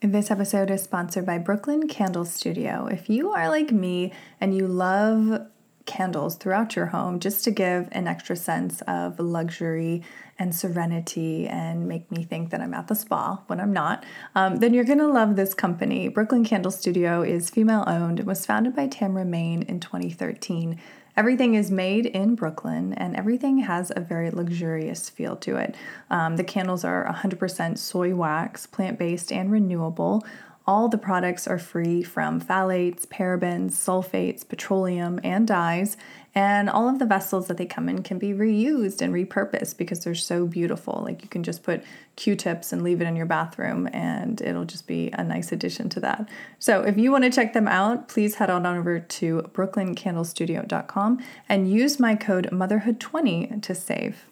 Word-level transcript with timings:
This 0.00 0.30
episode 0.30 0.70
is 0.70 0.84
sponsored 0.84 1.26
by 1.26 1.38
Brooklyn 1.38 1.88
Candle 1.88 2.24
Studio. 2.24 2.86
If 2.86 3.10
you 3.10 3.32
are 3.32 3.48
like 3.48 3.72
me 3.72 4.12
and 4.40 4.56
you 4.56 4.68
love 4.68 5.48
candles 5.86 6.36
throughout 6.36 6.76
your 6.76 6.86
home 6.86 7.18
just 7.18 7.42
to 7.42 7.50
give 7.50 7.88
an 7.90 8.06
extra 8.06 8.36
sense 8.36 8.80
of 8.82 9.18
luxury 9.18 10.04
and 10.38 10.54
serenity 10.54 11.48
and 11.48 11.88
make 11.88 12.12
me 12.12 12.22
think 12.22 12.50
that 12.50 12.60
I'm 12.60 12.74
at 12.74 12.86
the 12.86 12.94
spa 12.94 13.42
when 13.48 13.58
I'm 13.58 13.72
not, 13.72 14.04
um, 14.36 14.58
then 14.58 14.72
you're 14.72 14.84
to 14.84 15.08
love 15.08 15.34
this 15.34 15.52
company. 15.52 16.06
Brooklyn 16.06 16.44
Candle 16.44 16.70
Studio 16.70 17.22
is 17.22 17.50
female 17.50 17.82
owned. 17.88 18.20
It 18.20 18.26
was 18.26 18.46
founded 18.46 18.76
by 18.76 18.86
Tamra 18.86 19.26
Main 19.26 19.62
in 19.62 19.80
2013. 19.80 20.80
Everything 21.18 21.56
is 21.56 21.68
made 21.68 22.06
in 22.06 22.36
Brooklyn 22.36 22.92
and 22.92 23.16
everything 23.16 23.58
has 23.58 23.90
a 23.96 23.98
very 23.98 24.30
luxurious 24.30 25.10
feel 25.10 25.34
to 25.38 25.56
it. 25.56 25.74
Um, 26.10 26.36
the 26.36 26.44
candles 26.44 26.84
are 26.84 27.12
100% 27.12 27.76
soy 27.76 28.14
wax, 28.14 28.66
plant 28.66 29.00
based, 29.00 29.32
and 29.32 29.50
renewable. 29.50 30.24
All 30.64 30.88
the 30.88 30.96
products 30.96 31.48
are 31.48 31.58
free 31.58 32.04
from 32.04 32.40
phthalates, 32.40 33.04
parabens, 33.04 33.72
sulfates, 33.72 34.48
petroleum, 34.48 35.18
and 35.24 35.44
dyes, 35.44 35.96
and 36.38 36.70
all 36.70 36.88
of 36.88 37.00
the 37.00 37.04
vessels 37.04 37.48
that 37.48 37.56
they 37.56 37.66
come 37.66 37.88
in 37.88 38.04
can 38.04 38.16
be 38.16 38.32
reused 38.32 39.02
and 39.02 39.12
repurposed 39.12 39.76
because 39.76 40.04
they're 40.04 40.14
so 40.14 40.46
beautiful. 40.46 41.00
Like 41.04 41.20
you 41.22 41.28
can 41.28 41.42
just 41.42 41.64
put 41.64 41.82
Q 42.14 42.36
tips 42.36 42.72
and 42.72 42.84
leave 42.84 43.00
it 43.00 43.08
in 43.08 43.16
your 43.16 43.26
bathroom, 43.26 43.88
and 43.92 44.40
it'll 44.40 44.64
just 44.64 44.86
be 44.86 45.10
a 45.14 45.24
nice 45.24 45.50
addition 45.50 45.88
to 45.88 46.00
that. 46.00 46.28
So 46.60 46.82
if 46.82 46.96
you 46.96 47.10
want 47.10 47.24
to 47.24 47.30
check 47.30 47.54
them 47.54 47.66
out, 47.66 48.06
please 48.06 48.36
head 48.36 48.50
on 48.50 48.66
over 48.66 49.00
to 49.00 49.42
brooklyncandlestudio.com 49.52 51.18
and 51.48 51.72
use 51.72 51.98
my 51.98 52.14
code 52.14 52.50
motherhood20 52.52 53.60
to 53.60 53.74
save. 53.74 54.26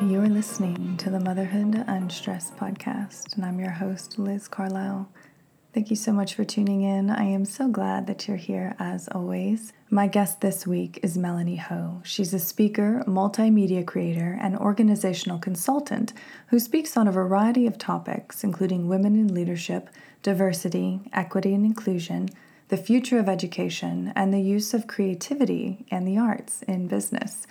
You're 0.00 0.28
listening 0.28 0.96
to 0.98 1.10
the 1.10 1.18
Motherhood 1.18 1.84
Unstressed 1.88 2.56
podcast, 2.56 3.34
and 3.34 3.44
I'm 3.44 3.58
your 3.58 3.72
host, 3.72 4.16
Liz 4.16 4.46
Carlisle. 4.46 5.10
Thank 5.74 5.90
you 5.90 5.96
so 5.96 6.12
much 6.12 6.36
for 6.36 6.44
tuning 6.44 6.82
in. 6.82 7.10
I 7.10 7.24
am 7.24 7.44
so 7.44 7.66
glad 7.66 8.06
that 8.06 8.28
you're 8.28 8.36
here 8.36 8.76
as 8.78 9.08
always. 9.08 9.72
My 9.90 10.06
guest 10.06 10.40
this 10.40 10.68
week 10.68 11.00
is 11.02 11.18
Melanie 11.18 11.56
Ho. 11.56 12.00
She's 12.04 12.32
a 12.32 12.38
speaker, 12.38 13.02
multimedia 13.08 13.84
creator, 13.84 14.38
and 14.40 14.56
organizational 14.56 15.40
consultant 15.40 16.12
who 16.46 16.60
speaks 16.60 16.96
on 16.96 17.08
a 17.08 17.12
variety 17.12 17.66
of 17.66 17.76
topics, 17.76 18.44
including 18.44 18.86
women 18.86 19.16
in 19.16 19.34
leadership, 19.34 19.90
diversity, 20.22 21.00
equity 21.12 21.54
and 21.54 21.66
inclusion, 21.66 22.28
the 22.68 22.76
future 22.76 23.18
of 23.18 23.28
education, 23.28 24.12
and 24.14 24.32
the 24.32 24.40
use 24.40 24.74
of 24.74 24.86
creativity 24.86 25.86
and 25.90 26.06
the 26.06 26.18
arts 26.18 26.62
in 26.62 26.86
business. 26.86 27.48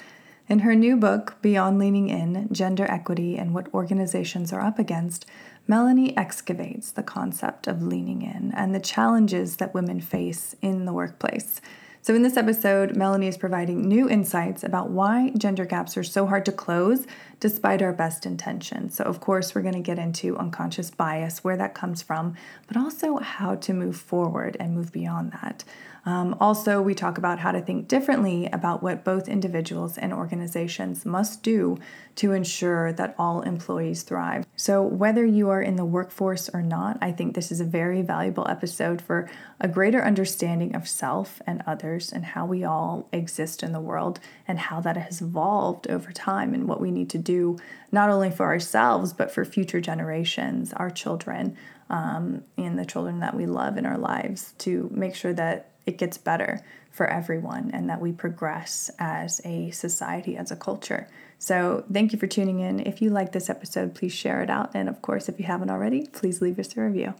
In 0.49 0.59
her 0.59 0.75
new 0.75 0.95
book, 0.95 1.35
Beyond 1.41 1.77
Leaning 1.77 2.07
In 2.07 2.47
Gender 2.53 2.85
Equity 2.89 3.37
and 3.37 3.53
What 3.53 3.67
Organizations 3.73 4.53
Are 4.53 4.61
Up 4.61 4.79
Against, 4.79 5.25
Melanie 5.67 6.15
excavates 6.15 6.89
the 6.89 7.03
concept 7.03 7.67
of 7.67 7.81
leaning 7.81 8.21
in 8.21 8.53
and 8.55 8.73
the 8.73 8.79
challenges 8.79 9.57
that 9.57 9.73
women 9.73 9.99
face 9.99 10.55
in 10.61 10.85
the 10.85 10.93
workplace. 10.93 11.59
So, 12.01 12.15
in 12.15 12.21
this 12.21 12.37
episode, 12.37 12.95
Melanie 12.95 13.27
is 13.27 13.37
providing 13.37 13.81
new 13.81 14.07
insights 14.07 14.63
about 14.63 14.89
why 14.89 15.31
gender 15.37 15.65
gaps 15.65 15.97
are 15.97 16.03
so 16.03 16.25
hard 16.25 16.45
to 16.45 16.53
close 16.53 17.05
despite 17.41 17.81
our 17.81 17.91
best 17.91 18.25
intentions. 18.25 18.95
So, 18.95 19.03
of 19.03 19.19
course, 19.19 19.53
we're 19.53 19.63
going 19.63 19.73
to 19.73 19.81
get 19.81 19.99
into 19.99 20.37
unconscious 20.37 20.89
bias, 20.89 21.43
where 21.43 21.57
that 21.57 21.73
comes 21.75 22.01
from, 22.01 22.35
but 22.69 22.77
also 22.77 23.17
how 23.17 23.55
to 23.55 23.73
move 23.73 23.97
forward 23.97 24.55
and 24.61 24.73
move 24.73 24.93
beyond 24.93 25.33
that. 25.33 25.65
Um, 26.07 26.37
also, 26.39 26.81
we 26.81 26.95
talk 26.95 27.17
about 27.17 27.39
how 27.39 27.51
to 27.51 27.59
think 27.59 27.89
differently 27.89 28.47
about 28.53 28.81
what 28.81 29.03
both 29.03 29.27
individuals 29.27 29.97
and 29.97 30.13
organizations 30.13 31.05
must 31.05 31.43
do 31.43 31.77
to 32.17 32.33
ensure 32.33 32.91
that 32.93 33.15
all 33.17 33.41
employees 33.41 34.01
thrive. 34.01 34.45
So, 34.55 34.81
whether 34.81 35.25
you 35.25 35.49
are 35.49 35.61
in 35.61 35.75
the 35.75 35.85
workforce 35.85 36.49
or 36.49 36.61
not, 36.61 36.97
I 37.01 37.11
think 37.11 37.33
this 37.35 37.51
is 37.51 37.61
a 37.61 37.65
very 37.65 38.01
valuable 38.01 38.47
episode 38.49 39.01
for 39.01 39.29
a 39.59 39.67
greater 39.67 40.03
understanding 40.03 40.75
of 40.75 40.87
self 40.87 41.41
and 41.45 41.63
others 41.65 42.11
and 42.11 42.25
how 42.25 42.45
we 42.45 42.63
all 42.63 43.07
exist 43.13 43.61
in 43.61 43.71
the 43.71 43.79
world 43.79 44.19
and 44.47 44.59
how 44.59 44.81
that 44.81 44.97
has 44.97 45.21
evolved 45.21 45.87
over 45.89 46.11
time 46.11 46.53
and 46.53 46.67
what 46.67 46.81
we 46.81 46.91
need 46.91 47.09
to 47.11 47.17
do 47.19 47.57
not 47.91 48.09
only 48.09 48.31
for 48.31 48.47
ourselves 48.47 49.13
but 49.13 49.31
for 49.31 49.45
future 49.45 49.79
generations, 49.79 50.73
our 50.73 50.89
children, 50.89 51.55
um, 51.89 52.43
and 52.57 52.77
the 52.77 52.85
children 52.85 53.19
that 53.19 53.35
we 53.35 53.45
love 53.45 53.77
in 53.77 53.85
our 53.85 53.97
lives 53.97 54.53
to 54.57 54.89
make 54.91 55.15
sure 55.15 55.33
that 55.33 55.69
it 55.85 55.97
gets 55.97 56.17
better 56.17 56.61
for 56.91 57.07
everyone 57.07 57.69
and 57.73 57.89
that 57.89 58.01
we 58.01 58.11
progress 58.11 58.89
as 58.97 59.39
a 59.45 59.69
society, 59.69 60.35
as 60.35 60.51
a 60.51 60.55
culture. 60.55 61.07
So, 61.39 61.85
thank 61.91 62.13
you 62.13 62.19
for 62.19 62.27
tuning 62.27 62.59
in. 62.59 62.79
If 62.79 63.01
you 63.01 63.09
like 63.09 63.31
this 63.31 63.49
episode, 63.49 63.93
please 63.93 64.13
share 64.13 64.41
it 64.41 64.49
out. 64.49 64.71
And 64.73 64.89
of 64.89 65.01
course, 65.01 65.29
if 65.29 65.39
you 65.39 65.45
haven't 65.45 65.69
already, 65.69 66.07
please 66.07 66.41
leave 66.41 66.57
us 66.57 66.75
a 66.75 66.81
review. 66.81 67.13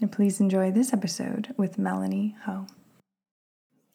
And 0.00 0.12
please 0.12 0.40
enjoy 0.40 0.70
this 0.70 0.92
episode 0.92 1.54
with 1.56 1.78
Melanie 1.78 2.36
Ho. 2.44 2.66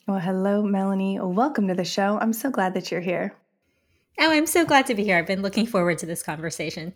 Well, 0.08 0.20
hello, 0.20 0.64
Melanie. 0.64 1.20
Welcome 1.20 1.68
to 1.68 1.74
the 1.74 1.86
show. 1.86 2.18
I'm 2.20 2.34
so 2.34 2.50
glad 2.50 2.74
that 2.74 2.92
you're 2.92 3.02
here. 3.02 3.36
Oh, 4.20 4.32
I'm 4.32 4.48
so 4.48 4.66
glad 4.66 4.88
to 4.88 4.96
be 4.96 5.04
here. 5.04 5.18
I've 5.18 5.28
been 5.28 5.42
looking 5.42 5.66
forward 5.66 6.00
to 6.00 6.06
this 6.06 6.24
conversation. 6.24 6.94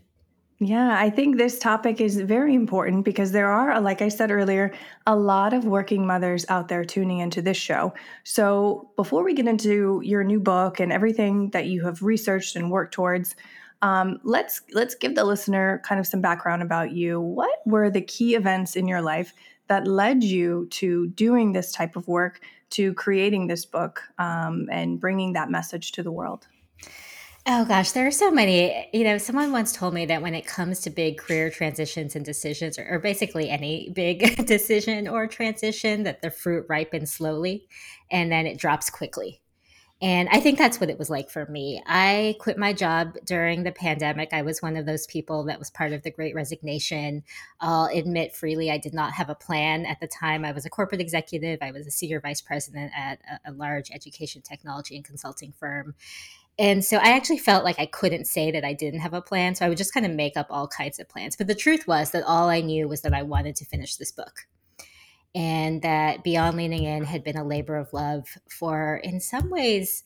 Yeah, 0.59 0.95
I 0.97 1.09
think 1.09 1.35
this 1.35 1.59
topic 1.59 1.99
is 1.99 2.21
very 2.21 2.55
important 2.55 3.03
because 3.03 3.33
there 3.33 3.51
are, 3.51 3.81
like 3.81 4.01
I 4.01 4.07
said 4.07 4.31
earlier, 4.31 4.73
a 5.05 5.13
lot 5.13 5.53
of 5.53 5.65
working 5.65 6.07
mothers 6.07 6.45
out 6.47 6.69
there 6.69 6.85
tuning 6.85 7.19
into 7.19 7.41
this 7.41 7.57
show. 7.57 7.93
So, 8.23 8.89
before 8.95 9.25
we 9.25 9.33
get 9.33 9.49
into 9.49 9.99
your 10.01 10.23
new 10.23 10.39
book 10.39 10.79
and 10.79 10.93
everything 10.93 11.49
that 11.49 11.65
you 11.65 11.83
have 11.83 12.01
researched 12.01 12.55
and 12.55 12.71
worked 12.71 12.93
towards, 12.93 13.35
um, 13.81 14.17
let's 14.23 14.61
let's 14.71 14.95
give 14.95 15.15
the 15.15 15.25
listener 15.25 15.81
kind 15.83 15.99
of 15.99 16.07
some 16.07 16.21
background 16.21 16.61
about 16.61 16.91
you. 16.93 17.19
What 17.19 17.59
were 17.65 17.89
the 17.89 18.01
key 18.01 18.35
events 18.35 18.77
in 18.77 18.87
your 18.87 19.01
life 19.01 19.33
that 19.67 19.87
led 19.87 20.23
you 20.23 20.67
to 20.71 21.07
doing 21.07 21.51
this 21.51 21.73
type 21.73 21.97
of 21.97 22.07
work, 22.07 22.39
to 22.71 22.93
creating 22.93 23.47
this 23.47 23.65
book, 23.65 24.03
um, 24.19 24.69
and 24.71 25.01
bringing 25.01 25.33
that 25.33 25.51
message 25.51 25.91
to 25.93 26.03
the 26.03 26.11
world? 26.13 26.47
Oh 27.47 27.63
gosh, 27.63 27.91
there 27.91 28.07
are 28.07 28.11
so 28.11 28.31
many. 28.31 28.89
You 28.91 29.03
know, 29.03 29.19
someone 29.19 29.51
once 29.51 29.71
told 29.71 29.93
me 29.93 30.07
that 30.07 30.23
when 30.23 30.33
it 30.33 30.47
comes 30.47 30.79
to 30.81 30.89
big 30.89 31.19
career 31.19 31.51
transitions 31.51 32.15
and 32.15 32.25
decisions, 32.25 32.79
or, 32.79 32.87
or, 32.89 32.97
basically 32.97 33.51
any 33.51 33.91
big 33.91 34.45
decision 34.47 35.07
or 35.07 35.27
transition, 35.27 36.03
that 36.03 36.23
the 36.23 36.31
fruit 36.31 36.65
ripens 36.67 37.13
slowly 37.13 37.67
and 38.09 38.31
then 38.31 38.47
it 38.47 38.57
drops 38.57 38.89
quickly. 38.89 39.41
And 40.01 40.27
I 40.29 40.39
think 40.39 40.57
that's 40.57 40.79
what 40.79 40.89
it 40.89 40.99
was 40.99 41.09
like 41.09 41.29
for 41.29 41.45
me. 41.45 41.81
I 41.85 42.35
quit 42.39 42.57
my 42.57 42.73
job 42.73 43.15
during 43.23 43.63
the 43.63 43.71
pandemic. 43.71 44.33
I 44.33 44.41
was 44.41 44.61
one 44.61 44.75
of 44.75 44.85
those 44.85 45.07
people 45.07 45.45
that 45.45 45.57
was 45.57 45.69
part 45.69 45.93
of 45.93 46.03
the 46.03 46.11
great 46.11 46.35
resignation. 46.35 47.23
I'll 47.61 47.85
admit 47.85 48.35
freely, 48.35 48.69
I 48.69 48.77
did 48.77 48.93
not 48.93 49.13
have 49.13 49.29
a 49.29 49.35
plan 49.35 49.85
at 49.85 50.01
the 50.01 50.07
time. 50.07 50.43
I 50.43 50.51
was 50.51 50.65
a 50.65 50.69
corporate 50.69 50.99
executive, 50.99 51.59
I 51.61 51.71
was 51.71 51.87
a 51.87 51.91
senior 51.91 52.19
vice 52.19 52.41
president 52.41 52.91
at 52.95 53.19
a, 53.45 53.51
a 53.51 53.53
large 53.53 53.89
education 53.91 54.41
technology 54.41 54.95
and 54.95 55.05
consulting 55.05 55.53
firm 55.53 55.95
and 56.57 56.85
so 56.85 56.97
I 56.97 57.15
actually 57.15 57.39
felt 57.39 57.65
like 57.65 57.79
I 57.79 57.85
couldn't 57.85 58.25
say 58.25 58.49
that 58.51 58.63
I 58.63 58.73
didn't 58.73 59.01
have 59.01 59.13
a 59.13 59.21
plan. 59.21 59.55
So 59.55 59.65
I 59.65 59.69
would 59.69 59.77
just 59.77 59.93
kind 59.93 60.05
of 60.05 60.11
make 60.13 60.37
up 60.37 60.47
all 60.49 60.67
kinds 60.67 60.99
of 60.99 61.09
plans. 61.09 61.35
But 61.35 61.47
the 61.47 61.55
truth 61.55 61.87
was 61.87 62.11
that 62.11 62.23
all 62.23 62.47
I 62.49 62.61
knew 62.61 62.87
was 62.87 63.01
that 63.01 63.13
I 63.13 63.23
wanted 63.23 63.55
to 63.57 63.65
finish 63.65 63.95
this 63.97 64.11
book. 64.11 64.47
And 65.33 65.81
that 65.81 66.23
Beyond 66.23 66.55
Leaning 66.55 66.85
In 66.85 67.03
had 67.03 67.25
been 67.25 67.35
a 67.35 67.43
labor 67.43 67.75
of 67.75 67.91
love 67.91 68.25
for, 68.49 69.01
in 69.03 69.19
some 69.19 69.49
ways, 69.49 70.03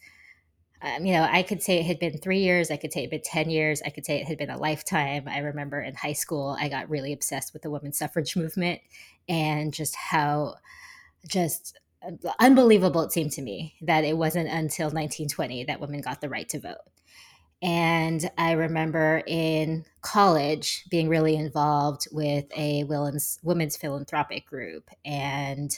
um, 0.81 1.05
you 1.05 1.13
know, 1.13 1.27
I 1.29 1.43
could 1.43 1.61
say 1.61 1.79
it 1.79 1.85
had 1.85 1.99
been 1.99 2.17
three 2.17 2.39
years. 2.39 2.71
I 2.71 2.77
could 2.77 2.91
say 2.91 3.01
it 3.01 3.03
had 3.03 3.09
been 3.11 3.21
10 3.21 3.49
years. 3.51 3.81
I 3.85 3.89
could 3.89 4.05
say 4.05 4.19
it 4.19 4.27
had 4.27 4.39
been 4.39 4.49
a 4.49 4.57
lifetime. 4.57 5.27
I 5.27 5.39
remember 5.39 5.79
in 5.81 5.93
high 5.93 6.13
school, 6.13 6.57
I 6.59 6.67
got 6.67 6.89
really 6.89 7.13
obsessed 7.13 7.53
with 7.53 7.61
the 7.61 7.69
women's 7.69 7.99
suffrage 7.99 8.35
movement 8.35 8.79
and 9.27 9.71
just 9.73 9.95
how 9.95 10.55
just 11.27 11.77
unbelievable 12.39 13.01
it 13.01 13.11
seemed 13.11 13.31
to 13.33 13.41
me 13.41 13.75
that 13.81 14.03
it 14.03 14.17
wasn't 14.17 14.47
until 14.47 14.87
1920 14.87 15.65
that 15.65 15.79
women 15.79 16.01
got 16.01 16.21
the 16.21 16.29
right 16.29 16.47
to 16.49 16.59
vote. 16.59 16.77
And 17.61 18.29
I 18.37 18.53
remember 18.53 19.21
in 19.27 19.85
college 20.01 20.85
being 20.89 21.09
really 21.09 21.35
involved 21.35 22.07
with 22.11 22.45
a 22.55 22.85
women's, 22.85 23.77
philanthropic 23.77 24.45
group 24.45 24.89
and 25.03 25.77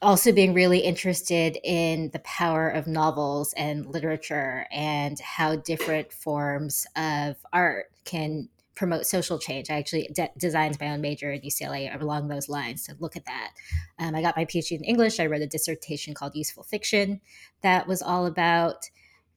also 0.00 0.32
being 0.32 0.54
really 0.54 0.78
interested 0.78 1.58
in 1.64 2.10
the 2.12 2.18
power 2.20 2.68
of 2.68 2.86
novels 2.86 3.52
and 3.56 3.86
literature 3.86 4.66
and 4.70 5.18
how 5.20 5.56
different 5.56 6.12
forms 6.12 6.86
of 6.96 7.36
art 7.52 7.86
can 8.04 8.48
promote 8.76 9.06
social 9.06 9.38
change. 9.38 9.70
I 9.70 9.78
actually 9.78 10.08
de- 10.14 10.30
designed 10.38 10.78
my 10.80 10.90
own 10.90 11.00
major 11.00 11.32
at 11.32 11.42
UCLA 11.42 12.00
along 12.00 12.28
those 12.28 12.48
lines 12.48 12.84
to 12.84 12.94
look 13.00 13.16
at 13.16 13.24
that. 13.24 13.52
Um, 13.98 14.14
I 14.14 14.22
got 14.22 14.36
my 14.36 14.44
PhD 14.44 14.72
in 14.72 14.84
English. 14.84 15.18
I 15.18 15.26
wrote 15.26 15.40
a 15.40 15.46
dissertation 15.46 16.14
called 16.14 16.36
Useful 16.36 16.62
Fiction 16.62 17.20
that 17.62 17.88
was 17.88 18.02
all 18.02 18.26
about 18.26 18.88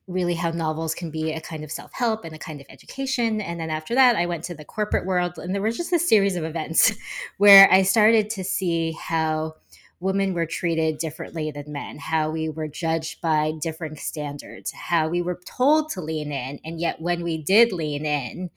really 0.10 0.34
how 0.34 0.50
novels 0.50 0.96
can 0.96 1.12
be 1.12 1.32
a 1.32 1.40
kind 1.40 1.64
of 1.64 1.72
self 1.72 1.94
help 1.94 2.26
and 2.26 2.36
a 2.36 2.40
kind 2.40 2.60
of 2.60 2.68
education. 2.70 3.40
And 3.40 3.60
then 3.60 3.70
after 3.70 3.96
that, 3.96 4.16
I 4.16 4.26
went 4.26 4.44
to 4.46 4.56
the 4.56 4.66
corporate 4.66 5.06
world, 5.06 5.34
and 5.38 5.54
there 5.54 5.62
was 5.62 5.78
just 5.78 5.94
a 5.94 6.00
series 6.00 6.36
of 6.36 6.44
events 6.44 6.92
where 7.38 7.72
I 7.72 7.84
started 7.84 8.30
to 8.32 8.44
see 8.44 8.92
how 8.92 9.54
women 10.02 10.34
were 10.34 10.46
treated 10.46 10.98
differently 10.98 11.52
than 11.52 11.72
men, 11.72 12.00
how 12.00 12.32
we 12.32 12.50
were 12.50 12.68
judged 12.68 13.22
by 13.22 13.54
different 13.62 14.00
standards, 14.00 14.72
how 14.72 15.08
we 15.10 15.22
were 15.22 15.40
told 15.46 15.90
to 15.92 16.02
lean 16.02 16.32
in. 16.32 16.60
And 16.64 16.80
yet, 16.80 17.02
when 17.02 17.24
we 17.24 17.42
did 17.42 17.72
lean 17.72 18.06
in, 18.06 18.50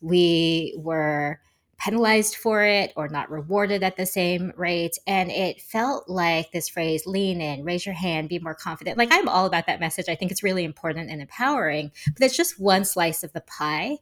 we 0.00 0.74
were 0.78 1.40
penalized 1.78 2.36
for 2.36 2.64
it 2.64 2.92
or 2.96 3.08
not 3.08 3.30
rewarded 3.30 3.82
at 3.82 3.96
the 3.96 4.06
same 4.06 4.52
rate. 4.56 4.96
And 5.06 5.30
it 5.30 5.60
felt 5.60 6.08
like 6.08 6.50
this 6.50 6.68
phrase 6.68 7.04
lean 7.06 7.40
in, 7.40 7.64
raise 7.64 7.84
your 7.84 7.94
hand, 7.94 8.28
be 8.28 8.38
more 8.38 8.54
confident. 8.54 8.96
Like 8.96 9.10
I'm 9.12 9.28
all 9.28 9.44
about 9.44 9.66
that 9.66 9.80
message. 9.80 10.08
I 10.08 10.14
think 10.14 10.30
it's 10.30 10.42
really 10.42 10.64
important 10.64 11.10
and 11.10 11.20
empowering, 11.20 11.92
but 12.06 12.24
it's 12.24 12.36
just 12.36 12.60
one 12.60 12.84
slice 12.84 13.22
of 13.22 13.32
the 13.32 13.42
pie. 13.42 13.98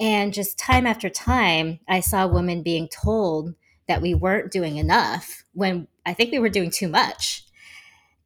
And 0.00 0.32
just 0.32 0.58
time 0.58 0.86
after 0.86 1.10
time, 1.10 1.80
I 1.88 2.00
saw 2.00 2.26
women 2.26 2.62
being 2.62 2.88
told 2.88 3.54
that 3.88 4.00
we 4.00 4.14
weren't 4.14 4.50
doing 4.50 4.76
enough 4.76 5.44
when 5.52 5.88
I 6.06 6.14
think 6.14 6.32
we 6.32 6.38
were 6.38 6.48
doing 6.48 6.70
too 6.70 6.88
much. 6.88 7.44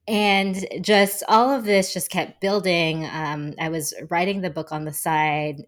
And 0.09 0.65
just 0.81 1.25
all 1.27 1.51
of 1.51 1.65
this 1.65 1.93
just 1.93 2.11
kept 2.11 2.41
building. 2.41 3.05
Um, 3.07 3.55
I 3.59 3.69
was 3.69 3.93
writing 4.09 4.41
the 4.41 4.51
book 4.51 4.71
on 4.71 4.85
the 4.85 4.93
side, 4.93 5.67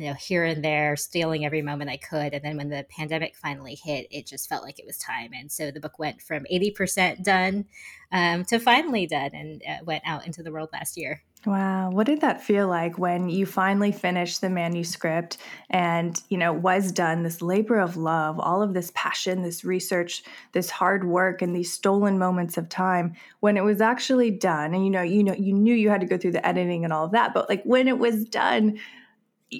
you 0.00 0.08
know, 0.08 0.14
here 0.14 0.44
and 0.44 0.64
there, 0.64 0.96
stealing 0.96 1.44
every 1.44 1.60
moment 1.60 1.90
I 1.90 1.98
could. 1.98 2.32
And 2.32 2.42
then 2.42 2.56
when 2.56 2.70
the 2.70 2.86
pandemic 2.88 3.36
finally 3.36 3.74
hit, 3.74 4.06
it 4.10 4.26
just 4.26 4.48
felt 4.48 4.64
like 4.64 4.78
it 4.78 4.86
was 4.86 4.96
time. 4.96 5.32
And 5.34 5.52
so 5.52 5.70
the 5.70 5.80
book 5.80 5.98
went 5.98 6.22
from 6.22 6.46
80% 6.50 7.22
done 7.22 7.66
um, 8.10 8.44
to 8.46 8.58
finally 8.58 9.06
done 9.06 9.30
and 9.34 9.62
uh, 9.68 9.84
went 9.84 10.02
out 10.06 10.26
into 10.26 10.42
the 10.42 10.50
world 10.50 10.70
last 10.72 10.96
year. 10.96 11.22
Wow, 11.46 11.90
what 11.90 12.06
did 12.06 12.20
that 12.20 12.42
feel 12.42 12.68
like 12.68 12.98
when 12.98 13.30
you 13.30 13.46
finally 13.46 13.92
finished 13.92 14.42
the 14.42 14.50
manuscript 14.50 15.38
and, 15.70 16.20
you 16.28 16.36
know, 16.36 16.52
was 16.52 16.92
done 16.92 17.22
this 17.22 17.40
labor 17.40 17.78
of 17.78 17.96
love, 17.96 18.38
all 18.38 18.62
of 18.62 18.74
this 18.74 18.92
passion, 18.94 19.42
this 19.42 19.64
research, 19.64 20.22
this 20.52 20.68
hard 20.68 21.04
work 21.04 21.40
and 21.40 21.56
these 21.56 21.72
stolen 21.72 22.18
moments 22.18 22.58
of 22.58 22.68
time 22.68 23.14
when 23.40 23.56
it 23.56 23.64
was 23.64 23.80
actually 23.80 24.30
done 24.30 24.74
and 24.74 24.84
you 24.84 24.90
know, 24.90 25.00
you 25.00 25.24
know 25.24 25.32
you 25.32 25.54
knew 25.54 25.74
you 25.74 25.88
had 25.88 26.02
to 26.02 26.06
go 26.06 26.18
through 26.18 26.32
the 26.32 26.46
editing 26.46 26.84
and 26.84 26.92
all 26.92 27.06
of 27.06 27.12
that, 27.12 27.32
but 27.32 27.48
like 27.48 27.62
when 27.64 27.88
it 27.88 27.98
was 27.98 28.24
done, 28.26 28.78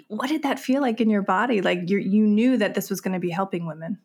what 0.08 0.28
did 0.28 0.42
that 0.42 0.58
feel 0.58 0.80
like 0.80 1.00
in 1.00 1.10
your 1.10 1.22
body? 1.22 1.60
Like 1.60 1.88
you 1.88 1.98
you 1.98 2.26
knew 2.26 2.56
that 2.56 2.74
this 2.74 2.90
was 2.90 3.00
going 3.00 3.14
to 3.14 3.18
be 3.18 3.30
helping 3.30 3.66
women. 3.66 3.98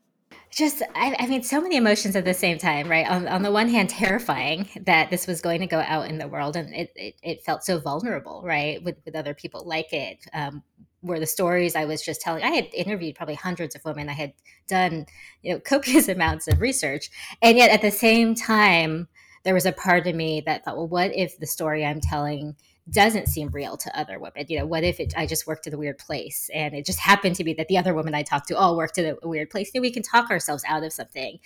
Just 0.52 0.82
I, 0.96 1.16
I, 1.20 1.28
mean 1.28 1.44
so 1.44 1.60
many 1.60 1.76
emotions 1.76 2.16
at 2.16 2.24
the 2.24 2.34
same 2.34 2.58
time 2.58 2.88
right? 2.88 3.06
On, 3.10 3.28
on 3.28 3.42
the 3.42 3.52
one 3.52 3.68
hand 3.68 3.90
terrifying 3.90 4.70
that 4.86 5.10
this 5.10 5.28
was 5.28 5.42
going 5.42 5.60
to 5.60 5.68
go 5.68 5.80
out 5.80 6.08
in 6.08 6.18
the 6.18 6.28
world 6.28 6.56
and 6.56 6.74
it, 6.74 6.92
it, 6.96 7.16
it 7.22 7.44
felt 7.44 7.64
so 7.64 7.80
vulnerable 7.80 8.42
right 8.46 8.82
with, 8.84 8.96
with 9.06 9.16
other 9.16 9.34
people 9.34 9.66
like 9.66 9.92
it. 9.92 10.26
Um, 10.34 10.64
were 11.02 11.20
the 11.20 11.28
stories 11.28 11.76
i 11.76 11.86
was 11.86 12.02
just 12.02 12.20
telling 12.20 12.44
i 12.44 12.50
had 12.50 12.68
interviewed 12.74 13.16
probably 13.16 13.36
hundreds 13.36 13.76
of 13.76 13.86
women. 13.86 14.10
I 14.10 14.14
had 14.14 14.34
done 14.68 15.06
you 15.44 15.54
know 15.54 15.60
copious 15.64 16.08
amounts 16.08 16.48
of 16.48 16.62
research. 16.62 17.12
And 17.42 17.58
yet 17.58 17.70
at 17.70 17.82
the 17.82 17.92
same 17.92 18.34
time 18.34 19.08
there 19.44 19.54
was 19.54 19.66
a 19.66 19.72
part 19.72 20.08
of 20.08 20.16
me 20.16 20.42
that 20.46 20.66
thought 20.66 20.78
well 20.78 20.88
what 20.88 21.16
if 21.16 21.38
the 21.38 21.48
story 21.48 21.86
i'm 21.86 22.02
telling 22.02 22.56
doesn't 22.90 23.28
seem 23.28 23.50
real 23.50 23.78
to 23.78 24.00
other 24.00 24.20
women. 24.20 24.46
You 24.48 24.60
know, 24.60 24.66
what 24.66 24.84
if 24.84 25.00
it, 25.00 25.14
I 25.18 25.26
just 25.26 25.48
worked 25.48 25.66
at 25.66 25.74
a 25.74 25.78
weird 25.78 25.98
place 25.98 26.50
and 26.54 26.76
it 26.76 26.86
just 26.86 27.00
happened 27.00 27.36
to 27.38 27.44
be 27.44 27.54
that 27.54 27.68
the 27.68 27.78
other 27.78 27.94
women 27.94 28.14
I 28.14 28.22
talked 28.22 28.48
to 28.50 28.58
all 28.58 28.78
worked 28.78 28.98
at 28.98 29.18
a 29.22 29.28
weird 29.28 29.50
place? 29.50 29.72
You 29.74 29.80
know, 29.80 29.84
we 29.84 29.92
can 29.92 30.04
talk 30.04 30.30
ourselves 30.30 30.64
out 30.68 30.84
of 30.84 30.94
something. 30.94 31.40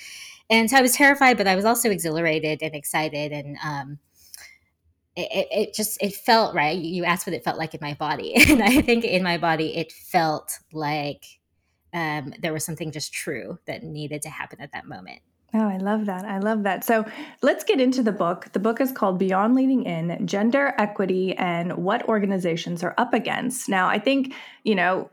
And 0.49 0.69
so 0.69 0.77
I 0.77 0.81
was 0.81 0.93
terrified, 0.93 1.37
but 1.37 1.47
I 1.47 1.55
was 1.55 1.65
also 1.65 1.89
exhilarated 1.89 2.61
and 2.61 2.75
excited. 2.75 3.31
And, 3.31 3.57
um, 3.63 3.99
it, 5.15 5.47
it 5.51 5.73
just 5.73 6.01
it 6.01 6.13
felt 6.13 6.55
right 6.55 6.77
you 6.77 7.03
asked 7.03 7.27
what 7.27 7.33
it 7.33 7.43
felt 7.43 7.57
like 7.57 7.73
in 7.73 7.79
my 7.81 7.93
body 7.95 8.35
and 8.49 8.63
i 8.63 8.79
think 8.79 9.03
in 9.03 9.21
my 9.21 9.37
body 9.37 9.75
it 9.75 9.91
felt 9.91 10.59
like 10.71 11.25
um, 11.91 12.33
there 12.39 12.53
was 12.53 12.63
something 12.63 12.91
just 12.91 13.11
true 13.11 13.57
that 13.65 13.81
needed 13.81 14.21
to 14.21 14.29
happen 14.29 14.61
at 14.61 14.71
that 14.73 14.85
moment 14.85 15.21
Oh, 15.53 15.67
I 15.67 15.77
love 15.77 16.05
that. 16.05 16.25
I 16.25 16.37
love 16.37 16.63
that. 16.63 16.83
So 16.83 17.05
let's 17.41 17.63
get 17.63 17.81
into 17.81 18.03
the 18.03 18.11
book. 18.11 18.51
The 18.53 18.59
book 18.59 18.79
is 18.79 18.91
called 18.91 19.17
Beyond 19.17 19.55
Leaning 19.55 19.83
In 19.83 20.27
Gender 20.27 20.75
Equity 20.77 21.35
and 21.37 21.77
What 21.77 22.07
Organizations 22.07 22.83
Are 22.83 22.93
Up 22.99 23.15
Against. 23.15 23.67
Now, 23.67 23.87
I 23.87 23.97
think, 23.97 24.35
you 24.63 24.75
know, 24.75 25.09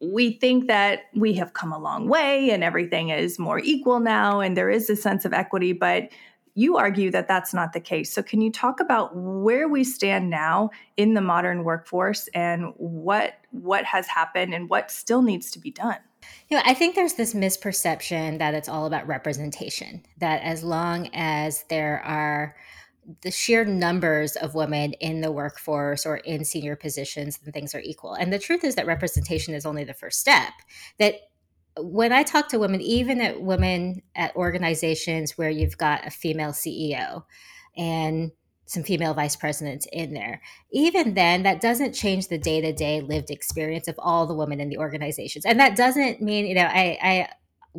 we 0.00 0.32
think 0.32 0.66
that 0.66 1.02
we 1.14 1.34
have 1.34 1.52
come 1.54 1.72
a 1.72 1.78
long 1.78 2.08
way 2.08 2.50
and 2.50 2.64
everything 2.64 3.10
is 3.10 3.38
more 3.38 3.60
equal 3.60 4.00
now 4.00 4.40
and 4.40 4.56
there 4.56 4.70
is 4.70 4.90
a 4.90 4.96
sense 4.96 5.24
of 5.24 5.32
equity, 5.32 5.72
but 5.72 6.08
you 6.56 6.78
argue 6.78 7.10
that 7.10 7.28
that's 7.28 7.52
not 7.52 7.74
the 7.74 7.80
case. 7.80 8.12
So, 8.12 8.22
can 8.22 8.40
you 8.40 8.50
talk 8.50 8.80
about 8.80 9.14
where 9.14 9.68
we 9.68 9.84
stand 9.84 10.30
now 10.30 10.70
in 10.96 11.14
the 11.14 11.20
modern 11.20 11.62
workforce 11.62 12.28
and 12.34 12.72
what 12.78 13.34
what 13.50 13.84
has 13.84 14.08
happened 14.08 14.54
and 14.54 14.68
what 14.68 14.90
still 14.90 15.22
needs 15.22 15.50
to 15.52 15.58
be 15.60 15.70
done? 15.70 15.98
You 16.48 16.56
know, 16.56 16.62
I 16.66 16.74
think 16.74 16.94
there's 16.94 17.14
this 17.14 17.34
misperception 17.34 18.38
that 18.38 18.54
it's 18.54 18.68
all 18.68 18.86
about 18.86 19.06
representation, 19.06 20.02
that 20.18 20.42
as 20.42 20.64
long 20.64 21.10
as 21.12 21.64
there 21.68 22.02
are 22.04 22.56
the 23.20 23.30
sheer 23.30 23.64
numbers 23.64 24.34
of 24.36 24.54
women 24.54 24.94
in 24.94 25.20
the 25.20 25.30
workforce 25.30 26.06
or 26.06 26.16
in 26.16 26.44
senior 26.44 26.74
positions, 26.74 27.38
then 27.38 27.52
things 27.52 27.74
are 27.74 27.80
equal. 27.80 28.14
And 28.14 28.32
the 28.32 28.38
truth 28.38 28.64
is 28.64 28.74
that 28.74 28.86
representation 28.86 29.54
is 29.54 29.66
only 29.66 29.84
the 29.84 29.94
first 29.94 30.18
step. 30.18 30.52
That 30.98 31.14
when 31.78 32.12
I 32.12 32.22
talk 32.22 32.48
to 32.48 32.58
women, 32.58 32.80
even 32.80 33.20
at 33.20 33.40
women 33.40 34.02
at 34.14 34.34
organizations 34.36 35.36
where 35.36 35.50
you've 35.50 35.76
got 35.76 36.06
a 36.06 36.10
female 36.10 36.50
CEO 36.50 37.24
and 37.76 38.32
some 38.66 38.82
female 38.82 39.14
vice 39.14 39.36
presidents 39.36 39.86
in 39.92 40.12
there. 40.12 40.40
Even 40.72 41.14
then, 41.14 41.44
that 41.44 41.60
doesn't 41.60 41.92
change 41.92 42.28
the 42.28 42.38
day 42.38 42.60
to 42.60 42.72
day 42.72 43.00
lived 43.00 43.30
experience 43.30 43.86
of 43.86 43.94
all 43.98 44.26
the 44.26 44.34
women 44.34 44.60
in 44.60 44.68
the 44.68 44.78
organizations. 44.78 45.44
And 45.44 45.60
that 45.60 45.76
doesn't 45.76 46.20
mean, 46.20 46.46
you 46.46 46.54
know, 46.54 46.68
I, 46.68 46.98
I 47.00 47.28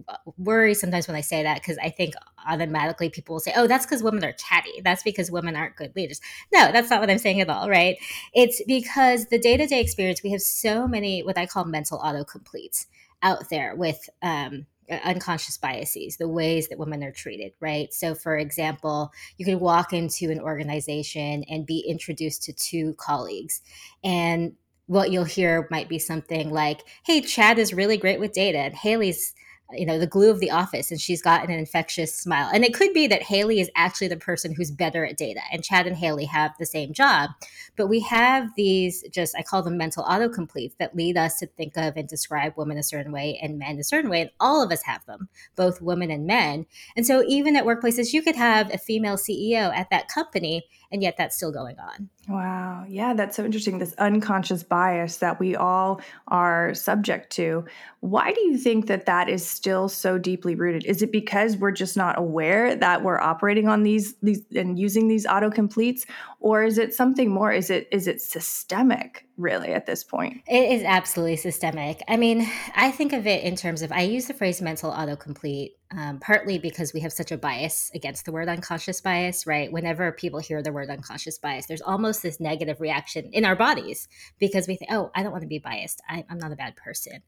uh, 0.08 0.16
worry 0.38 0.74
sometimes 0.74 1.08
when 1.08 1.18
I 1.18 1.22
say 1.22 1.44
that 1.44 1.56
because 1.56 1.78
I 1.80 1.90
think 1.90 2.14
automatically 2.48 3.10
people 3.10 3.36
will 3.36 3.40
say, 3.42 3.52
oh, 3.56 3.68
that's 3.68 3.86
because 3.86 4.04
women 4.04 4.24
are 4.24 4.32
chatty. 4.32 4.82
That's 4.82 5.04
because 5.04 5.30
women 5.30 5.56
aren't 5.56 5.76
good 5.76 5.94
leaders. 5.96 6.22
No, 6.54 6.72
that's 6.72 6.90
not 6.90 7.02
what 7.02 7.10
I'm 7.10 7.18
saying 7.18 7.42
at 7.42 7.50
all, 7.50 7.70
right? 7.70 7.98
It's 8.34 8.62
because 8.66 9.26
the 9.26 9.40
day 9.40 9.58
to 9.58 9.68
day 9.68 9.82
experience, 9.82 10.24
we 10.24 10.32
have 10.32 10.42
so 10.42 10.88
many 10.88 11.22
what 11.22 11.38
I 11.38 11.48
call 11.48 11.66
mental 11.66 12.00
autocompletes 12.00 12.86
out 13.22 13.50
there 13.50 13.76
with, 13.76 14.10
um, 14.22 14.66
unconscious 15.04 15.58
biases, 15.58 16.18
the 16.18 16.28
ways 16.28 16.70
that 16.70 16.80
women 16.80 17.04
are 17.04 17.12
treated, 17.12 17.52
right? 17.60 17.94
So, 17.94 18.16
for 18.16 18.38
example, 18.38 19.12
you 19.38 19.46
can 19.46 19.60
walk 19.60 19.92
into 19.94 20.32
an 20.32 20.40
organization 20.40 21.44
and 21.50 21.66
be 21.66 21.80
introduced 21.80 22.44
to 22.44 22.54
two 22.54 22.94
colleagues, 22.98 23.62
and 24.04 24.54
what 24.86 25.12
you'll 25.12 25.26
hear 25.26 25.68
might 25.70 25.90
be 25.90 26.00
something 26.00 26.50
like, 26.50 26.84
Hey, 27.06 27.20
Chad 27.22 27.60
is 27.60 27.74
really 27.74 27.98
great 27.98 28.20
with 28.20 28.32
data, 28.32 28.60
and 28.60 28.76
Haley's 28.76 29.34
you 29.72 29.86
know 29.86 30.00
the 30.00 30.08
glue 30.08 30.30
of 30.30 30.40
the 30.40 30.52
office 30.52 30.92
and 30.92 31.02
she's 31.02 31.22
got 31.22 31.44
an 31.44 31.52
infectious 31.52 32.14
smile. 32.14 32.50
And 32.54 32.64
it 32.64 32.74
could 32.74 32.94
be 32.94 33.08
that 33.08 33.24
haley 33.24 33.60
is 33.60 33.70
actually 33.76 34.08
the 34.08 34.18
person 34.18 34.54
who's 34.54 34.72
better 34.72 35.06
at 35.06 35.18
data 35.18 35.42
and 35.52 35.64
chad 35.64 35.88
and 35.88 35.96
haley 35.96 36.26
have 36.26 36.52
the 36.58 36.66
same 36.66 36.94
job. 36.94 37.32
But 37.76 37.88
we 37.88 38.00
have 38.02 38.50
these 38.56 39.04
just 39.12 39.36
i 39.38 39.44
call 39.44 39.62
them 39.62 39.78
mental 39.78 40.04
autocompletes 40.04 40.78
that 40.78 40.96
lead 40.96 41.18
us 41.18 41.38
to 41.40 41.48
think 41.48 41.78
of 41.78 41.98
and 41.98 42.08
describe 42.08 42.54
women 42.56 42.78
a 42.78 42.84
certain 42.84 43.12
way 43.12 43.40
and 43.42 43.60
men 43.60 43.78
a 43.78 43.84
certain 43.84 44.10
way 44.10 44.22
and 44.22 44.32
all 44.40 44.64
of 44.64 44.72
us 44.72 44.84
have 44.84 45.06
them 45.06 45.30
both 45.56 45.82
women 45.82 46.12
and 46.12 46.26
men. 46.26 46.66
And 46.96 47.06
so 47.06 47.24
even 47.28 47.56
at 47.56 47.66
workplaces 47.66 48.14
you 48.14 48.22
could 48.22 48.36
have 48.36 48.74
a 48.74 48.78
female 48.78 49.18
ceo 49.18 49.76
at 49.76 49.90
that 49.90 50.08
company 50.08 50.66
and 50.92 51.02
yet 51.02 51.16
that's 51.18 51.36
still 51.36 51.52
going 51.52 51.78
on 51.80 52.10
Wow. 52.28 52.84
Yeah, 52.90 53.14
that's 53.14 53.38
so 53.38 53.46
interesting. 53.46 53.78
This 53.78 53.94
unconscious 53.94 54.62
bias 54.62 55.18
that 55.18 55.40
we 55.40 55.56
all 55.56 56.02
are 56.28 56.74
subject 56.74 57.30
to. 57.34 57.64
Why 58.02 58.34
do 58.34 58.42
you 58.42 58.58
think 58.58 58.88
that 58.88 59.06
that 59.06 59.30
is 59.30 59.48
still 59.48 59.88
so 59.88 60.18
deeply 60.18 60.54
rooted? 60.54 60.84
Is 60.86 61.02
it 61.02 61.12
because 61.12 61.56
we're 61.56 61.72
just 61.72 61.96
not 61.96 62.20
aware 62.20 62.76
that 62.76 63.02
we're 63.02 63.20
operating 63.20 63.70
on 63.70 63.84
these 63.84 64.16
these 64.22 64.42
and 64.54 64.78
using 64.78 65.08
these 65.08 65.26
autocompletes 65.26 66.06
or 66.42 66.64
is 66.64 66.78
it 66.78 66.94
something 66.94 67.32
more? 67.32 67.52
Is 67.52 67.70
it 67.70 67.88
is 67.92 68.08
it 68.08 68.22
systemic? 68.22 69.27
Really 69.38 69.70
at 69.70 69.86
this 69.86 70.04
point. 70.04 70.42
It 70.48 70.72
is 70.72 70.84
absolutely 70.84 71.38
systemic. 71.38 72.02
I 72.08 72.18
mean, 72.18 72.50
I 72.76 72.92
think 72.92 73.14
of 73.14 73.28
it 73.28 73.44
in 73.44 73.56
terms 73.56 73.82
of 73.82 73.92
I 73.92 74.02
use 74.02 74.26
the 74.26 74.34
phrase 74.34 74.62
mental 74.62 74.92
autocomplete 74.92 75.72
um, 75.96 76.20
partly 76.20 76.58
because 76.58 76.94
we 76.94 77.00
have 77.02 77.14
such 77.14 77.32
a 77.32 77.38
bias 77.38 77.92
against 77.94 78.26
the 78.26 78.32
word 78.32 78.50
unconscious 78.50 79.00
bias, 79.00 79.48
right? 79.48 79.72
Whenever 79.72 80.12
people 80.12 80.40
hear 80.40 80.62
the 80.62 80.74
word 80.74 80.90
unconscious 80.90 81.38
bias, 81.38 81.66
there's 81.68 81.82
almost 81.82 82.22
this 82.22 82.40
negative 82.40 82.82
reaction 82.82 83.30
in 83.32 83.46
our 83.46 83.56
bodies 83.56 84.10
because 84.38 84.68
we 84.68 84.76
think, 84.76 84.92
oh, 84.92 85.12
I 85.16 85.24
don't 85.24 85.32
want 85.32 85.44
to 85.44 85.48
be 85.48 85.60
biased. 85.60 86.02
I, 86.10 86.26
am 86.30 86.40
not 86.40 86.52
a 86.52 86.58
bad 86.58 86.76
person. 86.76 87.22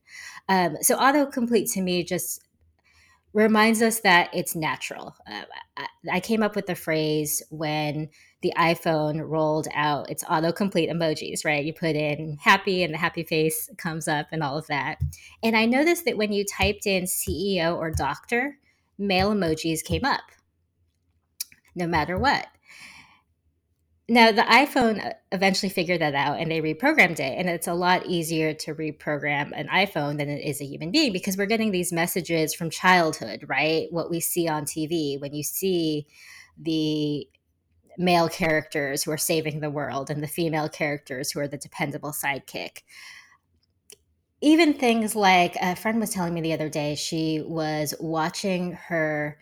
Um, 0.48 0.76
so 0.82 0.98
autocomplete 0.98 1.72
to 1.74 1.80
me 1.80 2.04
just 2.04 2.42
reminds 3.32 3.80
us 3.82 4.00
that 4.00 4.30
it's 4.32 4.56
natural. 4.56 5.14
Uh, 5.30 5.42
I, 5.76 5.86
I 6.12 6.20
came 6.20 6.42
up 6.42 6.56
with 6.56 6.66
the 6.66 6.74
phrase 6.74 7.42
when 7.50 8.08
the 8.42 8.52
iPhone 8.56 9.28
rolled 9.28 9.68
out 9.74 10.10
its 10.10 10.24
autocomplete 10.24 10.90
emojis, 10.90 11.44
right? 11.44 11.64
You 11.64 11.72
put 11.72 11.94
in 11.94 12.38
happy 12.40 12.82
and 12.82 12.92
the 12.92 12.98
happy 12.98 13.22
face 13.22 13.70
comes 13.76 14.08
up 14.08 14.28
and 14.32 14.42
all 14.42 14.58
of 14.58 14.66
that. 14.66 15.00
And 15.42 15.56
I 15.56 15.66
noticed 15.66 16.04
that 16.06 16.16
when 16.16 16.32
you 16.32 16.44
typed 16.44 16.86
in 16.86 17.04
CEO 17.04 17.76
or 17.76 17.90
doctor, 17.90 18.58
male 18.98 19.32
emojis 19.32 19.84
came 19.84 20.04
up 20.04 20.22
no 21.74 21.86
matter 21.86 22.18
what. 22.18 22.46
Now, 24.10 24.32
the 24.32 24.42
iPhone 24.42 25.06
uh, 25.06 25.12
eventually 25.30 25.70
figured 25.70 26.00
that 26.00 26.16
out 26.16 26.40
and 26.40 26.50
they 26.50 26.60
reprogrammed 26.60 27.20
it. 27.20 27.38
And 27.38 27.48
it's 27.48 27.68
a 27.68 27.74
lot 27.74 28.06
easier 28.06 28.52
to 28.54 28.74
reprogram 28.74 29.52
an 29.54 29.68
iPhone 29.68 30.18
than 30.18 30.28
it 30.28 30.44
is 30.44 30.60
a 30.60 30.64
human 30.64 30.90
being 30.90 31.12
because 31.12 31.36
we're 31.36 31.46
getting 31.46 31.70
these 31.70 31.92
messages 31.92 32.52
from 32.52 32.70
childhood, 32.70 33.44
right? 33.46 33.86
What 33.92 34.10
we 34.10 34.18
see 34.18 34.48
on 34.48 34.64
TV 34.64 35.20
when 35.20 35.32
you 35.32 35.44
see 35.44 36.08
the 36.58 37.28
male 37.98 38.28
characters 38.28 39.04
who 39.04 39.12
are 39.12 39.16
saving 39.16 39.60
the 39.60 39.70
world 39.70 40.10
and 40.10 40.24
the 40.24 40.26
female 40.26 40.68
characters 40.68 41.30
who 41.30 41.38
are 41.38 41.48
the 41.48 41.56
dependable 41.56 42.10
sidekick. 42.10 42.78
Even 44.40 44.74
things 44.74 45.14
like 45.14 45.54
a 45.62 45.76
friend 45.76 46.00
was 46.00 46.10
telling 46.10 46.34
me 46.34 46.40
the 46.40 46.52
other 46.52 46.68
day, 46.68 46.96
she 46.96 47.44
was 47.46 47.94
watching 48.00 48.72
her 48.72 49.38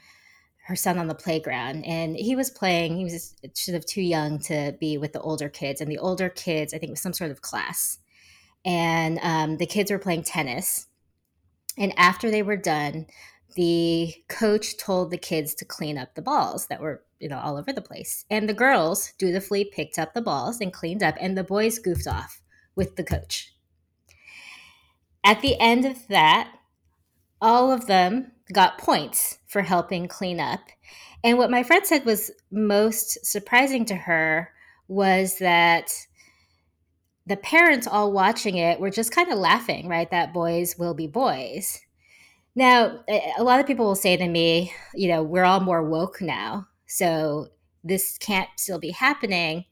her 0.69 0.77
son 0.77 0.99
on 0.99 1.07
the 1.07 1.15
playground 1.15 1.83
and 1.87 2.15
he 2.15 2.37
was 2.37 2.51
playing 2.51 2.95
he 2.95 3.05
was 3.05 3.35
sort 3.55 3.75
of 3.75 3.87
too 3.87 4.03
young 4.03 4.39
to 4.39 4.77
be 4.79 4.99
with 4.99 5.15
the 5.15 5.21
older 5.23 5.49
kids 5.49 5.81
and 5.81 5.91
the 5.91 5.97
older 5.97 6.29
kids 6.29 6.75
i 6.75 6.79
think 6.79 6.91
was 6.91 7.01
some 7.01 7.13
sort 7.13 7.31
of 7.31 7.43
class. 7.43 7.99
And 8.65 9.19
um, 9.23 9.57
the 9.57 9.67
kids 9.67 9.91
were 9.91 9.99
playing 9.99 10.25
tennis 10.25 10.89
and 11.79 11.95
after 11.97 12.31
they 12.31 12.43
were 12.43 12.57
done 12.57 13.07
the 13.55 14.15
coach 14.29 14.77
told 14.77 15.11
the 15.11 15.17
kids 15.17 15.55
to 15.55 15.65
clean 15.65 15.97
up 15.97 16.15
the 16.15 16.23
balls 16.23 16.67
that 16.67 16.81
were 16.81 17.03
you 17.19 17.31
know 17.31 17.39
all 17.39 17.57
over 17.57 17.73
the 17.73 17.81
place. 17.81 18.27
And 18.29 18.47
the 18.47 18.55
girls 18.55 19.15
dutifully 19.19 19.65
picked 19.65 19.99
up 19.99 20.13
the 20.13 20.21
balls 20.21 20.61
and 20.61 20.71
cleaned 20.71 21.03
up 21.03 21.15
and 21.19 21.37
the 21.37 21.45
boys 21.45 21.79
goofed 21.79 22.07
off 22.07 22.43
with 22.77 22.97
the 22.97 23.05
coach. 23.05 23.55
At 25.25 25.41
the 25.41 25.59
end 25.59 25.87
of 25.87 26.09
that 26.09 26.53
all 27.41 27.73
of 27.73 27.87
them 27.87 28.33
got 28.53 28.79
points 28.79 29.39
for 29.47 29.63
helping 29.63 30.09
clean 30.09 30.41
up. 30.41 30.61
And 31.25 31.39
what 31.39 31.51
my 31.51 31.63
friend 31.63 31.87
said 31.87 32.05
was 32.05 32.31
most 32.51 33.25
surprising 33.27 33.85
to 33.87 33.95
her 33.95 34.53
was 34.87 35.39
that 35.39 35.93
the 37.27 37.37
parents 37.37 37.87
all 37.87 38.13
watching 38.13 38.57
it 38.57 38.81
were 38.81 38.91
just 38.91 39.13
kind 39.13 39.31
of 39.31 39.39
laughing, 39.39 39.89
right? 39.89 40.11
That 40.11 40.33
boys 40.33 40.79
will 40.79 40.95
be 40.95 41.07
boys. 41.07 41.81
Now, 42.55 43.05
a 43.39 43.43
lot 43.43 43.61
of 43.61 43.67
people 43.67 43.85
will 43.85 43.95
say 43.95 44.17
to 44.17 44.27
me, 44.27 44.73
you 44.95 45.09
know, 45.09 45.23
we're 45.23 45.45
all 45.45 45.61
more 45.61 45.87
woke 45.87 46.21
now. 46.23 46.67
So 46.87 47.49
this 47.85 48.17
can't 48.19 48.49
still 48.57 48.79
be 48.79 48.91
happening. 48.91 49.67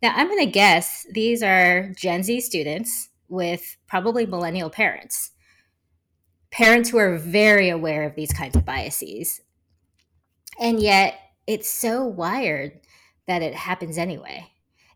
Now, 0.00 0.12
I'm 0.16 0.28
going 0.28 0.44
to 0.44 0.50
guess 0.50 1.06
these 1.12 1.42
are 1.42 1.92
Gen 1.96 2.22
Z 2.22 2.40
students 2.40 3.10
with 3.28 3.76
probably 3.86 4.26
millennial 4.26 4.70
parents 4.70 5.31
parents 6.52 6.90
who 6.90 6.98
are 6.98 7.16
very 7.16 7.70
aware 7.70 8.04
of 8.04 8.14
these 8.14 8.32
kinds 8.32 8.56
of 8.56 8.64
biases. 8.64 9.40
And 10.60 10.80
yet 10.80 11.18
it's 11.46 11.68
so 11.68 12.04
wired 12.04 12.80
that 13.26 13.42
it 13.42 13.54
happens 13.54 13.98
anyway. 13.98 14.46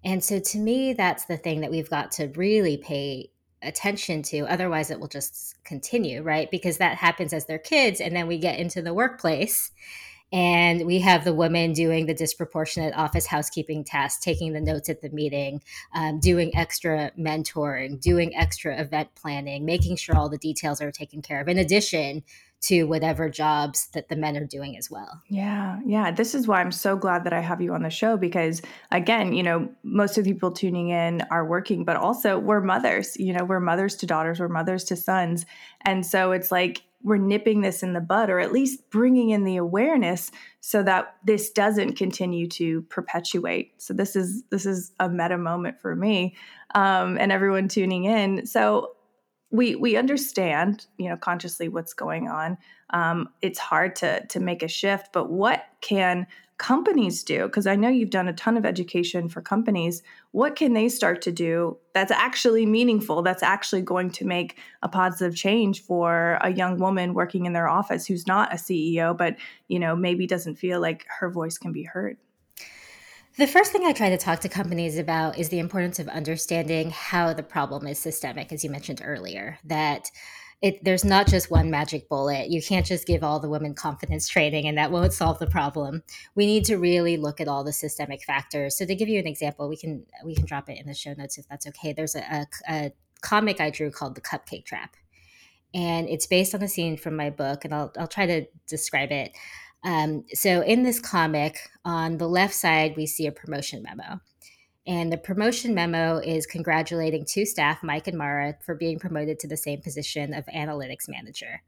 And 0.04 0.22
so 0.22 0.38
to 0.38 0.58
me, 0.58 0.92
that's 0.92 1.24
the 1.24 1.36
thing 1.36 1.62
that 1.62 1.70
we've 1.70 1.90
got 1.90 2.12
to 2.12 2.28
really 2.36 2.76
pay 2.76 3.30
attention 3.62 4.22
to. 4.22 4.40
Otherwise, 4.42 4.90
it 4.90 5.00
will 5.00 5.08
just 5.08 5.56
continue, 5.64 6.22
right? 6.22 6.50
Because 6.50 6.78
that 6.78 6.98
happens 6.98 7.32
as 7.32 7.46
they're 7.46 7.58
kids. 7.58 8.00
And 8.00 8.14
then 8.14 8.28
we 8.28 8.38
get 8.38 8.60
into 8.60 8.82
the 8.82 8.94
workplace 8.94 9.72
and 10.36 10.84
we 10.84 10.98
have 10.98 11.24
the 11.24 11.32
woman 11.32 11.72
doing 11.72 12.04
the 12.04 12.12
disproportionate 12.12 12.92
office 12.94 13.24
housekeeping 13.24 13.82
tasks, 13.82 14.22
taking 14.22 14.52
the 14.52 14.60
notes 14.60 14.90
at 14.90 15.00
the 15.00 15.08
meeting, 15.08 15.62
um, 15.94 16.20
doing 16.20 16.54
extra 16.54 17.10
mentoring, 17.18 17.98
doing 17.98 18.36
extra 18.36 18.78
event 18.78 19.08
planning, 19.14 19.64
making 19.64 19.96
sure 19.96 20.14
all 20.14 20.28
the 20.28 20.36
details 20.36 20.82
are 20.82 20.92
taken 20.92 21.22
care 21.22 21.40
of, 21.40 21.48
in 21.48 21.56
addition 21.56 22.22
to 22.60 22.84
whatever 22.84 23.30
jobs 23.30 23.88
that 23.94 24.10
the 24.10 24.16
men 24.16 24.36
are 24.36 24.44
doing 24.44 24.76
as 24.76 24.90
well. 24.90 25.22
Yeah, 25.30 25.78
yeah. 25.86 26.10
This 26.10 26.34
is 26.34 26.46
why 26.46 26.60
I'm 26.60 26.72
so 26.72 26.96
glad 26.96 27.24
that 27.24 27.32
I 27.32 27.40
have 27.40 27.62
you 27.62 27.72
on 27.72 27.82
the 27.82 27.90
show 27.90 28.18
because, 28.18 28.60
again, 28.90 29.32
you 29.32 29.42
know, 29.42 29.70
most 29.84 30.18
of 30.18 30.24
the 30.24 30.32
people 30.34 30.50
tuning 30.50 30.90
in 30.90 31.22
are 31.30 31.46
working, 31.46 31.84
but 31.86 31.96
also 31.96 32.38
we're 32.38 32.60
mothers. 32.60 33.16
You 33.16 33.32
know, 33.32 33.44
we're 33.44 33.60
mothers 33.60 33.94
to 33.96 34.06
daughters, 34.06 34.38
we're 34.38 34.48
mothers 34.48 34.84
to 34.84 34.96
sons. 34.96 35.46
And 35.82 36.04
so 36.04 36.32
it's 36.32 36.52
like, 36.52 36.82
we're 37.06 37.16
nipping 37.18 37.60
this 37.60 37.84
in 37.84 37.92
the 37.92 38.00
bud 38.00 38.28
or 38.28 38.40
at 38.40 38.50
least 38.50 38.90
bringing 38.90 39.30
in 39.30 39.44
the 39.44 39.56
awareness 39.56 40.32
so 40.60 40.82
that 40.82 41.14
this 41.24 41.50
doesn't 41.50 41.94
continue 41.94 42.48
to 42.48 42.82
perpetuate. 42.82 43.80
So 43.80 43.94
this 43.94 44.16
is 44.16 44.42
this 44.50 44.66
is 44.66 44.92
a 44.98 45.08
meta 45.08 45.38
moment 45.38 45.80
for 45.80 45.94
me 45.94 46.34
um, 46.74 47.16
and 47.16 47.30
everyone 47.30 47.68
tuning 47.68 48.04
in. 48.06 48.44
So 48.44 48.96
we 49.52 49.76
we 49.76 49.96
understand 49.96 50.86
you 50.98 51.08
know 51.08 51.16
consciously 51.16 51.68
what's 51.68 51.94
going 51.94 52.26
on. 52.26 52.58
Um, 52.90 53.28
it's 53.40 53.60
hard 53.60 53.94
to 53.96 54.26
to 54.26 54.40
make 54.40 54.64
a 54.64 54.68
shift 54.68 55.12
but 55.12 55.30
what 55.30 55.64
can 55.82 56.26
companies 56.58 57.22
do 57.22 57.44
because 57.44 57.66
i 57.66 57.76
know 57.76 57.88
you've 57.88 58.10
done 58.10 58.28
a 58.28 58.32
ton 58.32 58.56
of 58.56 58.64
education 58.64 59.28
for 59.28 59.42
companies 59.42 60.02
what 60.30 60.56
can 60.56 60.72
they 60.72 60.88
start 60.88 61.20
to 61.20 61.30
do 61.30 61.76
that's 61.92 62.10
actually 62.10 62.64
meaningful 62.64 63.22
that's 63.22 63.42
actually 63.42 63.82
going 63.82 64.10
to 64.10 64.24
make 64.24 64.58
a 64.82 64.88
positive 64.88 65.36
change 65.36 65.82
for 65.82 66.38
a 66.40 66.50
young 66.50 66.78
woman 66.78 67.12
working 67.12 67.44
in 67.44 67.52
their 67.52 67.68
office 67.68 68.06
who's 68.06 68.26
not 68.26 68.52
a 68.52 68.56
ceo 68.56 69.16
but 69.16 69.36
you 69.68 69.78
know 69.78 69.94
maybe 69.94 70.26
doesn't 70.26 70.56
feel 70.56 70.80
like 70.80 71.04
her 71.18 71.30
voice 71.30 71.58
can 71.58 71.72
be 71.72 71.82
heard? 71.82 72.16
The 73.38 73.46
first 73.46 73.70
thing 73.70 73.84
I 73.84 73.92
try 73.92 74.08
to 74.08 74.16
talk 74.16 74.40
to 74.40 74.48
companies 74.48 74.98
about 74.98 75.38
is 75.38 75.50
the 75.50 75.58
importance 75.58 75.98
of 75.98 76.08
understanding 76.08 76.90
how 76.90 77.34
the 77.34 77.42
problem 77.42 77.86
is 77.86 77.98
systemic, 77.98 78.50
as 78.50 78.64
you 78.64 78.70
mentioned 78.70 79.02
earlier, 79.04 79.58
that 79.64 80.10
it, 80.62 80.82
there's 80.82 81.04
not 81.04 81.26
just 81.26 81.50
one 81.50 81.70
magic 81.70 82.08
bullet. 82.08 82.48
You 82.48 82.62
can't 82.62 82.86
just 82.86 83.06
give 83.06 83.22
all 83.22 83.40
the 83.40 83.48
women 83.48 83.74
confidence 83.74 84.26
training 84.26 84.66
and 84.66 84.78
that 84.78 84.90
won't 84.90 85.12
solve 85.12 85.38
the 85.38 85.46
problem. 85.46 86.02
We 86.34 86.46
need 86.46 86.64
to 86.66 86.76
really 86.76 87.16
look 87.16 87.40
at 87.40 87.48
all 87.48 87.62
the 87.62 87.72
systemic 87.72 88.24
factors. 88.24 88.78
So 88.78 88.86
to 88.86 88.94
give 88.94 89.08
you 89.08 89.18
an 89.18 89.26
example, 89.26 89.68
we 89.68 89.76
can 89.76 90.06
we 90.24 90.34
can 90.34 90.46
drop 90.46 90.70
it 90.70 90.78
in 90.78 90.86
the 90.86 90.94
show 90.94 91.12
notes 91.12 91.36
if 91.36 91.46
that's 91.48 91.66
okay. 91.66 91.92
There's 91.92 92.14
a, 92.14 92.20
a, 92.20 92.46
a 92.68 92.92
comic 93.20 93.60
I 93.60 93.70
drew 93.70 93.90
called 93.90 94.14
The 94.14 94.20
Cupcake 94.22 94.64
Trap. 94.64 94.96
And 95.74 96.08
it's 96.08 96.26
based 96.26 96.54
on 96.54 96.62
a 96.62 96.68
scene 96.68 96.96
from 96.96 97.16
my 97.16 97.28
book, 97.28 97.64
and 97.64 97.74
I'll, 97.74 97.92
I'll 97.98 98.06
try 98.06 98.24
to 98.24 98.46
describe 98.66 99.12
it. 99.12 99.32
Um, 99.84 100.24
so 100.32 100.62
in 100.62 100.84
this 100.84 101.00
comic, 101.00 101.58
on 101.84 102.16
the 102.16 102.28
left 102.28 102.54
side, 102.54 102.94
we 102.96 103.06
see 103.06 103.26
a 103.26 103.32
promotion 103.32 103.82
memo. 103.82 104.20
And 104.86 105.12
the 105.12 105.18
promotion 105.18 105.74
memo 105.74 106.18
is 106.18 106.46
congratulating 106.46 107.24
two 107.24 107.44
staff, 107.44 107.82
Mike 107.82 108.06
and 108.06 108.16
Mara, 108.16 108.54
for 108.64 108.74
being 108.74 108.98
promoted 108.98 109.40
to 109.40 109.48
the 109.48 109.56
same 109.56 109.80
position 109.80 110.32
of 110.32 110.46
analytics 110.46 111.08
manager. 111.08 111.62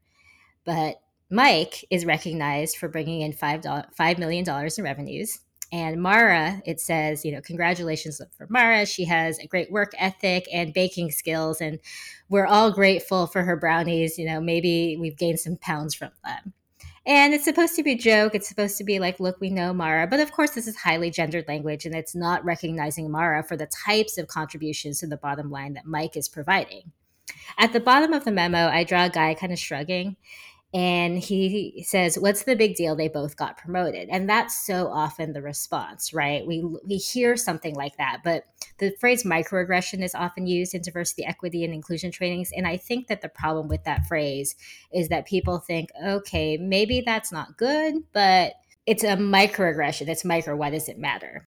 But 0.63 1.01
Mike 1.29 1.85
is 1.89 2.05
recognized 2.05 2.77
for 2.77 2.87
bringing 2.87 3.21
in 3.21 3.33
$5, 3.33 3.85
$5 3.93 4.17
million 4.17 4.45
in 4.47 4.83
revenues. 4.83 5.39
And 5.71 6.01
Mara, 6.01 6.61
it 6.65 6.79
says, 6.79 7.23
you 7.23 7.31
know, 7.31 7.41
congratulations 7.41 8.19
for 8.35 8.47
Mara. 8.49 8.85
She 8.85 9.05
has 9.05 9.37
a 9.37 9.47
great 9.47 9.71
work 9.71 9.91
ethic 9.99 10.47
and 10.51 10.73
baking 10.73 11.11
skills. 11.11 11.61
And 11.61 11.79
we're 12.29 12.47
all 12.47 12.71
grateful 12.71 13.27
for 13.27 13.43
her 13.43 13.55
brownies. 13.55 14.17
You 14.17 14.25
know, 14.25 14.41
maybe 14.41 14.97
we've 14.99 15.17
gained 15.17 15.39
some 15.39 15.57
pounds 15.57 15.93
from 15.93 16.11
them. 16.23 16.53
And 17.09 17.33
it's 17.33 17.43
supposed 17.43 17.75
to 17.75 17.81
be 17.81 17.93
a 17.93 17.97
joke. 17.97 18.35
It's 18.35 18.47
supposed 18.47 18.77
to 18.77 18.83
be 18.83 18.99
like, 18.99 19.19
look, 19.19 19.41
we 19.41 19.49
know 19.49 19.73
Mara. 19.73 20.05
But 20.05 20.19
of 20.19 20.31
course, 20.31 20.51
this 20.51 20.67
is 20.67 20.77
highly 20.77 21.09
gendered 21.09 21.47
language 21.47 21.87
and 21.87 21.95
it's 21.95 22.15
not 22.15 22.45
recognizing 22.45 23.09
Mara 23.09 23.43
for 23.43 23.57
the 23.57 23.65
types 23.65 24.19
of 24.19 24.27
contributions 24.27 24.99
to 24.99 25.07
the 25.07 25.17
bottom 25.17 25.49
line 25.49 25.73
that 25.73 25.87
Mike 25.87 26.15
is 26.15 26.29
providing. 26.29 26.91
At 27.57 27.73
the 27.73 27.79
bottom 27.79 28.13
of 28.13 28.25
the 28.25 28.31
memo, 28.31 28.67
I 28.67 28.83
draw 28.83 29.05
a 29.05 29.09
guy 29.09 29.33
kind 29.33 29.51
of 29.51 29.57
shrugging 29.57 30.17
and 30.71 31.17
he 31.17 31.83
says 31.87 32.19
what's 32.19 32.43
the 32.43 32.55
big 32.55 32.75
deal 32.75 32.95
they 32.95 33.07
both 33.07 33.35
got 33.35 33.57
promoted 33.57 34.07
and 34.09 34.29
that's 34.29 34.65
so 34.67 34.87
often 34.87 35.33
the 35.33 35.41
response 35.41 36.13
right 36.13 36.45
we 36.45 36.63
we 36.85 36.97
hear 36.97 37.35
something 37.35 37.73
like 37.73 37.97
that 37.97 38.19
but 38.23 38.43
the 38.79 38.95
phrase 38.99 39.23
microaggression 39.23 40.03
is 40.03 40.15
often 40.15 40.47
used 40.47 40.73
in 40.73 40.81
diversity 40.81 41.25
equity 41.25 41.63
and 41.63 41.73
inclusion 41.73 42.11
trainings 42.11 42.51
and 42.55 42.67
i 42.67 42.77
think 42.77 43.07
that 43.07 43.21
the 43.21 43.29
problem 43.29 43.67
with 43.67 43.83
that 43.83 44.05
phrase 44.07 44.55
is 44.93 45.09
that 45.09 45.25
people 45.25 45.59
think 45.59 45.89
okay 46.05 46.57
maybe 46.57 47.01
that's 47.05 47.31
not 47.31 47.57
good 47.57 47.95
but 48.13 48.53
it's 48.85 49.03
a 49.03 49.17
microaggression 49.17 50.07
it's 50.07 50.25
micro 50.25 50.55
why 50.55 50.69
does 50.69 50.89
it 50.89 50.97
matter 50.97 51.47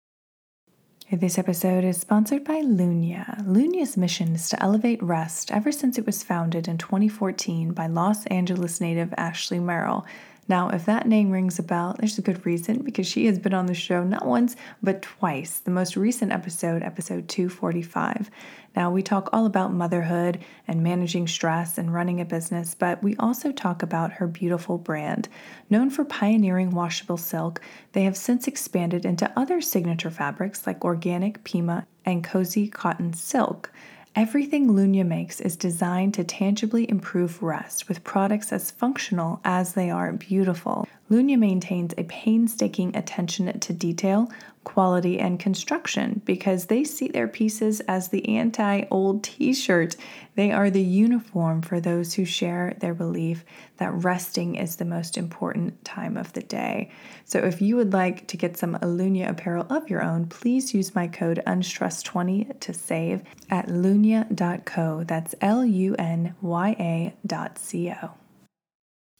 this 1.12 1.38
episode 1.38 1.84
is 1.84 1.98
sponsored 1.98 2.42
by 2.42 2.62
Lunya. 2.62 3.40
Lunya's 3.46 3.96
mission 3.96 4.34
is 4.34 4.48
to 4.48 4.60
elevate 4.60 5.00
rest 5.00 5.52
ever 5.52 5.70
since 5.70 5.98
it 5.98 6.04
was 6.04 6.24
founded 6.24 6.66
in 6.66 6.78
2014 6.78 7.70
by 7.72 7.86
Los 7.86 8.26
Angeles 8.26 8.80
native 8.80 9.14
Ashley 9.16 9.60
Merrill. 9.60 10.04
Now, 10.48 10.68
if 10.68 10.84
that 10.86 11.08
name 11.08 11.30
rings 11.30 11.58
a 11.58 11.62
bell, 11.62 11.96
there's 11.98 12.18
a 12.18 12.22
good 12.22 12.46
reason 12.46 12.82
because 12.82 13.06
she 13.06 13.26
has 13.26 13.38
been 13.38 13.54
on 13.54 13.66
the 13.66 13.74
show 13.74 14.04
not 14.04 14.24
once, 14.24 14.54
but 14.82 15.02
twice. 15.02 15.58
The 15.58 15.70
most 15.70 15.96
recent 15.96 16.30
episode, 16.30 16.82
episode 16.82 17.28
245. 17.28 18.30
Now, 18.76 18.90
we 18.90 19.02
talk 19.02 19.30
all 19.32 19.46
about 19.46 19.72
motherhood 19.72 20.38
and 20.68 20.82
managing 20.82 21.26
stress 21.26 21.78
and 21.78 21.92
running 21.92 22.20
a 22.20 22.24
business, 22.24 22.74
but 22.74 23.02
we 23.02 23.16
also 23.16 23.50
talk 23.50 23.82
about 23.82 24.12
her 24.12 24.26
beautiful 24.26 24.78
brand. 24.78 25.28
Known 25.68 25.90
for 25.90 26.04
pioneering 26.04 26.70
washable 26.70 27.16
silk, 27.16 27.60
they 27.92 28.04
have 28.04 28.16
since 28.16 28.46
expanded 28.46 29.04
into 29.04 29.32
other 29.36 29.60
signature 29.60 30.10
fabrics 30.10 30.66
like 30.66 30.84
organic, 30.84 31.42
Pima, 31.42 31.86
and 32.04 32.22
cozy 32.22 32.68
cotton 32.68 33.14
silk. 33.14 33.72
Everything 34.16 34.68
Lunya 34.68 35.06
makes 35.06 35.42
is 35.42 35.56
designed 35.56 36.14
to 36.14 36.24
tangibly 36.24 36.88
improve 36.88 37.42
rest 37.42 37.86
with 37.86 38.02
products 38.02 38.50
as 38.50 38.70
functional 38.70 39.40
as 39.44 39.74
they 39.74 39.90
are 39.90 40.10
beautiful. 40.10 40.88
Lunya 41.08 41.38
maintains 41.38 41.94
a 41.96 42.02
painstaking 42.04 42.96
attention 42.96 43.60
to 43.60 43.72
detail, 43.72 44.28
quality, 44.64 45.20
and 45.20 45.38
construction 45.38 46.20
because 46.24 46.66
they 46.66 46.82
see 46.82 47.06
their 47.06 47.28
pieces 47.28 47.78
as 47.82 48.08
the 48.08 48.36
anti 48.36 48.82
old 48.90 49.22
t 49.22 49.54
shirt. 49.54 49.94
They 50.34 50.50
are 50.50 50.68
the 50.68 50.82
uniform 50.82 51.62
for 51.62 51.78
those 51.78 52.14
who 52.14 52.24
share 52.24 52.76
their 52.80 52.92
belief 52.92 53.44
that 53.76 53.92
resting 53.92 54.56
is 54.56 54.76
the 54.76 54.84
most 54.84 55.16
important 55.16 55.84
time 55.84 56.16
of 56.16 56.32
the 56.32 56.42
day. 56.42 56.90
So, 57.24 57.38
if 57.38 57.62
you 57.62 57.76
would 57.76 57.92
like 57.92 58.26
to 58.26 58.36
get 58.36 58.56
some 58.56 58.74
Lunya 58.78 59.30
apparel 59.30 59.66
of 59.70 59.88
your 59.88 60.02
own, 60.02 60.26
please 60.26 60.74
use 60.74 60.96
my 60.96 61.06
code 61.06 61.40
UNSTRESS20 61.46 62.58
to 62.58 62.74
save 62.74 63.22
at 63.48 63.68
lunya.co. 63.68 65.04
That's 65.04 65.36
L 65.40 65.64
U 65.64 65.94
N 66.00 66.34
Y 66.42 66.70
A 66.80 67.14
dot 67.24 67.60
C 67.60 67.92
O. 68.02 68.10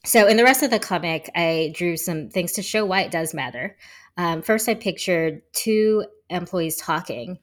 So, 0.07 0.29
in 0.29 0.37
the 0.37 0.45
rest 0.45 0.63
of 0.63 0.71
the 0.71 0.79
comic, 0.79 1.29
I 1.35 1.73
drew 1.75 1.97
some 1.97 2.29
things 2.29 2.53
to 2.53 2.63
show 2.63 2.87
why 2.87 3.01
it 3.01 3.11
does 3.11 3.35
matter. 3.35 3.77
Um, 4.17 4.41
first, 4.41 4.69
I 4.69 4.75
pictured 4.75 5.43
two 5.53 6.07
employees 6.31 6.77
talking. 6.77 7.41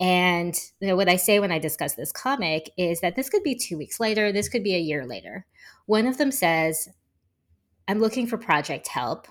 And 0.00 0.58
you 0.80 0.88
know, 0.88 0.96
what 0.96 1.10
I 1.10 1.16
say 1.16 1.40
when 1.40 1.52
I 1.52 1.58
discuss 1.58 1.94
this 1.94 2.10
comic 2.10 2.70
is 2.78 3.02
that 3.02 3.16
this 3.16 3.28
could 3.28 3.42
be 3.42 3.54
two 3.54 3.76
weeks 3.76 4.00
later, 4.00 4.32
this 4.32 4.48
could 4.48 4.64
be 4.64 4.74
a 4.74 4.80
year 4.80 5.04
later. 5.04 5.44
One 5.84 6.06
of 6.06 6.16
them 6.16 6.32
says, 6.32 6.88
I'm 7.86 8.00
looking 8.00 8.26
for 8.26 8.38
project 8.38 8.88
help. 8.88 9.28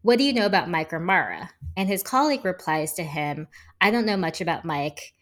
What 0.00 0.16
do 0.16 0.24
you 0.24 0.32
know 0.32 0.46
about 0.46 0.70
Mike 0.70 0.94
or 0.94 1.00
Mara? 1.00 1.50
And 1.76 1.86
his 1.86 2.02
colleague 2.02 2.46
replies 2.46 2.94
to 2.94 3.02
him, 3.02 3.46
I 3.78 3.90
don't 3.90 4.06
know 4.06 4.16
much 4.16 4.40
about 4.40 4.64
Mike. 4.64 5.12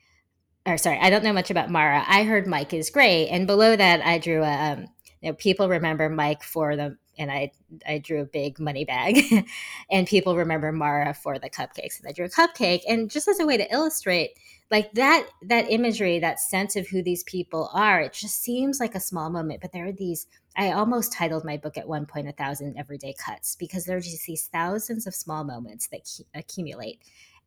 Or 0.65 0.79
sorry, 0.79 1.01
I 1.01 1.11
don't 1.11 1.25
know 1.25 1.33
much 1.33 1.51
about 1.51 1.71
Mara. 1.71 2.05
I 2.07 2.23
heard 2.23 2.47
Mike 2.47 2.73
is 2.73 2.91
great. 2.91 3.31
And 3.31 3.49
below 3.49 3.75
that, 3.75 4.01
I 4.07 4.19
drew 4.19 4.45
a, 4.45 4.73
um, 4.73 4.87
you 5.25 5.31
know, 5.31 5.35
people 5.37 5.71
remember 5.71 6.11
Mike 6.11 6.43
for 6.43 6.76
the 6.76 6.99
and 7.16 7.33
I 7.33 7.50
I 7.88 7.97
drew 7.97 8.21
a 8.21 8.26
big 8.26 8.61
money 8.61 8.85
bag, 8.85 9.23
and 9.90 10.07
people 10.07 10.37
remember 10.37 10.71
Mara 10.71 11.14
for 11.14 11.38
the 11.38 11.49
cupcakes, 11.49 11.99
and 11.99 12.07
I 12.07 12.12
drew 12.12 12.26
a 12.26 12.28
cupcake, 12.28 12.83
and 12.87 13.11
just 13.11 13.26
as 13.26 13.40
a 13.40 13.47
way 13.47 13.57
to 13.57 13.73
illustrate 13.73 14.33
like 14.71 14.93
that 14.93 15.26
that 15.40 15.71
imagery, 15.71 16.19
that 16.19 16.40
sense 16.40 16.76
of 16.76 16.88
who 16.88 17.02
these 17.02 17.23
people 17.23 17.71
are, 17.73 18.02
it 18.02 18.12
just 18.12 18.43
seems 18.43 18.81
like 18.81 18.95
a 18.95 19.00
small 19.00 19.31
moment, 19.31 19.62
but 19.62 19.73
there 19.73 19.87
are 19.87 19.93
these. 19.93 20.26
I 20.57 20.73
almost 20.73 21.12
titled 21.12 21.45
my 21.45 21.57
book 21.57 21.78
at 21.78 21.88
one 21.88 22.04
point 22.04 22.28
"A 22.28 22.33
Thousand 22.33 22.76
Everyday 22.76 23.14
Cuts" 23.14 23.57
because 23.57 23.87
there 23.87 23.97
are 23.97 24.00
just 24.00 24.26
these 24.26 24.49
thousands 24.49 25.07
of 25.07 25.14
small 25.14 25.43
moments 25.43 25.88
that 25.88 26.07
accumulate 26.35 27.00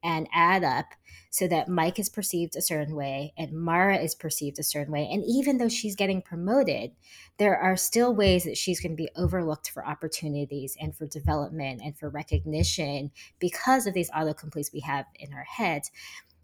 and 0.08 0.26
add 0.32 0.64
up 0.64 0.86
so 1.30 1.48
that 1.48 1.68
Mike 1.68 2.00
is 2.00 2.08
perceived 2.08 2.56
a 2.56 2.62
certain 2.62 2.96
way 2.96 3.34
and 3.38 3.52
Mara 3.52 3.98
is 3.98 4.16
perceived 4.16 4.58
a 4.58 4.64
certain 4.64 4.94
way. 4.94 5.08
And 5.12 5.22
even 5.28 5.58
though 5.58 5.68
she's 5.68 5.98
getting 5.98 6.22
promoted, 6.22 6.92
there 7.38 7.58
are 7.58 7.76
still 7.76 8.16
ways 8.16 8.46
that 8.46 8.58
she's 8.58 8.80
going 8.80 8.94
to 8.94 9.04
be 9.04 9.10
overlooked 9.18 9.70
for 9.70 9.86
opportunities 9.86 10.78
and 10.80 10.96
for 10.96 11.06
development 11.06 11.82
and 11.84 11.98
for 11.98 12.10
recognition 12.10 13.12
because 13.38 13.86
of 13.86 13.94
these 13.94 14.10
autocompletes 14.12 14.74
we 14.74 14.80
have 14.80 15.06
in 15.20 15.34
our 15.34 15.44
heads. 15.44 15.92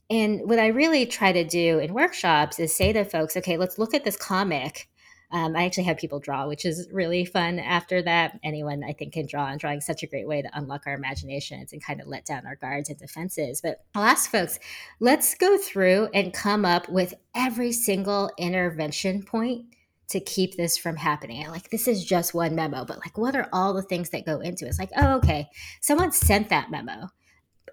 And 0.09 0.41
what 0.43 0.59
I 0.59 0.67
really 0.67 1.05
try 1.05 1.31
to 1.31 1.45
do 1.45 1.79
in 1.79 1.93
workshops 1.93 2.59
is 2.59 2.75
say 2.75 2.91
to 2.91 3.05
folks, 3.05 3.37
okay, 3.37 3.55
let's 3.55 3.79
look 3.79 3.93
at 3.93 4.03
this 4.03 4.17
comic 4.17 4.89
um, 5.33 5.55
I 5.55 5.65
actually 5.65 5.85
have 5.85 5.97
people 5.97 6.19
draw, 6.19 6.47
which 6.47 6.63
is 6.63 6.87
really 6.93 7.25
fun. 7.25 7.57
After 7.57 8.03
that, 8.03 8.39
anyone 8.43 8.83
I 8.83 8.93
think 8.93 9.13
can 9.13 9.25
draw, 9.25 9.47
and 9.47 9.59
drawing 9.59 9.81
such 9.81 10.03
a 10.03 10.07
great 10.07 10.27
way 10.27 10.43
to 10.43 10.49
unlock 10.53 10.83
our 10.85 10.93
imaginations 10.93 11.73
and 11.73 11.83
kind 11.83 11.99
of 11.99 12.07
let 12.07 12.25
down 12.25 12.45
our 12.45 12.55
guards 12.55 12.89
and 12.89 12.99
defenses. 12.99 13.59
But 13.59 13.83
I'll 13.95 14.03
ask 14.03 14.29
folks, 14.29 14.59
let's 14.99 15.33
go 15.33 15.57
through 15.57 16.09
and 16.13 16.35
come 16.35 16.65
up 16.65 16.87
with 16.87 17.15
every 17.33 17.71
single 17.71 18.29
intervention 18.37 19.23
point 19.23 19.65
to 20.09 20.19
keep 20.19 20.55
this 20.55 20.77
from 20.77 20.97
happening. 20.97 21.49
Like 21.49 21.71
this 21.71 21.87
is 21.87 22.05
just 22.05 22.35
one 22.35 22.53
memo, 22.53 22.85
but 22.85 22.99
like 22.99 23.17
what 23.17 23.35
are 23.35 23.49
all 23.51 23.73
the 23.73 23.81
things 23.81 24.11
that 24.11 24.27
go 24.27 24.39
into 24.39 24.65
it? 24.65 24.69
It's 24.69 24.79
like, 24.79 24.91
oh, 24.95 25.15
okay, 25.15 25.49
someone 25.81 26.11
sent 26.11 26.49
that 26.49 26.69
memo. 26.69 27.09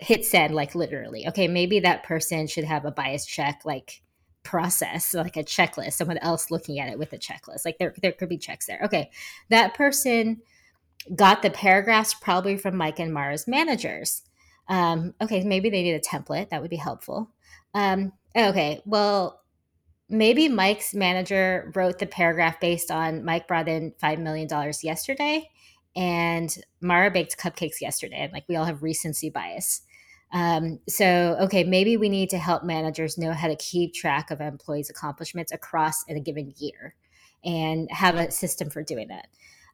Hit 0.01 0.25
send, 0.25 0.55
like 0.55 0.75
literally. 0.75 1.29
Okay, 1.29 1.47
maybe 1.47 1.81
that 1.81 2.05
person 2.05 2.47
should 2.47 2.65
have 2.65 2.87
a 2.87 2.91
bias 2.91 3.27
check, 3.27 3.61
like 3.67 4.01
process 4.43 5.15
like 5.15 5.37
a 5.37 5.45
checklist 5.45 5.95
someone 5.95 6.19
else 6.19 6.51
looking 6.51 6.79
at 6.79 6.89
it 6.89 6.99
with 6.99 7.13
a 7.13 7.19
checklist. 7.19 7.65
Like 7.65 7.79
there, 7.79 7.95
there 8.01 8.13
could 8.13 8.29
be 8.29 8.39
checks 8.39 8.67
there. 8.67 8.81
Okay 8.85 9.11
that 9.49 9.75
person 9.75 10.41
got 11.15 11.43
the 11.43 11.51
paragraphs 11.51 12.15
probably 12.15 12.57
from 12.57 12.77
mike 12.77 12.99
and 12.99 13.13
mara's 13.13 13.47
managers. 13.47 14.23
Um, 14.69 15.15
okay 15.21 15.43
maybe 15.45 15.71
they 15.71 15.83
need 15.83 15.95
a 15.95 16.01
template. 16.01 16.51
That 16.51 16.63
would 16.63 16.71
be 16.71 16.77
helpful. 16.77 17.31
Um, 17.75 18.13
okay 18.37 18.81
well 18.85 19.43
maybe 20.09 20.49
mike's 20.49 20.95
manager 20.95 21.71
wrote 21.75 21.99
the 21.99 22.07
paragraph 22.07 22.59
based 22.61 22.91
on 22.91 23.25
mike 23.25 23.47
brought 23.47 23.69
in 23.69 23.93
$5 24.03 24.19
million 24.19 24.49
yesterday 24.83 25.49
and 25.97 26.57
mara 26.81 27.11
baked 27.11 27.37
cupcakes 27.39 27.81
yesterday. 27.81 28.21
And 28.21 28.33
like 28.33 28.45
we 28.49 28.57
all 28.57 28.65
have 28.65 28.83
recency 28.83 29.31
bias 29.31 29.83
um, 30.33 30.79
so, 30.89 31.37
okay, 31.41 31.65
maybe 31.65 31.97
we 31.97 32.09
need 32.09 32.31
to 32.31 32.39
help 32.39 32.63
managers 32.63 33.19
know 33.19 33.33
how 33.33 33.49
to 33.49 33.57
keep 33.57 33.95
track 33.95 34.31
of 34.31 34.41
employees' 34.41 34.91
accomplishments 34.91 35.53
across 35.53 36.05
in 36.05 36.17
a 36.17 36.21
given 36.21 36.55
year 36.57 36.95
and 37.45 37.91
have 37.91 38.15
a 38.15 38.31
system 38.31 38.71
for 38.71 38.83
doing 38.83 39.09
that. 39.09 39.27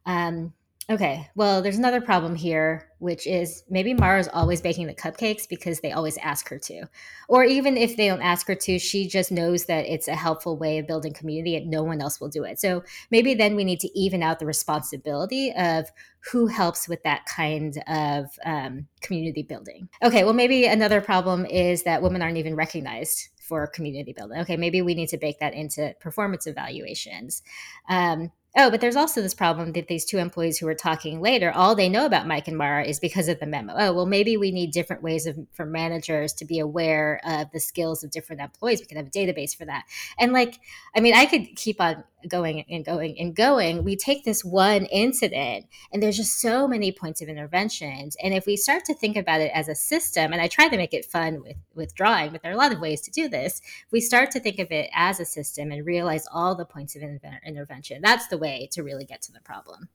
Um, 0.05 0.53
Okay, 0.89 1.29
well, 1.35 1.61
there's 1.61 1.77
another 1.77 1.99
problem 1.99 2.33
here, 2.33 2.89
which 2.99 3.27
is 3.27 3.61
maybe 3.69 3.93
Mara's 3.93 4.29
always 4.31 4.61
baking 4.61 4.87
the 4.87 4.93
cupcakes 4.93 5.47
because 5.47 5.81
they 5.81 5.91
always 5.91 6.17
ask 6.19 6.47
her 6.47 6.57
to. 6.59 6.85
Or 7.27 7.43
even 7.43 7.75
if 7.75 7.97
they 7.97 8.07
don't 8.07 8.21
ask 8.21 8.47
her 8.47 8.55
to, 8.55 8.79
she 8.79 9.05
just 9.05 9.29
knows 9.29 9.65
that 9.65 9.85
it's 9.85 10.07
a 10.07 10.15
helpful 10.15 10.57
way 10.57 10.77
of 10.77 10.87
building 10.87 11.11
community 11.11 11.57
and 11.57 11.69
no 11.69 11.83
one 11.83 11.99
else 11.99 12.21
will 12.21 12.29
do 12.29 12.45
it. 12.45 12.57
So 12.57 12.85
maybe 13.11 13.33
then 13.33 13.57
we 13.57 13.65
need 13.65 13.81
to 13.81 13.99
even 13.99 14.23
out 14.23 14.39
the 14.39 14.45
responsibility 14.45 15.51
of 15.57 15.91
who 16.31 16.47
helps 16.47 16.87
with 16.87 17.03
that 17.03 17.25
kind 17.25 17.83
of 17.85 18.27
um, 18.45 18.87
community 19.01 19.43
building. 19.43 19.89
Okay, 20.01 20.23
well, 20.23 20.33
maybe 20.33 20.67
another 20.67 21.01
problem 21.01 21.45
is 21.45 21.83
that 21.83 22.01
women 22.01 22.21
aren't 22.21 22.37
even 22.37 22.55
recognized 22.55 23.27
for 23.41 23.67
community 23.67 24.13
building. 24.13 24.39
Okay, 24.39 24.55
maybe 24.55 24.81
we 24.81 24.93
need 24.93 25.09
to 25.09 25.17
bake 25.17 25.39
that 25.39 25.53
into 25.53 25.93
performance 25.99 26.47
evaluations. 26.47 27.43
Um, 27.89 28.31
Oh, 28.59 28.71
but 28.71 28.81
there's 28.81 28.95
also 28.95 29.21
this 29.21 29.35
problem 29.35 29.73
that 29.73 29.87
these 29.87 30.03
two 30.03 30.17
employees 30.17 30.57
who 30.57 30.67
are 30.67 30.73
talking 30.73 31.21
later, 31.21 31.51
all 31.51 31.75
they 31.75 31.89
know 31.89 32.07
about 32.07 32.25
Mike 32.25 32.47
and 32.47 32.57
Mara 32.57 32.83
is 32.83 32.99
because 32.99 33.27
of 33.27 33.39
the 33.39 33.45
memo. 33.45 33.75
Oh, 33.77 33.93
well, 33.93 34.07
maybe 34.07 34.35
we 34.35 34.49
need 34.49 34.71
different 34.71 35.03
ways 35.03 35.27
of 35.27 35.37
for 35.53 35.63
managers 35.63 36.33
to 36.33 36.45
be 36.45 36.57
aware 36.57 37.21
of 37.23 37.51
the 37.51 37.59
skills 37.59 38.03
of 38.03 38.09
different 38.09 38.41
employees. 38.41 38.79
We 38.79 38.87
could 38.87 38.97
have 38.97 39.05
a 39.05 39.11
database 39.11 39.55
for 39.55 39.65
that. 39.65 39.83
And 40.17 40.33
like, 40.33 40.59
I 40.95 41.01
mean, 41.01 41.13
I 41.13 41.27
could 41.27 41.55
keep 41.55 41.79
on 41.79 42.03
going 42.27 42.65
and 42.67 42.83
going 42.83 43.15
and 43.19 43.35
going. 43.35 43.83
We 43.83 43.95
take 43.95 44.23
this 44.23 44.43
one 44.43 44.85
incident, 44.85 45.67
and 45.93 46.01
there's 46.01 46.17
just 46.17 46.41
so 46.41 46.67
many 46.67 46.91
points 46.91 47.21
of 47.21 47.29
interventions. 47.29 48.17
And 48.23 48.33
if 48.33 48.47
we 48.47 48.57
start 48.57 48.85
to 48.85 48.95
think 48.95 49.15
about 49.15 49.39
it 49.39 49.51
as 49.53 49.67
a 49.67 49.75
system, 49.75 50.33
and 50.33 50.41
I 50.41 50.47
try 50.47 50.67
to 50.67 50.77
make 50.77 50.95
it 50.95 51.05
fun 51.05 51.43
with 51.43 51.57
with 51.75 51.93
drawing, 51.93 52.31
but 52.31 52.41
there 52.41 52.51
are 52.51 52.55
a 52.55 52.57
lot 52.57 52.73
of 52.73 52.79
ways 52.79 53.01
to 53.01 53.11
do 53.11 53.29
this. 53.29 53.61
We 53.91 54.01
start 54.01 54.31
to 54.31 54.39
think 54.39 54.57
of 54.57 54.71
it 54.71 54.89
as 54.95 55.19
a 55.19 55.25
system 55.25 55.71
and 55.71 55.85
realize 55.85 56.25
all 56.33 56.55
the 56.55 56.65
points 56.65 56.95
of 56.95 57.03
intervention. 57.03 58.01
That's 58.01 58.27
the 58.27 58.39
way 58.39 58.46
way 58.47 58.69
to 58.71 58.83
really 58.83 59.05
get 59.05 59.21
to 59.23 59.31
the 59.31 59.41
problem. 59.41 59.89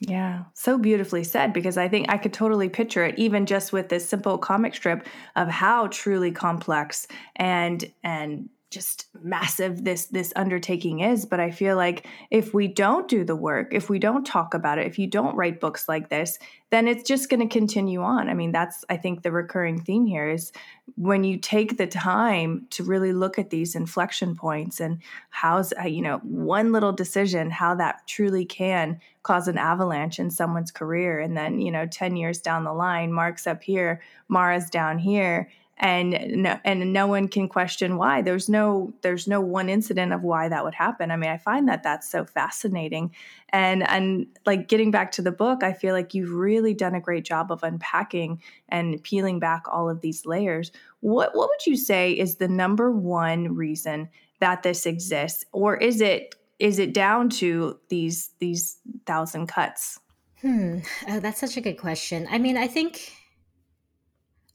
Yeah, 0.00 0.44
so 0.54 0.78
beautifully 0.78 1.24
said 1.24 1.52
because 1.52 1.76
I 1.76 1.88
think 1.88 2.08
I 2.08 2.18
could 2.18 2.32
totally 2.32 2.68
picture 2.68 3.04
it 3.04 3.18
even 3.18 3.46
just 3.46 3.72
with 3.72 3.88
this 3.88 4.08
simple 4.08 4.38
comic 4.38 4.74
strip 4.76 5.06
of 5.34 5.48
how 5.48 5.88
truly 5.88 6.30
complex 6.30 7.08
and 7.34 7.90
and 8.04 8.48
just 8.70 9.06
massive 9.22 9.84
this 9.84 10.06
this 10.06 10.32
undertaking 10.36 11.00
is 11.00 11.24
but 11.24 11.40
i 11.40 11.50
feel 11.50 11.76
like 11.76 12.06
if 12.30 12.52
we 12.52 12.68
don't 12.68 13.08
do 13.08 13.24
the 13.24 13.36
work 13.36 13.72
if 13.72 13.88
we 13.88 13.98
don't 13.98 14.26
talk 14.26 14.52
about 14.52 14.78
it 14.78 14.86
if 14.86 14.98
you 14.98 15.06
don't 15.06 15.36
write 15.36 15.60
books 15.60 15.88
like 15.88 16.10
this 16.10 16.38
then 16.70 16.86
it's 16.86 17.02
just 17.02 17.30
going 17.30 17.40
to 17.40 17.52
continue 17.52 18.02
on. 18.02 18.28
I 18.28 18.34
mean 18.34 18.52
that's 18.52 18.84
i 18.88 18.96
think 18.96 19.22
the 19.22 19.32
recurring 19.32 19.80
theme 19.80 20.06
here 20.06 20.28
is 20.28 20.52
when 20.96 21.24
you 21.24 21.38
take 21.38 21.76
the 21.76 21.86
time 21.86 22.66
to 22.70 22.84
really 22.84 23.12
look 23.12 23.38
at 23.38 23.50
these 23.50 23.74
inflection 23.74 24.36
points 24.36 24.80
and 24.80 25.00
how's 25.30 25.72
uh, 25.80 25.86
you 25.86 26.02
know 26.02 26.18
one 26.18 26.72
little 26.72 26.92
decision 26.92 27.50
how 27.50 27.74
that 27.74 28.06
truly 28.06 28.44
can 28.44 29.00
cause 29.22 29.48
an 29.48 29.58
avalanche 29.58 30.18
in 30.18 30.30
someone's 30.30 30.70
career 30.70 31.18
and 31.18 31.36
then 31.36 31.60
you 31.60 31.70
know 31.70 31.86
10 31.86 32.16
years 32.16 32.40
down 32.40 32.64
the 32.64 32.72
line 32.72 33.12
mark's 33.12 33.46
up 33.46 33.62
here 33.62 34.00
mara's 34.28 34.70
down 34.70 34.98
here 34.98 35.50
and 35.80 36.42
no, 36.42 36.58
and 36.64 36.92
no 36.92 37.06
one 37.06 37.28
can 37.28 37.48
question 37.48 37.96
why. 37.96 38.20
There's 38.20 38.48
no 38.48 38.92
there's 39.02 39.28
no 39.28 39.40
one 39.40 39.68
incident 39.68 40.12
of 40.12 40.22
why 40.22 40.48
that 40.48 40.64
would 40.64 40.74
happen. 40.74 41.10
I 41.10 41.16
mean 41.16 41.30
i 41.30 41.38
find 41.38 41.68
that 41.68 41.82
that's 41.82 42.10
so 42.10 42.24
fascinating. 42.24 43.14
And 43.50 43.88
and 43.88 44.26
like 44.44 44.68
getting 44.68 44.90
back 44.90 45.12
to 45.12 45.22
the 45.22 45.30
book 45.32 45.62
i 45.62 45.72
feel 45.72 45.94
like 45.94 46.14
you've 46.14 46.32
really 46.32 46.74
done 46.74 46.94
a 46.94 47.00
great 47.00 47.24
job 47.24 47.52
of 47.52 47.62
unpacking 47.62 48.42
and 48.68 49.02
peeling 49.02 49.38
back 49.38 49.64
all 49.70 49.88
of 49.88 50.00
these 50.00 50.26
layers. 50.26 50.72
What 51.00 51.34
what 51.34 51.48
would 51.48 51.66
you 51.66 51.76
say 51.76 52.12
is 52.12 52.36
the 52.36 52.48
number 52.48 52.90
one 52.90 53.54
reason 53.54 54.08
that 54.40 54.62
this 54.62 54.84
exists? 54.84 55.44
Or 55.52 55.76
is 55.76 56.00
it 56.00 56.34
is 56.58 56.80
it 56.80 56.92
down 56.92 57.28
to 57.28 57.78
these 57.88 58.30
these 58.40 58.78
thousand 59.06 59.46
cuts? 59.46 60.00
Hmm. 60.40 60.78
Oh, 61.08 61.20
that's 61.20 61.40
such 61.40 61.56
a 61.56 61.60
good 61.60 61.78
question. 61.78 62.26
I 62.30 62.38
mean 62.38 62.56
i 62.56 62.66
think 62.66 63.12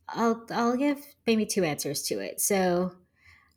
I'll 0.10 0.46
I'll 0.52 0.78
give 0.78 1.00
maybe 1.26 1.46
two 1.46 1.64
answers 1.64 2.04
to 2.04 2.20
it. 2.20 2.42
So 2.42 2.94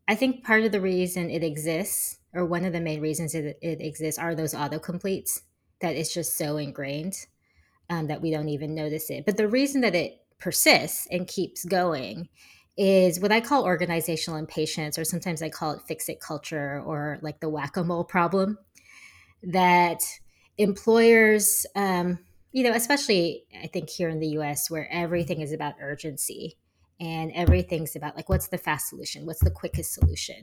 I 0.08 0.14
think 0.14 0.44
part 0.44 0.62
of 0.62 0.72
the 0.72 0.80
reason 0.80 1.30
it 1.30 1.42
exists, 1.42 2.18
or 2.32 2.44
one 2.44 2.64
of 2.64 2.72
the 2.72 2.80
main 2.80 3.00
reasons 3.00 3.34
it, 3.34 3.58
it 3.60 3.80
exists, 3.80 4.18
are 4.18 4.34
those 4.34 4.54
autocompletes 4.54 5.40
that 5.80 5.96
it's 5.96 6.14
just 6.14 6.36
so 6.36 6.56
ingrained 6.56 7.26
um, 7.90 8.06
that 8.06 8.22
we 8.22 8.30
don't 8.30 8.48
even 8.48 8.74
notice 8.74 9.10
it. 9.10 9.26
But 9.26 9.36
the 9.36 9.48
reason 9.48 9.80
that 9.82 9.94
it 9.94 10.20
persists 10.38 11.06
and 11.10 11.26
keeps 11.26 11.64
going 11.64 12.28
is 12.76 13.18
what 13.20 13.32
I 13.32 13.40
call 13.40 13.64
organizational 13.64 14.38
impatience, 14.38 14.98
or 14.98 15.04
sometimes 15.04 15.42
I 15.42 15.48
call 15.48 15.72
it 15.72 15.82
fix 15.88 16.08
it 16.08 16.20
culture 16.20 16.82
or 16.84 17.18
like 17.22 17.40
the 17.40 17.48
whack 17.48 17.76
a 17.76 17.84
mole 17.84 18.04
problem. 18.04 18.58
That 19.42 20.02
employers, 20.58 21.66
um, 21.74 22.18
you 22.56 22.62
know, 22.62 22.72
especially 22.72 23.44
I 23.62 23.66
think 23.66 23.90
here 23.90 24.08
in 24.08 24.18
the 24.18 24.28
US, 24.38 24.70
where 24.70 24.88
everything 24.90 25.42
is 25.42 25.52
about 25.52 25.74
urgency 25.78 26.56
and 26.98 27.30
everything's 27.32 27.94
about 27.94 28.16
like 28.16 28.30
what's 28.30 28.48
the 28.48 28.56
fast 28.56 28.88
solution? 28.88 29.26
What's 29.26 29.44
the 29.44 29.50
quickest 29.50 29.92
solution? 29.92 30.36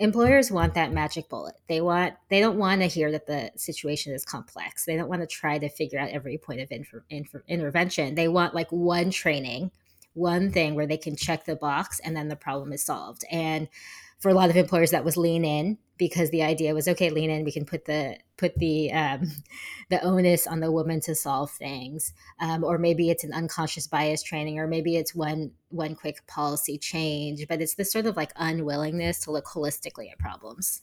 Employers 0.00 0.50
want 0.50 0.74
that 0.74 0.92
magic 0.92 1.28
bullet. 1.28 1.54
They 1.68 1.80
want 1.80 2.14
they 2.28 2.40
don't 2.40 2.58
want 2.58 2.80
to 2.80 2.88
hear 2.88 3.12
that 3.12 3.28
the 3.28 3.52
situation 3.54 4.12
is 4.12 4.24
complex. 4.24 4.84
They 4.84 4.96
don't 4.96 5.08
want 5.08 5.22
to 5.22 5.28
try 5.28 5.58
to 5.58 5.68
figure 5.68 6.00
out 6.00 6.10
every 6.10 6.38
point 6.38 6.60
of 6.60 6.72
inter, 6.72 7.04
inter, 7.08 7.44
intervention. 7.46 8.16
They 8.16 8.26
want 8.26 8.52
like 8.52 8.72
one 8.72 9.12
training 9.12 9.70
one 10.14 10.50
thing 10.50 10.74
where 10.74 10.88
they 10.88 10.96
can 10.96 11.14
check 11.14 11.44
the 11.44 11.54
box 11.54 12.00
and 12.00 12.16
then 12.16 12.26
the 12.26 12.34
problem 12.34 12.72
is 12.72 12.84
solved. 12.84 13.24
And 13.30 13.68
for 14.20 14.30
a 14.30 14.34
lot 14.34 14.50
of 14.50 14.56
employers 14.56 14.90
that 14.90 15.04
was 15.04 15.16
lean 15.16 15.44
in 15.44 15.78
because 15.96 16.30
the 16.30 16.42
idea 16.42 16.74
was 16.74 16.86
okay 16.86 17.10
lean 17.10 17.30
in 17.30 17.44
we 17.44 17.52
can 17.52 17.64
put 17.64 17.86
the 17.86 18.16
put 18.36 18.54
the 18.56 18.92
um, 18.92 19.30
the 19.90 20.02
onus 20.02 20.46
on 20.46 20.60
the 20.60 20.70
woman 20.70 21.00
to 21.00 21.14
solve 21.14 21.50
things. 21.50 22.12
Um, 22.38 22.62
or 22.62 22.78
maybe 22.78 23.10
it's 23.10 23.24
an 23.24 23.32
unconscious 23.32 23.86
bias 23.86 24.22
training 24.22 24.58
or 24.58 24.66
maybe 24.66 24.96
it's 24.96 25.14
one 25.14 25.52
one 25.68 25.94
quick 25.94 26.26
policy 26.26 26.78
change 26.78 27.46
but 27.48 27.60
it's 27.60 27.74
this 27.74 27.92
sort 27.92 28.06
of 28.06 28.16
like 28.16 28.32
unwillingness 28.36 29.20
to 29.20 29.30
look 29.32 29.46
holistically 29.46 30.10
at 30.10 30.18
problems. 30.18 30.82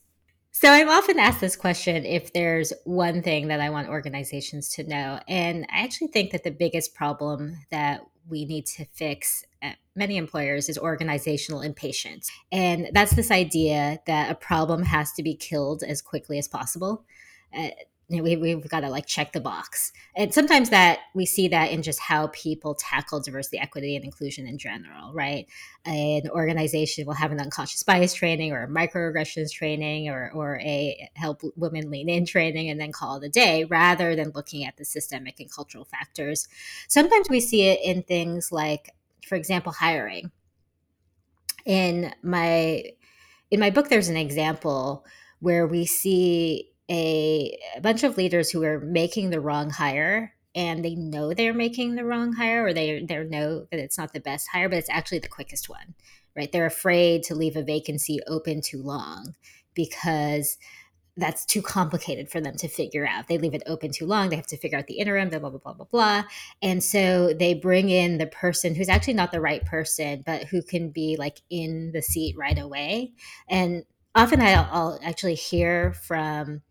So 0.52 0.72
i'm 0.72 0.90
often 0.90 1.20
asked 1.20 1.40
this 1.40 1.56
question 1.56 2.04
if 2.04 2.34
there's 2.34 2.74
one 2.84 3.22
thing 3.22 3.48
that 3.50 3.60
i 3.60 3.70
want 3.70 3.90
organizations 3.90 4.70
to 4.70 4.84
know 4.84 5.20
and 5.28 5.68
i 5.72 5.84
actually 5.84 6.08
think 6.08 6.32
that 6.32 6.44
the 6.44 6.50
biggest 6.50 6.96
problem 6.96 7.60
that 7.70 8.02
we 8.30 8.46
need 8.46 8.66
to 8.66 8.86
fix 8.94 9.44
at 9.62 9.78
many 9.96 10.18
employers 10.18 10.70
is 10.70 10.78
organizational 10.78 11.62
impatience. 11.62 12.30
And 12.52 12.90
that's 12.94 13.16
this 13.16 13.32
idea 13.32 14.00
that 14.06 14.32
a 14.32 14.36
problem 14.36 14.84
has 14.84 15.12
to 15.14 15.24
be 15.24 15.36
killed 15.36 15.84
as 15.84 16.02
quickly 16.02 16.38
as 16.38 16.48
possible. 16.48 17.06
Uh, 17.58 17.70
we, 18.10 18.38
we've 18.38 18.70
got 18.70 18.82
to 18.82 18.90
like 18.90 19.06
check 19.06 19.34
the 19.34 19.42
box. 19.42 19.92
And 20.16 20.34
sometimes 20.34 20.70
that 20.70 21.00
we 21.14 21.26
see 21.26 21.50
that 21.50 21.72
in 21.72 21.82
just 21.82 22.00
how 22.00 22.28
people 22.28 22.74
tackle 22.74 23.20
diversity, 23.20 23.60
equity, 23.60 23.96
and 23.98 24.06
inclusion 24.06 24.48
in 24.48 24.58
general, 24.58 25.14
right? 25.14 25.46
An 25.86 26.30
organization 26.30 27.06
will 27.06 27.16
have 27.16 27.34
an 27.34 27.42
unconscious 27.42 27.84
bias 27.84 28.14
training 28.14 28.54
or 28.54 28.64
a 28.64 28.68
microaggressions 28.68 29.52
training 29.52 30.08
or, 30.08 30.32
or 30.34 30.58
a 30.62 31.10
help 31.16 31.42
women 31.58 31.90
lean 31.90 32.08
in 32.08 32.26
training 32.26 32.70
and 32.70 32.80
then 32.80 32.94
call 32.94 33.18
it 33.18 33.26
a 33.26 33.30
day 33.30 33.66
rather 33.66 34.16
than 34.16 34.32
looking 34.34 34.66
at 34.66 34.78
the 34.78 34.86
systemic 34.86 35.42
and 35.42 35.52
cultural 35.52 35.84
factors. 35.84 36.48
Sometimes 36.88 37.30
we 37.30 37.42
see 37.42 37.64
it 37.64 37.82
in 37.84 38.04
things 38.04 38.52
like, 38.54 38.96
for 39.28 39.36
example, 39.36 39.74
hiring. 39.74 40.32
In 41.66 42.14
my 42.24 42.84
in 43.52 43.60
my 43.60 43.70
book, 43.70 43.90
there's 43.90 44.10
an 44.10 44.18
example 44.18 45.06
where 45.40 45.68
we 45.68 45.86
see 45.86 46.72
a, 46.90 47.58
a 47.76 47.82
bunch 47.82 48.04
of 48.04 48.18
leaders 48.18 48.50
who 48.50 48.64
are 48.64 48.80
making 48.80 49.30
the 49.30 49.42
wrong 49.42 49.70
hire 49.70 50.34
and 50.56 50.84
they 50.84 50.96
know 50.96 51.34
they're 51.34 51.54
making 51.54 51.96
the 51.96 52.06
wrong 52.06 52.34
hire 52.34 52.66
or 52.66 52.74
they 52.74 53.04
they 53.04 53.24
know 53.26 53.68
that 53.72 53.80
it's 53.80 53.98
not 53.98 54.14
the 54.14 54.20
best 54.20 54.48
hire 54.52 54.70
but 54.70 54.78
it's 54.78 54.90
actually 54.90 55.20
the 55.20 55.28
quickest 55.28 55.70
one 55.70 55.94
right 56.36 56.52
they're 56.52 56.66
afraid 56.66 57.24
to 57.24 57.36
leave 57.36 57.56
a 57.56 57.64
vacancy 57.64 58.20
open 58.28 58.62
too 58.62 58.82
long 58.82 59.36
because 59.74 60.58
that's 61.18 61.46
too 61.46 61.62
complicated 61.62 62.30
for 62.30 62.40
them 62.40 62.56
to 62.58 62.68
figure 62.68 63.06
out. 63.06 63.28
They 63.28 63.40
leave 63.40 63.56
it 63.56 63.64
open 63.66 63.92
too 63.92 64.06
long. 64.06 64.30
They 64.30 64.36
have 64.36 64.48
to 64.48 64.58
figure 64.58 64.78
out 64.78 64.86
the 64.86 65.00
interim, 65.00 65.30
blah, 65.30 65.40
blah, 65.40 65.50
blah, 65.50 65.60
blah, 65.60 65.74
blah, 65.74 65.88
blah. 65.92 66.24
And 66.62 66.84
so 66.84 67.34
they 67.34 67.56
bring 67.56 67.90
in 67.90 68.20
the 68.20 68.28
person 68.28 68.76
who's 68.76 68.88
actually 68.88 69.16
not 69.16 69.32
the 69.32 69.42
right 69.42 69.66
person, 69.66 70.24
but 70.26 70.44
who 70.44 70.62
can 70.62 70.92
be 70.92 71.16
like 71.18 71.42
in 71.50 71.92
the 71.92 72.04
seat 72.04 72.38
right 72.38 72.58
away. 72.58 73.14
And 73.50 73.84
often 74.14 74.42
I'll, 74.42 74.70
I'll 74.72 75.00
actually 75.04 75.36
hear 75.36 75.94
from 75.94 76.62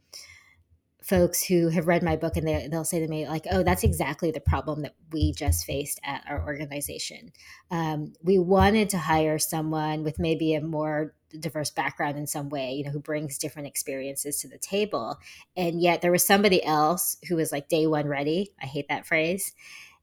folks 1.07 1.45
who 1.45 1.69
have 1.69 1.87
read 1.87 2.03
my 2.03 2.17
book 2.17 2.37
and 2.37 2.47
they, 2.47 2.67
they'll 2.69 2.85
say 2.85 2.99
to 2.99 3.07
me 3.07 3.29
like 3.29 3.47
oh 3.53 3.63
that's 3.63 3.85
exactly 3.85 4.33
the 4.33 4.41
problem 4.41 4.83
that 4.83 4.95
we 5.13 5.33
just 5.33 5.65
faced 5.65 6.01
at 6.05 6.25
our 6.29 6.45
organization. 6.45 7.33
Um, 7.71 8.13
we 8.23 8.39
wanted 8.39 8.91
to 8.91 8.99
hire 8.99 9.39
someone 9.39 10.03
with 10.03 10.19
maybe 10.19 10.55
a 10.55 10.61
more 10.61 11.15
diverse 11.39 11.71
background 11.71 12.17
in 12.17 12.27
some 12.27 12.49
way 12.49 12.73
you 12.73 12.85
know 12.85 12.91
who 12.91 13.01
brings 13.01 13.39
different 13.39 13.69
experiences 13.69 14.41
to 14.41 14.49
the 14.49 14.59
table. 14.59 15.19
And 15.57 15.81
yet 15.81 16.03
there 16.03 16.13
was 16.13 16.27
somebody 16.27 16.65
else 16.65 17.17
who 17.29 17.37
was 17.37 17.53
like 17.53 17.69
day 17.69 17.87
one 17.87 18.07
ready. 18.07 18.53
I 18.61 18.67
hate 18.67 18.89
that 18.89 19.07
phrase 19.07 19.55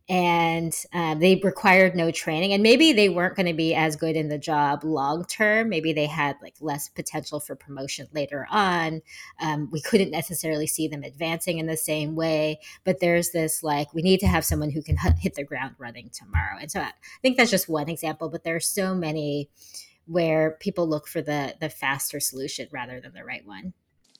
and 0.10 0.74
um, 0.94 1.20
they 1.20 1.40
required 1.44 1.96
no 1.96 2.12
training 2.12 2.54
and 2.54 2.62
maybe 2.62 2.92
they 2.92 3.10
weren't 3.10 3.36
going 3.36 3.46
to 3.46 3.54
be 3.54 3.74
as 3.74 3.96
good 3.96 4.16
in 4.16 4.28
the 4.28 4.38
job 4.38 4.84
long 4.84 5.26
term. 5.26 5.70
Maybe 5.70 5.94
they 5.94 6.08
had 6.08 6.36
like 6.42 6.56
less 6.60 6.90
potential 6.90 7.40
for 7.40 7.56
promotion 7.56 8.08
later 8.14 8.46
on. 8.50 9.02
Um, 9.42 9.70
we 9.72 9.82
couldn't 9.82 10.12
necessarily 10.12 10.68
see 10.68 10.88
them 10.88 11.04
advancing 11.04 11.58
in 11.58 11.68
the 11.68 11.78
same 11.78 12.16
way 12.16 12.60
but 12.84 13.00
there's 13.00 13.32
this 13.32 13.64
like 13.64 13.94
we 13.94 14.02
need 14.02 14.20
to 14.20 14.28
have 14.28 14.46
someone 14.46 14.70
who 14.70 14.82
can 14.82 14.98
hit 15.20 15.36
the 15.36 15.44
ground 15.44 15.76
running 15.78 16.10
tomorrow 16.10 16.58
and 16.60 16.72
so 16.72 16.80
i 16.80 16.92
think 17.22 17.38
that's 17.38 17.52
just 17.52 17.70
one 17.70 17.90
example 17.90 18.30
but 18.30 18.44
there 18.44 18.56
are 18.56 18.62
so 18.62 18.96
many 18.96 19.50
where 20.06 20.58
people 20.60 20.88
look 20.88 21.08
for 21.08 21.22
the 21.22 21.56
the 21.60 21.70
faster 21.70 22.20
solution 22.20 22.68
rather 22.72 23.00
than 23.00 23.14
the 23.14 23.24
right 23.24 23.46
one 23.46 23.74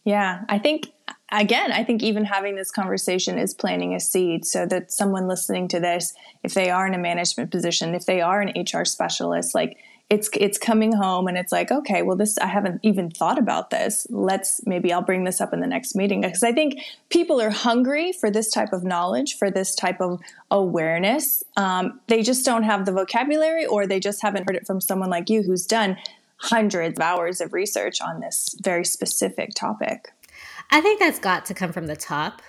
yeah, 0.06 0.44
I 0.50 0.60
think 0.60 0.92
again, 1.32 1.72
I 1.72 1.84
think 1.84 2.04
even 2.04 2.26
having 2.26 2.56
this 2.56 2.72
conversation 2.72 3.38
is 3.38 3.54
planting 3.54 3.96
a 3.96 4.00
seed 4.00 4.46
so 4.46 4.66
that 4.66 4.92
someone 4.92 5.28
listening 5.28 5.68
to 5.70 5.80
this, 5.80 6.14
if 6.44 6.54
they 6.54 6.70
are 6.70 6.86
in 6.86 6.94
a 6.94 6.98
management 6.98 7.52
position, 7.52 7.96
if 7.96 8.06
they 8.06 8.22
are 8.22 8.42
an 8.42 8.54
HR 8.56 8.86
specialist, 8.86 9.56
like 9.56 9.78
it's 10.10 10.30
it's 10.34 10.58
coming 10.58 10.92
home 10.94 11.28
and 11.28 11.38
it's 11.38 11.54
like, 11.54 11.72
okay, 11.72 12.02
well 12.02 12.18
this 12.18 12.38
I 12.38 12.48
haven't 12.48 12.82
even 12.84 13.10
thought 13.10 13.40
about 13.40 13.70
this. 13.70 14.06
Let's 14.10 14.62
maybe 14.66 14.92
I'll 14.92 15.02
bring 15.02 15.24
this 15.24 15.40
up 15.40 15.54
in 15.54 15.62
the 15.62 15.68
next 15.68 15.96
meeting 15.96 16.22
because 16.22 16.44
I 16.44 16.52
think 16.52 16.82
people 17.10 17.42
are 17.42 17.50
hungry 17.50 18.12
for 18.12 18.30
this 18.30 18.52
type 18.52 18.74
of 18.74 18.84
knowledge, 18.84 19.38
for 19.38 19.50
this 19.50 19.74
type 19.74 20.02
of 20.02 20.20
awareness. 20.52 21.44
Um, 21.56 22.02
they 22.08 22.22
just 22.22 22.46
don't 22.46 22.64
have 22.64 22.86
the 22.86 22.92
vocabulary, 22.92 23.66
or 23.66 23.88
they 23.88 24.02
just 24.02 24.22
haven't 24.22 24.48
heard 24.50 24.58
it 24.58 24.68
from 24.68 24.82
someone 24.82 25.10
like 25.10 25.30
you 25.30 25.44
who's 25.44 25.66
done 25.66 25.98
hundreds 26.44 27.00
of 27.00 27.04
hours 27.04 27.40
of 27.40 27.54
research 27.54 28.02
on 28.02 28.20
this 28.20 28.54
very 28.62 28.84
specific 28.84 29.52
topic. 29.56 30.10
I 30.72 30.82
think 30.82 31.00
that's 31.00 31.20
got 31.20 31.46
to 31.46 31.54
come 31.54 31.72
from 31.72 31.88
the 31.88 31.96
top, 31.96 32.42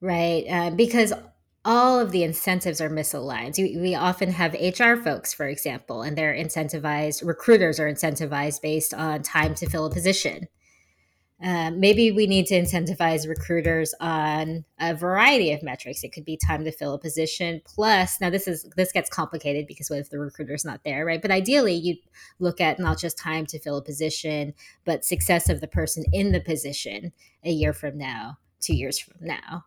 right? 0.00 0.44
Uh, 0.50 0.70
because 0.70 1.12
all 1.64 2.00
of 2.00 2.10
the 2.10 2.24
incentives 2.24 2.80
are 2.80 2.90
misaligned. 2.90 3.56
We, 3.56 3.76
we, 3.76 3.94
often 3.94 4.32
have 4.32 4.54
HR 4.54 4.96
folks, 4.96 5.32
for 5.32 5.46
example, 5.46 6.02
and 6.02 6.16
they're 6.16 6.34
incentivized, 6.34 7.24
recruiters 7.24 7.78
are 7.78 7.92
incentivized 7.92 8.62
based 8.62 8.94
on 8.94 9.22
time 9.22 9.54
to 9.56 9.68
fill 9.68 9.86
a 9.86 9.90
position. 9.90 10.48
Um, 11.42 11.80
maybe 11.80 12.12
we 12.12 12.26
need 12.26 12.46
to 12.46 12.54
incentivize 12.60 13.26
recruiters 13.26 13.94
on 13.98 14.64
a 14.78 14.94
variety 14.94 15.52
of 15.52 15.62
metrics. 15.62 16.04
It 16.04 16.12
could 16.12 16.26
be 16.26 16.36
time 16.36 16.64
to 16.64 16.72
fill 16.72 16.92
a 16.92 16.98
position 16.98 17.62
plus. 17.64 18.20
Now 18.20 18.28
this 18.28 18.46
is 18.46 18.68
this 18.76 18.92
gets 18.92 19.08
complicated 19.08 19.66
because 19.66 19.88
what 19.88 20.00
if 20.00 20.10
the 20.10 20.18
recruiter's 20.18 20.66
not 20.66 20.84
there, 20.84 21.06
right? 21.06 21.22
But 21.22 21.30
ideally, 21.30 21.74
you 21.74 21.96
look 22.40 22.60
at 22.60 22.78
not 22.78 22.98
just 22.98 23.16
time 23.16 23.46
to 23.46 23.58
fill 23.58 23.78
a 23.78 23.82
position, 23.82 24.52
but 24.84 25.04
success 25.04 25.48
of 25.48 25.62
the 25.62 25.68
person 25.68 26.04
in 26.12 26.32
the 26.32 26.40
position 26.40 27.12
a 27.42 27.50
year 27.50 27.72
from 27.72 27.96
now, 27.96 28.36
two 28.60 28.74
years 28.74 28.98
from 28.98 29.26
now. 29.26 29.64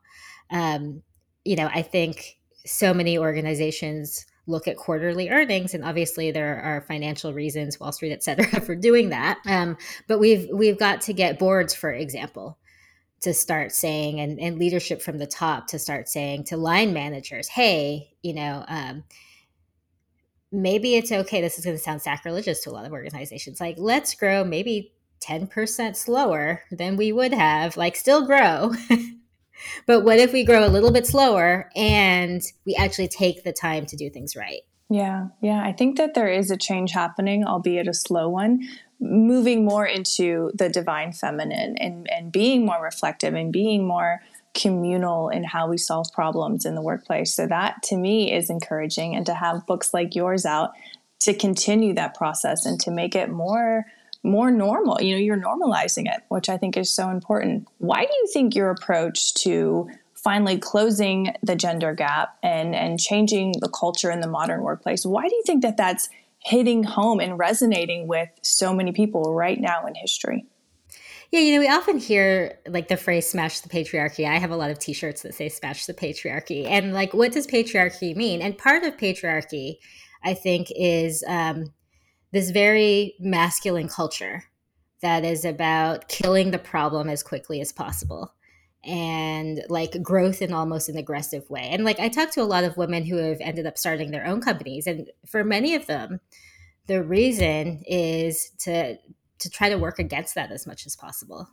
Um, 0.52 1.02
you 1.44 1.56
know, 1.56 1.70
I 1.74 1.82
think 1.82 2.38
so 2.66 2.94
many 2.94 3.18
organizations 3.18 4.26
look 4.46 4.68
at 4.68 4.76
quarterly 4.76 5.30
earnings 5.30 5.74
and 5.74 5.86
obviously 5.86 6.32
there 6.32 6.62
are 6.62 6.82
financial 6.82 7.34
reasons 7.34 7.80
wall 7.80 7.92
street 7.92 8.12
et 8.12 8.24
cetera 8.24 8.62
for 8.66 8.76
doing 8.76 9.10
that. 9.10 9.40
Um, 9.46 9.78
but 10.08 10.20
we've 10.20 10.50
we've 10.52 10.78
got 10.78 11.02
to 11.02 11.14
get 11.14 11.40
boards 11.40 11.74
for 11.74 11.92
example 11.92 12.58
to 13.22 13.34
start 13.34 13.72
saying 13.72 14.20
and, 14.20 14.40
and 14.40 14.60
leadership 14.60 15.02
from 15.02 15.18
the 15.18 15.26
top 15.26 15.68
to 15.68 15.80
start 15.80 16.10
saying 16.10 16.44
to 16.44 16.58
line 16.58 16.94
managers 16.94 17.48
hey 17.48 18.12
you 18.22 18.34
know 18.34 18.66
um, 18.68 19.04
maybe 20.52 20.96
it's 20.96 21.12
okay 21.12 21.40
this 21.40 21.58
is 21.58 21.64
going 21.64 21.78
to 21.78 21.82
sound 21.82 22.02
sacrilegious 22.02 22.62
to 22.64 22.70
a 22.70 22.72
lot 22.72 22.86
of 22.86 22.92
organizations 22.92 23.62
like 23.62 23.76
let's 23.78 24.14
grow 24.14 24.44
maybe 24.44 24.94
10% 25.22 25.96
slower 25.96 26.64
than 26.70 26.98
we 26.98 27.14
would 27.14 27.34
have 27.34 27.78
like 27.78 27.96
still 27.96 28.26
grow 28.26 28.74
But 29.86 30.04
what 30.04 30.20
if 30.20 30.34
we 30.34 30.44
grow 30.44 30.66
a 30.66 30.70
little 30.70 30.92
bit 30.92 31.08
slower 31.08 31.70
and 31.76 32.42
we 32.66 32.76
actually 32.76 33.08
take 33.08 33.44
the 33.44 33.54
time 33.54 33.86
to 33.88 33.96
do 33.96 34.10
things 34.10 34.36
right? 34.36 34.62
Yeah, 34.90 35.28
yeah. 35.42 35.64
I 35.64 35.72
think 35.72 35.98
that 35.98 36.14
there 36.14 36.28
is 36.28 36.52
a 36.52 36.58
change 36.58 36.92
happening, 36.92 37.46
albeit 37.46 37.88
a 37.88 37.94
slow 37.94 38.30
one, 38.30 38.68
moving 39.00 39.66
more 39.66 39.86
into 39.86 40.52
the 40.54 40.70
divine 40.70 41.14
feminine 41.14 41.78
and, 41.78 42.10
and 42.12 42.32
being 42.32 42.66
more 42.66 42.82
reflective 42.82 43.34
and 43.34 43.52
being 43.52 43.88
more 43.88 44.22
communal 44.54 45.30
in 45.30 45.44
how 45.44 45.68
we 45.68 45.78
solve 45.78 46.08
problems 46.14 46.66
in 46.66 46.76
the 46.76 46.82
workplace. 46.82 47.34
So 47.34 47.48
that 47.48 47.82
to 47.84 47.98
me 47.98 48.32
is 48.32 48.50
encouraging. 48.50 49.16
And 49.16 49.26
to 49.26 49.34
have 49.34 49.66
books 49.66 49.94
like 49.94 50.16
yours 50.16 50.46
out 50.46 50.72
to 51.22 51.34
continue 51.34 51.94
that 51.96 52.16
process 52.16 52.66
and 52.66 52.80
to 52.82 52.92
make 52.92 53.16
it 53.16 53.30
more 53.30 53.86
more 54.24 54.52
normal. 54.52 55.02
You 55.02 55.16
know, 55.16 55.22
you're 55.22 55.38
normalizing 55.38 56.06
it, 56.08 56.24
which 56.30 56.50
I 56.50 56.58
think 56.58 56.78
is 56.78 56.90
so 56.90 57.10
important. 57.10 57.68
Why 57.78 58.06
do 58.06 58.12
you 58.12 58.28
think 58.34 58.56
your 58.56 58.70
approach 58.70 59.34
to 59.36 59.90
finally 60.24 60.58
closing 60.58 61.36
the 61.44 61.56
gender 61.56 61.94
gap 61.94 62.38
and 62.42 62.74
and 62.74 63.00
changing 63.00 63.54
the 63.60 63.70
culture 63.70 64.10
in 64.10 64.22
the 64.22 64.28
modern 64.28 64.62
workplace. 64.62 65.06
Why 65.06 65.28
do 65.28 65.36
you 65.36 65.44
think 65.46 65.62
that 65.64 65.78
that's 65.78 66.10
hitting 66.40 66.84
home 66.84 67.20
and 67.20 67.38
resonating 67.38 68.08
with 68.08 68.30
so 68.42 68.74
many 68.74 68.92
people 68.92 69.34
right 69.34 69.60
now 69.60 69.86
in 69.86 69.96
history? 69.96 70.46
Yeah, 71.32 71.40
you 71.40 71.56
know, 71.56 71.60
we 71.60 71.68
often 71.68 71.98
hear 71.98 72.60
like 72.68 72.88
the 72.88 72.98
phrase 72.98 73.28
smash 73.28 73.62
the 73.62 73.70
patriarchy. 73.70 74.28
I 74.28 74.38
have 74.38 74.52
a 74.52 74.56
lot 74.56 74.70
of 74.70 74.80
t 74.80 74.94
shirts 74.94 75.24
that 75.24 75.34
say 75.34 75.50
smash 75.50 75.86
the 75.86 75.94
patriarchy. 75.94 76.66
And 76.68 76.94
like, 76.94 77.14
what 77.14 77.32
does 77.32 77.48
patriarchy 77.48 78.16
mean? 78.16 78.42
And 78.42 78.58
part 78.58 78.84
of 78.84 78.98
patriarchy, 78.98 79.78
I 80.24 80.36
think, 80.36 80.72
is 80.76 81.24
um, 81.28 81.74
this 82.34 82.50
very 82.50 83.16
masculine 83.20 83.88
culture 83.88 84.44
that 85.02 85.24
is 85.24 85.46
about 85.46 86.08
killing 86.10 86.52
the 86.52 86.60
problem 86.60 87.08
as 87.10 87.24
quickly 87.24 87.62
as 87.62 87.72
possible 87.72 88.34
and 88.84 89.62
like 89.70 90.02
growth 90.02 90.42
in 90.42 90.52
almost 90.52 90.90
an 90.90 90.98
aggressive 90.98 91.50
way. 91.50 91.70
And 91.72 91.86
like 91.86 92.00
I 92.00 92.10
talk 92.10 92.32
to 92.32 92.42
a 92.42 92.44
lot 92.44 92.66
of 92.66 92.76
women 92.76 93.06
who 93.06 93.18
have 93.18 93.38
ended 93.40 93.66
up 93.66 93.78
starting 93.78 94.12
their 94.12 94.26
own 94.26 94.42
companies 94.42 94.88
and 94.88 95.10
for 95.26 95.44
many 95.44 95.76
of 95.76 95.86
them 95.86 96.20
the 96.88 97.04
reason 97.04 97.82
is 97.88 98.52
to 98.60 98.98
to 99.40 99.50
try 99.50 99.70
to 99.70 99.78
work 99.78 100.00
against 100.00 100.36
that 100.36 100.52
as 100.52 100.66
much 100.66 100.86
as 100.86 100.96
possible. 100.96 101.48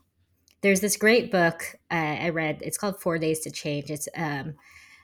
There's 0.62 0.80
this 0.80 0.96
great 0.96 1.30
book 1.30 1.76
uh, 1.90 1.94
I 1.94 2.28
read. 2.28 2.60
It's 2.62 2.78
called 2.78 3.00
Four 3.00 3.18
Days 3.18 3.40
to 3.40 3.50
Change. 3.50 3.90
It's 3.90 4.08
um, 4.16 4.54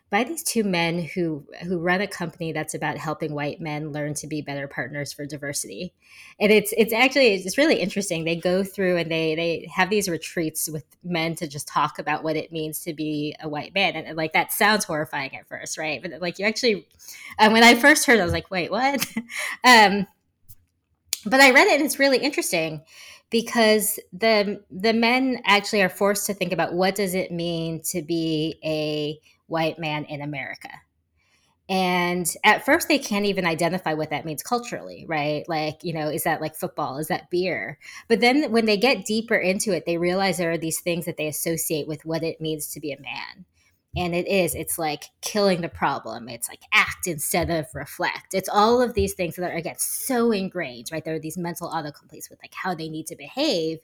by 0.08 0.22
these 0.22 0.44
two 0.44 0.62
men 0.62 1.00
who 1.02 1.44
who 1.64 1.78
run 1.78 2.00
a 2.00 2.06
company 2.06 2.52
that's 2.52 2.74
about 2.74 2.96
helping 2.96 3.34
white 3.34 3.60
men 3.60 3.90
learn 3.90 4.14
to 4.14 4.28
be 4.28 4.40
better 4.40 4.68
partners 4.68 5.12
for 5.12 5.26
diversity. 5.26 5.92
And 6.38 6.52
it's 6.52 6.72
it's 6.76 6.92
actually 6.92 7.34
it's 7.34 7.58
really 7.58 7.80
interesting. 7.80 8.24
They 8.24 8.36
go 8.36 8.62
through 8.62 8.98
and 8.98 9.10
they 9.10 9.34
they 9.34 9.68
have 9.74 9.90
these 9.90 10.08
retreats 10.08 10.68
with 10.68 10.84
men 11.02 11.34
to 11.36 11.48
just 11.48 11.66
talk 11.66 11.98
about 11.98 12.22
what 12.22 12.36
it 12.36 12.52
means 12.52 12.80
to 12.84 12.94
be 12.94 13.34
a 13.40 13.48
white 13.48 13.74
man. 13.74 13.96
And, 13.96 14.06
and 14.06 14.16
like 14.16 14.32
that 14.34 14.52
sounds 14.52 14.84
horrifying 14.84 15.36
at 15.36 15.48
first 15.48 15.76
right? 15.76 16.00
But 16.00 16.20
like 16.20 16.38
you 16.38 16.46
actually 16.46 16.86
um, 17.38 17.52
when 17.52 17.64
i 17.64 17.74
first 17.74 18.06
heard 18.06 18.18
it, 18.18 18.22
i 18.22 18.24
was 18.24 18.32
like 18.32 18.50
wait 18.50 18.70
what? 18.70 19.06
Um 19.64 20.06
but 21.28 21.40
I 21.40 21.50
read 21.50 21.66
it 21.66 21.74
and 21.80 21.84
it's 21.84 21.98
really 21.98 22.18
interesting 22.18 22.82
because 23.30 23.98
the 24.12 24.62
the 24.70 24.92
men 24.92 25.42
actually 25.44 25.82
are 25.82 25.88
forced 25.88 26.26
to 26.26 26.34
think 26.34 26.52
about 26.52 26.74
what 26.74 26.94
does 26.94 27.14
it 27.14 27.32
mean 27.32 27.82
to 27.82 28.02
be 28.02 28.60
a 28.64 29.18
white 29.46 29.78
man 29.78 30.04
in 30.04 30.22
America. 30.22 30.70
And 31.68 32.32
at 32.44 32.64
first 32.64 32.87
they 32.87 32.98
can't 32.98 33.24
even 33.24 33.44
identify 33.44 33.94
what 33.94 34.11
that 34.11 34.24
means 34.24 34.42
culturally, 34.42 35.04
right? 35.09 35.44
Like, 35.48 35.82
you 35.82 35.92
know, 35.92 36.09
is 36.09 36.22
that 36.22 36.40
like 36.40 36.54
football? 36.54 36.98
Is 36.98 37.09
that 37.09 37.28
beer? 37.28 37.78
But 38.09 38.20
then 38.20 38.52
when 38.52 38.66
they 38.66 38.76
get 38.76 39.04
deeper 39.04 39.35
into 39.35 39.74
it, 39.74 39.85
they 39.85 39.98
realize 39.98 40.38
there 40.38 40.52
are 40.52 40.59
these 40.59 40.80
things 40.80 41.06
that 41.06 41.16
they 41.16 41.26
associate 41.26 41.88
with 41.88 42.04
what 42.04 42.22
it 42.22 42.40
means 42.40 42.68
to 42.68 42.80
be 42.80 42.92
a 42.92 43.00
man 43.00 43.46
and 43.96 44.14
it 44.14 44.28
is 44.28 44.54
it's 44.54 44.78
like 44.78 45.04
killing 45.22 45.62
the 45.62 45.68
problem 45.68 46.28
it's 46.28 46.48
like 46.48 46.61
act 46.72 47.06
instead 47.06 47.50
of 47.50 47.66
reflect 47.74 48.35
it's 48.35 48.48
all 48.48 48.82
of 48.82 48.94
these 48.94 49.14
things 49.14 49.37
that 49.37 49.50
are 49.50 49.56
again 49.56 49.74
so 49.78 50.30
ingrained 50.30 50.88
right 50.92 51.04
there 51.04 51.14
are 51.14 51.20
these 51.20 51.38
mental 51.38 51.70
autocompletes 51.70 52.28
with 52.28 52.38
like 52.42 52.54
how 52.54 52.74
they 52.74 52.88
need 52.88 53.06
to 53.06 53.16
behave 53.16 53.78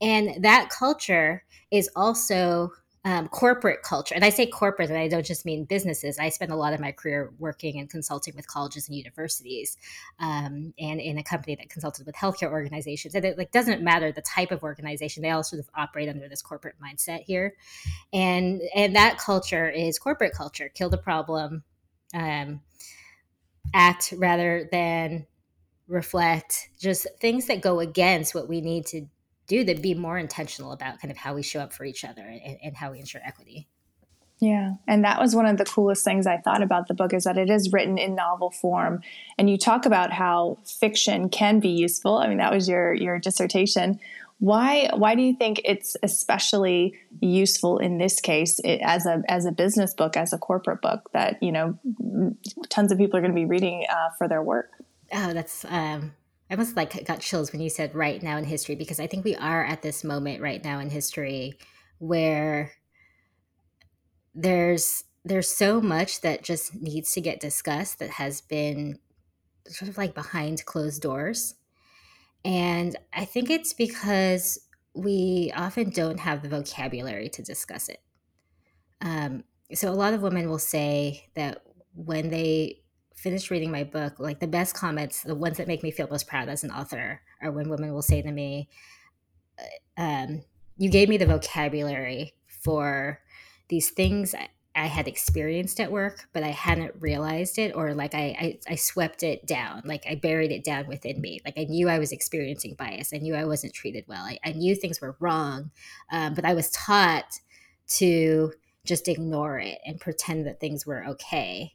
and 0.00 0.42
that 0.42 0.70
culture 0.70 1.44
is 1.70 1.90
also 1.96 2.70
um, 3.04 3.28
corporate 3.28 3.82
culture. 3.82 4.14
And 4.14 4.24
I 4.24 4.30
say 4.30 4.46
corporate, 4.46 4.90
and 4.90 4.98
I 4.98 5.08
don't 5.08 5.24
just 5.24 5.44
mean 5.46 5.64
businesses. 5.64 6.18
I 6.18 6.28
spent 6.28 6.50
a 6.50 6.56
lot 6.56 6.72
of 6.72 6.80
my 6.80 6.92
career 6.92 7.32
working 7.38 7.78
and 7.78 7.88
consulting 7.88 8.34
with 8.34 8.46
colleges 8.46 8.88
and 8.88 8.96
universities, 8.96 9.76
um, 10.18 10.74
and 10.78 11.00
in 11.00 11.18
a 11.18 11.22
company 11.22 11.54
that 11.56 11.70
consulted 11.70 12.06
with 12.06 12.16
healthcare 12.16 12.50
organizations. 12.50 13.14
And 13.14 13.24
it 13.24 13.38
like 13.38 13.52
doesn't 13.52 13.82
matter 13.82 14.10
the 14.10 14.22
type 14.22 14.50
of 14.50 14.62
organization; 14.62 15.22
they 15.22 15.30
all 15.30 15.44
sort 15.44 15.60
of 15.60 15.70
operate 15.74 16.08
under 16.08 16.28
this 16.28 16.42
corporate 16.42 16.76
mindset 16.82 17.22
here, 17.22 17.54
and 18.12 18.60
and 18.74 18.96
that 18.96 19.18
culture 19.18 19.68
is 19.68 19.98
corporate 19.98 20.34
culture. 20.34 20.68
Kill 20.68 20.90
the 20.90 20.98
problem, 20.98 21.62
um, 22.14 22.60
act 23.74 24.12
rather 24.16 24.68
than 24.72 25.26
reflect. 25.86 26.68
Just 26.78 27.06
things 27.20 27.46
that 27.46 27.62
go 27.62 27.80
against 27.80 28.34
what 28.34 28.48
we 28.48 28.60
need 28.60 28.86
to 28.86 29.06
do 29.48 29.64
to 29.64 29.74
be 29.74 29.94
more 29.94 30.18
intentional 30.18 30.72
about 30.72 31.00
kind 31.00 31.10
of 31.10 31.16
how 31.16 31.34
we 31.34 31.42
show 31.42 31.60
up 31.60 31.72
for 31.72 31.84
each 31.84 32.04
other 32.04 32.22
and, 32.22 32.58
and 32.62 32.76
how 32.76 32.92
we 32.92 33.00
ensure 33.00 33.20
equity. 33.24 33.66
Yeah. 34.40 34.74
And 34.86 35.04
that 35.04 35.20
was 35.20 35.34
one 35.34 35.46
of 35.46 35.56
the 35.56 35.64
coolest 35.64 36.04
things 36.04 36.26
I 36.26 36.36
thought 36.36 36.62
about 36.62 36.86
the 36.86 36.94
book 36.94 37.12
is 37.12 37.24
that 37.24 37.38
it 37.38 37.50
is 37.50 37.72
written 37.72 37.98
in 37.98 38.14
novel 38.14 38.50
form. 38.50 39.00
And 39.36 39.50
you 39.50 39.58
talk 39.58 39.84
about 39.84 40.12
how 40.12 40.58
fiction 40.64 41.28
can 41.28 41.58
be 41.58 41.70
useful. 41.70 42.18
I 42.18 42.28
mean, 42.28 42.38
that 42.38 42.52
was 42.52 42.68
your 42.68 42.94
your 42.94 43.18
dissertation. 43.18 43.98
Why 44.38 44.90
why 44.94 45.16
do 45.16 45.22
you 45.22 45.34
think 45.34 45.60
it's 45.64 45.96
especially 46.04 46.94
useful 47.20 47.78
in 47.78 47.98
this 47.98 48.20
case 48.20 48.60
as 48.64 49.06
a 49.06 49.24
as 49.28 49.44
a 49.44 49.50
business 49.50 49.92
book, 49.94 50.16
as 50.16 50.32
a 50.32 50.38
corporate 50.38 50.82
book 50.82 51.10
that, 51.12 51.42
you 51.42 51.50
know, 51.50 51.76
tons 52.68 52.92
of 52.92 52.98
people 52.98 53.18
are 53.18 53.20
going 53.20 53.32
to 53.32 53.40
be 53.40 53.44
reading 53.44 53.86
uh, 53.90 54.10
for 54.16 54.28
their 54.28 54.42
work? 54.42 54.70
Oh, 55.12 55.32
that's 55.32 55.64
um 55.64 56.12
I 56.50 56.54
almost 56.54 56.76
like 56.76 57.04
got 57.04 57.20
chills 57.20 57.52
when 57.52 57.60
you 57.60 57.68
said 57.68 57.94
right 57.94 58.22
now 58.22 58.38
in 58.38 58.44
history 58.44 58.74
because 58.74 59.00
I 59.00 59.06
think 59.06 59.24
we 59.24 59.36
are 59.36 59.64
at 59.64 59.82
this 59.82 60.02
moment 60.02 60.40
right 60.40 60.62
now 60.64 60.78
in 60.78 60.90
history 60.90 61.58
where 61.98 62.72
there's 64.34 65.04
there's 65.24 65.50
so 65.50 65.80
much 65.80 66.22
that 66.22 66.42
just 66.42 66.74
needs 66.74 67.12
to 67.12 67.20
get 67.20 67.40
discussed 67.40 67.98
that 67.98 68.10
has 68.10 68.40
been 68.40 68.98
sort 69.66 69.90
of 69.90 69.98
like 69.98 70.14
behind 70.14 70.64
closed 70.64 71.02
doors. 71.02 71.54
And 72.44 72.96
I 73.12 73.24
think 73.24 73.50
it's 73.50 73.74
because 73.74 74.58
we 74.94 75.52
often 75.54 75.90
don't 75.90 76.20
have 76.20 76.42
the 76.42 76.48
vocabulary 76.48 77.28
to 77.30 77.42
discuss 77.42 77.88
it. 77.88 78.00
Um, 79.00 79.44
so 79.74 79.90
a 79.90 79.92
lot 79.92 80.14
of 80.14 80.22
women 80.22 80.48
will 80.48 80.58
say 80.58 81.28
that 81.34 81.62
when 81.94 82.30
they 82.30 82.80
finished 83.18 83.50
reading 83.50 83.70
my 83.70 83.84
book, 83.84 84.18
like 84.18 84.38
the 84.38 84.46
best 84.46 84.74
comments, 84.74 85.22
the 85.22 85.34
ones 85.34 85.56
that 85.56 85.66
make 85.66 85.82
me 85.82 85.90
feel 85.90 86.06
most 86.08 86.28
proud 86.28 86.48
as 86.48 86.62
an 86.62 86.70
author, 86.70 87.20
are 87.42 87.50
when 87.50 87.68
women 87.68 87.92
will 87.92 88.02
say 88.02 88.22
to 88.22 88.30
me, 88.30 88.68
uh, 89.58 90.00
um, 90.00 90.42
"You 90.76 90.88
gave 90.88 91.08
me 91.08 91.16
the 91.16 91.26
vocabulary 91.26 92.34
for 92.46 93.20
these 93.68 93.90
things 93.90 94.34
I 94.74 94.86
had 94.86 95.08
experienced 95.08 95.80
at 95.80 95.90
work, 95.90 96.28
but 96.32 96.44
I 96.44 96.50
hadn't 96.50 96.94
realized 97.00 97.58
it, 97.58 97.74
or 97.74 97.92
like 97.92 98.14
I, 98.14 98.36
I, 98.40 98.58
I 98.72 98.74
swept 98.76 99.24
it 99.24 99.46
down, 99.46 99.82
like 99.84 100.04
I 100.08 100.14
buried 100.14 100.52
it 100.52 100.62
down 100.62 100.86
within 100.86 101.20
me. 101.20 101.40
Like 101.44 101.58
I 101.58 101.64
knew 101.64 101.88
I 101.88 101.98
was 101.98 102.12
experiencing 102.12 102.76
bias, 102.78 103.12
I 103.12 103.18
knew 103.18 103.34
I 103.34 103.44
wasn't 103.44 103.74
treated 103.74 104.04
well, 104.06 104.24
I, 104.24 104.38
I 104.44 104.52
knew 104.52 104.76
things 104.76 105.00
were 105.00 105.16
wrong, 105.18 105.72
um, 106.12 106.34
but 106.34 106.44
I 106.44 106.54
was 106.54 106.70
taught 106.70 107.40
to." 107.98 108.52
just 108.84 109.08
ignore 109.08 109.58
it 109.58 109.78
and 109.84 110.00
pretend 110.00 110.46
that 110.46 110.60
things 110.60 110.86
were 110.86 111.04
okay 111.04 111.74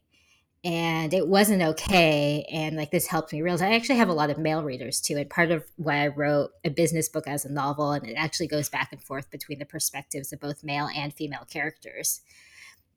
and 0.63 1.13
it 1.13 1.27
wasn't 1.27 1.61
okay 1.61 2.45
and 2.51 2.77
like 2.77 2.91
this 2.91 3.07
helped 3.07 3.33
me 3.33 3.41
realize 3.41 3.61
i 3.61 3.73
actually 3.73 3.97
have 3.97 4.09
a 4.09 4.13
lot 4.13 4.29
of 4.29 4.37
male 4.37 4.63
readers 4.63 5.01
too 5.01 5.17
and 5.17 5.29
part 5.29 5.51
of 5.51 5.63
why 5.75 6.03
i 6.03 6.07
wrote 6.07 6.51
a 6.63 6.69
business 6.69 7.09
book 7.09 7.27
as 7.27 7.45
a 7.45 7.51
novel 7.51 7.91
and 7.91 8.07
it 8.07 8.15
actually 8.15 8.47
goes 8.47 8.69
back 8.69 8.89
and 8.91 9.03
forth 9.03 9.29
between 9.29 9.59
the 9.59 9.65
perspectives 9.65 10.31
of 10.31 10.39
both 10.39 10.63
male 10.63 10.89
and 10.95 11.13
female 11.13 11.45
characters 11.49 12.21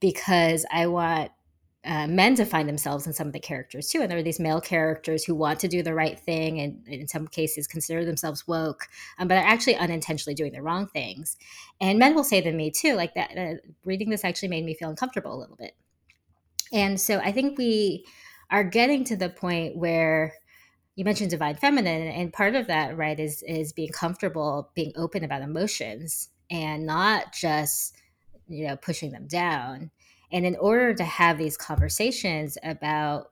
because 0.00 0.64
i 0.72 0.87
want 0.87 1.31
uh, 1.85 2.09
men 2.09 2.35
to 2.35 2.44
find 2.44 2.68
themselves 2.68 3.07
in 3.07 3.12
some 3.12 3.29
of 3.29 3.33
the 3.33 3.38
characters 3.38 3.88
too 3.88 4.00
and 4.00 4.11
there 4.11 4.18
are 4.18 4.22
these 4.22 4.40
male 4.40 4.61
characters 4.61 5.24
who 5.24 5.37
want 5.37 5.61
to 5.61 5.68
do 5.68 5.85
the 5.85 5.94
right 5.94 6.18
thing 6.18 6.59
and 6.59 6.87
in 6.88 7.07
some 7.07 7.29
cases 7.29 7.68
consider 7.68 8.05
themselves 8.05 8.46
woke 8.48 8.88
um, 9.18 9.29
but 9.29 9.37
are 9.37 9.46
actually 9.46 9.76
unintentionally 9.76 10.35
doing 10.35 10.52
the 10.52 10.61
wrong 10.61 10.88
things. 10.88 11.37
And 11.81 11.98
men 11.98 12.16
will 12.16 12.24
say 12.24 12.40
to 12.40 12.50
me 12.50 12.72
too 12.72 12.94
like 12.94 13.14
that 13.14 13.38
uh, 13.38 13.55
reading 13.85 14.11
this 14.11 14.24
actually 14.24 14.48
made 14.48 14.64
me 14.64 14.74
feel 14.74 14.90
uncomfortable 14.90 15.33
a 15.33 15.38
little 15.38 15.55
bit 15.55 15.76
and 16.72 17.00
so 17.00 17.18
I 17.18 17.33
think 17.33 17.59
we 17.59 18.05
are 18.50 18.64
getting 18.64 19.05
to 19.05 19.16
the 19.16 19.29
point 19.29 19.76
where 19.76 20.35
you 20.94 21.05
mentioned 21.05 21.31
divine 21.31 21.57
feminine 21.57 22.09
and 22.09 22.33
part 22.33 22.55
of 22.55 22.66
that 22.68 22.96
right 22.96 23.18
is 23.18 23.42
is 23.42 23.72
being 23.72 23.90
comfortable 23.90 24.70
being 24.74 24.92
open 24.96 25.24
about 25.24 25.42
emotions 25.42 26.31
and 26.50 26.87
not 26.87 27.33
just 27.33 27.96
you 28.48 28.66
know 28.66 28.76
pushing 28.76 29.11
them 29.12 29.26
down. 29.26 29.90
And 30.33 30.44
in 30.44 30.57
order 30.57 30.92
to 30.94 31.05
have 31.05 31.38
these 31.38 31.57
conversations 31.57 32.59
about 32.62 33.31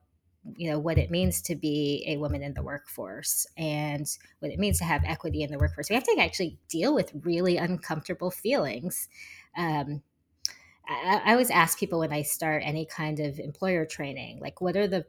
you 0.57 0.70
know 0.70 0.79
what 0.79 0.99
it 0.99 1.11
means 1.11 1.40
to 1.42 1.55
be 1.55 2.05
a 2.07 2.18
woman 2.18 2.42
in 2.42 2.53
the 2.55 2.62
workforce 2.62 3.47
and 3.57 4.07
what 4.40 4.53
it 4.53 4.59
means 4.59 4.79
to 4.79 4.85
have 4.85 5.03
equity 5.07 5.42
in 5.42 5.51
the 5.51 5.59
workforce 5.59 5.88
we 5.88 5.94
have 5.94 6.05
to 6.05 6.16
actually 6.20 6.59
deal 6.68 6.94
with 6.94 7.11
really 7.23 7.57
uncomfortable 7.57 8.31
feelings 8.31 9.09
um, 9.57 10.03
I, 10.88 11.23
I 11.25 11.33
always 11.33 11.51
ask 11.51 11.79
people 11.79 11.99
when 12.01 12.12
I 12.12 12.23
start 12.23 12.62
any 12.64 12.87
kind 12.87 13.20
of 13.20 13.38
employer 13.38 13.87
training, 13.87 14.40
like, 14.40 14.61
what 14.61 14.77
are 14.77 14.87
the 14.88 15.07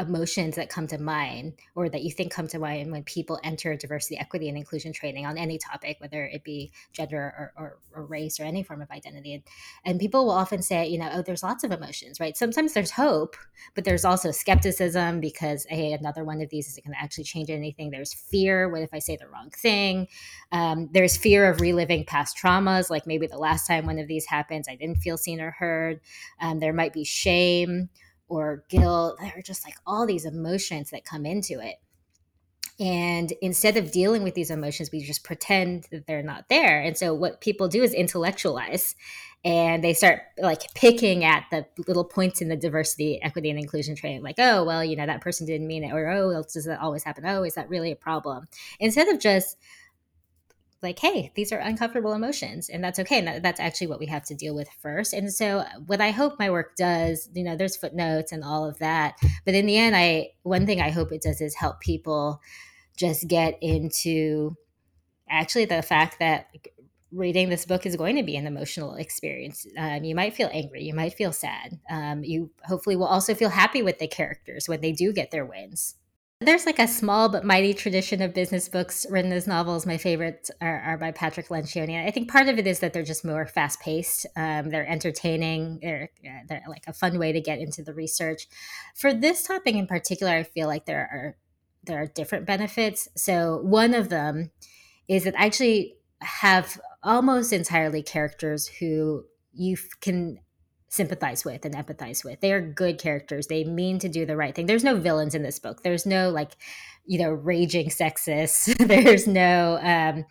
emotions 0.00 0.56
that 0.56 0.68
come 0.68 0.86
to 0.88 0.98
mind 0.98 1.54
or 1.74 1.88
that 1.88 2.02
you 2.02 2.10
think 2.10 2.32
come 2.32 2.48
to 2.48 2.58
mind 2.58 2.90
when 2.90 3.02
people 3.04 3.38
enter 3.44 3.76
diversity, 3.76 4.18
equity, 4.18 4.48
and 4.48 4.56
inclusion 4.56 4.92
training 4.92 5.26
on 5.26 5.38
any 5.38 5.58
topic, 5.58 5.96
whether 6.00 6.24
it 6.26 6.44
be 6.44 6.72
gender 6.92 7.18
or, 7.18 7.52
or, 7.56 7.78
or, 7.94 8.04
race 8.06 8.40
or 8.40 8.44
any 8.44 8.62
form 8.62 8.82
of 8.82 8.90
identity. 8.90 9.34
And, 9.34 9.42
and 9.84 10.00
people 10.00 10.24
will 10.24 10.32
often 10.32 10.62
say, 10.62 10.86
you 10.88 10.98
know, 10.98 11.10
oh, 11.12 11.22
there's 11.22 11.42
lots 11.42 11.64
of 11.64 11.70
emotions, 11.70 12.18
right? 12.18 12.36
Sometimes 12.36 12.72
there's 12.72 12.90
hope, 12.90 13.36
but 13.74 13.84
there's 13.84 14.04
also 14.04 14.30
skepticism 14.30 15.20
because, 15.20 15.66
hey, 15.68 15.92
another 15.92 16.24
one 16.24 16.40
of 16.40 16.48
these 16.50 16.68
is 16.68 16.78
it 16.78 16.84
going 16.84 16.94
to 16.94 17.02
actually 17.02 17.24
change 17.24 17.50
anything. 17.50 17.90
There's 17.90 18.12
fear. 18.12 18.68
What 18.68 18.82
if 18.82 18.92
I 18.92 18.98
say 18.98 19.16
the 19.16 19.28
wrong 19.28 19.50
thing? 19.50 20.08
Um, 20.52 20.88
there's 20.92 21.16
fear 21.16 21.48
of 21.48 21.60
reliving 21.60 22.04
past 22.04 22.36
traumas, 22.36 22.90
like 22.90 23.06
maybe 23.06 23.26
the 23.26 23.38
last 23.38 23.66
time 23.66 23.86
one 23.86 23.98
of 23.98 24.08
these 24.08 24.26
happens, 24.26 24.68
I 24.68 24.76
didn't 24.76 24.98
feel 24.98 25.16
seen 25.16 25.40
or 25.40 25.50
heard. 25.50 26.00
Um, 26.40 26.58
there 26.58 26.72
might 26.72 26.92
be 26.92 27.04
shame 27.04 27.90
or 28.30 28.64
guilt. 28.70 29.18
There 29.20 29.34
are 29.36 29.42
just 29.42 29.66
like 29.66 29.74
all 29.86 30.06
these 30.06 30.24
emotions 30.24 30.90
that 30.90 31.04
come 31.04 31.26
into 31.26 31.60
it. 31.60 31.76
And 32.78 33.30
instead 33.42 33.76
of 33.76 33.92
dealing 33.92 34.22
with 34.22 34.34
these 34.34 34.50
emotions, 34.50 34.90
we 34.90 35.02
just 35.02 35.22
pretend 35.22 35.88
that 35.90 36.06
they're 36.06 36.22
not 36.22 36.48
there. 36.48 36.80
And 36.80 36.96
so 36.96 37.12
what 37.12 37.42
people 37.42 37.68
do 37.68 37.82
is 37.82 37.92
intellectualize 37.92 38.94
and 39.44 39.84
they 39.84 39.92
start 39.92 40.22
like 40.38 40.62
picking 40.74 41.24
at 41.24 41.44
the 41.50 41.66
little 41.86 42.04
points 42.04 42.40
in 42.40 42.48
the 42.48 42.56
diversity, 42.56 43.20
equity, 43.22 43.50
and 43.50 43.58
inclusion 43.58 43.96
training, 43.96 44.22
like, 44.22 44.38
oh, 44.38 44.64
well, 44.64 44.82
you 44.82 44.96
know, 44.96 45.06
that 45.06 45.20
person 45.20 45.46
didn't 45.46 45.66
mean 45.66 45.84
it, 45.84 45.92
or 45.92 46.08
oh, 46.08 46.42
does 46.42 46.64
that 46.64 46.80
always 46.80 47.04
happen? 47.04 47.26
Oh, 47.26 47.42
is 47.42 47.54
that 47.54 47.68
really 47.68 47.92
a 47.92 47.96
problem? 47.96 48.46
Instead 48.78 49.08
of 49.08 49.20
just 49.20 49.58
like, 50.82 50.98
hey, 50.98 51.32
these 51.34 51.52
are 51.52 51.58
uncomfortable 51.58 52.12
emotions, 52.12 52.68
and 52.68 52.82
that's 52.82 52.98
okay. 52.98 53.18
And 53.18 53.28
that, 53.28 53.42
that's 53.42 53.60
actually 53.60 53.88
what 53.88 54.00
we 54.00 54.06
have 54.06 54.24
to 54.24 54.34
deal 54.34 54.54
with 54.54 54.68
first. 54.80 55.12
And 55.12 55.32
so, 55.32 55.64
what 55.86 56.00
I 56.00 56.10
hope 56.10 56.38
my 56.38 56.50
work 56.50 56.76
does, 56.76 57.28
you 57.34 57.44
know, 57.44 57.56
there's 57.56 57.76
footnotes 57.76 58.32
and 58.32 58.42
all 58.42 58.66
of 58.66 58.78
that, 58.78 59.16
but 59.44 59.54
in 59.54 59.66
the 59.66 59.76
end, 59.76 59.94
I 59.96 60.30
one 60.42 60.66
thing 60.66 60.80
I 60.80 60.90
hope 60.90 61.12
it 61.12 61.22
does 61.22 61.40
is 61.40 61.54
help 61.54 61.80
people 61.80 62.40
just 62.96 63.28
get 63.28 63.58
into 63.60 64.56
actually 65.28 65.64
the 65.64 65.82
fact 65.82 66.18
that 66.18 66.48
reading 67.12 67.48
this 67.48 67.64
book 67.64 67.86
is 67.86 67.96
going 67.96 68.16
to 68.16 68.22
be 68.22 68.36
an 68.36 68.46
emotional 68.46 68.94
experience. 68.94 69.66
Um, 69.76 70.04
you 70.04 70.14
might 70.14 70.34
feel 70.34 70.50
angry, 70.52 70.84
you 70.84 70.94
might 70.94 71.14
feel 71.14 71.32
sad. 71.32 71.80
Um, 71.90 72.22
you 72.24 72.50
hopefully 72.64 72.96
will 72.96 73.06
also 73.06 73.34
feel 73.34 73.48
happy 73.48 73.82
with 73.82 73.98
the 73.98 74.06
characters 74.06 74.68
when 74.68 74.80
they 74.80 74.92
do 74.92 75.12
get 75.12 75.30
their 75.30 75.44
wins. 75.44 75.96
There's 76.42 76.64
like 76.64 76.78
a 76.78 76.88
small 76.88 77.28
but 77.28 77.44
mighty 77.44 77.74
tradition 77.74 78.22
of 78.22 78.32
business 78.32 78.66
books 78.66 79.04
written 79.10 79.30
as 79.30 79.46
novels. 79.46 79.84
My 79.84 79.98
favorites 79.98 80.50
are, 80.62 80.80
are 80.80 80.96
by 80.96 81.10
Patrick 81.10 81.48
Lencioni. 81.48 82.02
I 82.02 82.10
think 82.10 82.30
part 82.30 82.48
of 82.48 82.58
it 82.58 82.66
is 82.66 82.78
that 82.78 82.94
they're 82.94 83.02
just 83.02 83.26
more 83.26 83.46
fast 83.46 83.78
paced. 83.78 84.24
Um, 84.36 84.70
they're 84.70 84.88
entertaining. 84.88 85.80
They're, 85.82 86.10
they're 86.48 86.62
like 86.66 86.84
a 86.86 86.94
fun 86.94 87.18
way 87.18 87.32
to 87.32 87.42
get 87.42 87.58
into 87.58 87.82
the 87.82 87.92
research. 87.92 88.46
For 88.94 89.12
this 89.12 89.42
topic 89.42 89.74
in 89.74 89.86
particular, 89.86 90.32
I 90.32 90.44
feel 90.44 90.66
like 90.66 90.86
there 90.86 91.00
are 91.00 91.36
there 91.84 92.00
are 92.00 92.06
different 92.06 92.46
benefits. 92.46 93.08
So 93.16 93.60
one 93.62 93.92
of 93.92 94.08
them 94.08 94.50
is 95.08 95.24
that 95.24 95.38
I 95.38 95.44
actually 95.44 95.96
have 96.22 96.80
almost 97.02 97.52
entirely 97.52 98.02
characters 98.02 98.66
who 98.66 99.24
you 99.52 99.76
can 100.00 100.38
sympathize 100.90 101.44
with 101.44 101.64
and 101.64 101.74
empathize 101.74 102.24
with. 102.24 102.40
They 102.40 102.52
are 102.52 102.60
good 102.60 102.98
characters. 102.98 103.46
They 103.46 103.64
mean 103.64 104.00
to 104.00 104.08
do 104.08 104.26
the 104.26 104.36
right 104.36 104.54
thing. 104.54 104.66
There's 104.66 104.84
no 104.84 104.96
villains 104.96 105.34
in 105.34 105.42
this 105.42 105.58
book. 105.58 105.82
There's 105.82 106.04
no 106.04 106.30
like, 106.30 106.50
you 107.06 107.18
know, 107.18 107.30
raging 107.30 107.88
sexist. 107.88 108.76
there's 108.88 109.26
no 109.26 109.78
um 109.82 110.26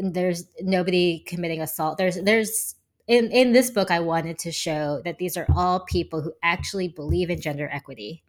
there's 0.00 0.44
nobody 0.60 1.24
committing 1.26 1.62
assault. 1.62 1.96
There's 1.96 2.22
there's 2.22 2.76
in 3.08 3.32
in 3.32 3.52
this 3.52 3.70
book 3.70 3.90
I 3.90 4.00
wanted 4.00 4.38
to 4.40 4.52
show 4.52 5.00
that 5.04 5.18
these 5.18 5.38
are 5.38 5.46
all 5.56 5.80
people 5.80 6.20
who 6.20 6.34
actually 6.42 6.88
believe 6.88 7.30
in 7.30 7.40
gender 7.40 7.68
equity, 7.72 8.22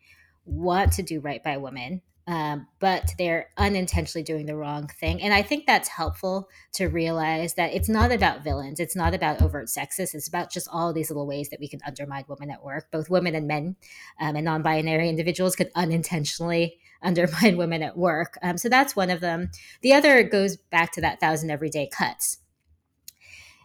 want 0.45 0.93
to 0.93 1.03
do 1.03 1.19
right 1.19 1.43
by 1.43 1.57
women, 1.57 2.01
um, 2.29 2.67
but 2.77 3.15
they're 3.17 3.49
unintentionally 3.57 4.23
doing 4.23 4.45
the 4.45 4.55
wrong 4.55 4.87
thing. 4.87 5.19
And 5.19 5.33
I 5.33 5.41
think 5.41 5.65
that's 5.65 5.89
helpful 5.89 6.47
to 6.73 6.85
realize 6.85 7.55
that 7.55 7.73
it's 7.73 7.89
not 7.89 8.11
about 8.11 8.43
villains. 8.43 8.79
It's 8.79 8.95
not 8.95 9.15
about 9.15 9.41
overt 9.41 9.65
sexist. 9.65 10.13
It's 10.13 10.27
about 10.27 10.51
just 10.51 10.67
all 10.71 10.93
these 10.93 11.09
little 11.09 11.25
ways 11.25 11.49
that 11.49 11.59
we 11.59 11.67
can 11.67 11.79
undermine 11.87 12.25
women 12.27 12.51
at 12.51 12.63
work. 12.63 12.91
Both 12.91 13.09
women 13.09 13.33
and 13.33 13.47
men 13.47 13.77
um, 14.21 14.35
and 14.35 14.45
non 14.45 14.61
binary 14.61 15.09
individuals 15.09 15.55
could 15.55 15.71
unintentionally 15.73 16.77
undermine 17.01 17.57
women 17.57 17.81
at 17.81 17.97
work. 17.97 18.37
Um, 18.43 18.59
so 18.59 18.69
that's 18.69 18.95
one 18.95 19.09
of 19.09 19.21
them. 19.21 19.49
The 19.81 19.93
other 19.93 20.21
goes 20.21 20.55
back 20.55 20.91
to 20.91 21.01
that 21.01 21.19
thousand 21.19 21.49
everyday 21.49 21.87
cuts. 21.87 22.37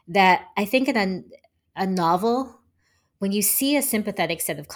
That 0.09 0.47
I 0.57 0.65
think 0.65 0.89
in 0.89 0.97
a, 0.97 1.83
a 1.83 1.87
novel, 1.87 2.61
when 3.19 3.31
you 3.31 3.43
see 3.43 3.77
a 3.77 3.83
sympathetic 3.83 4.41
set 4.41 4.59
of 4.59 4.69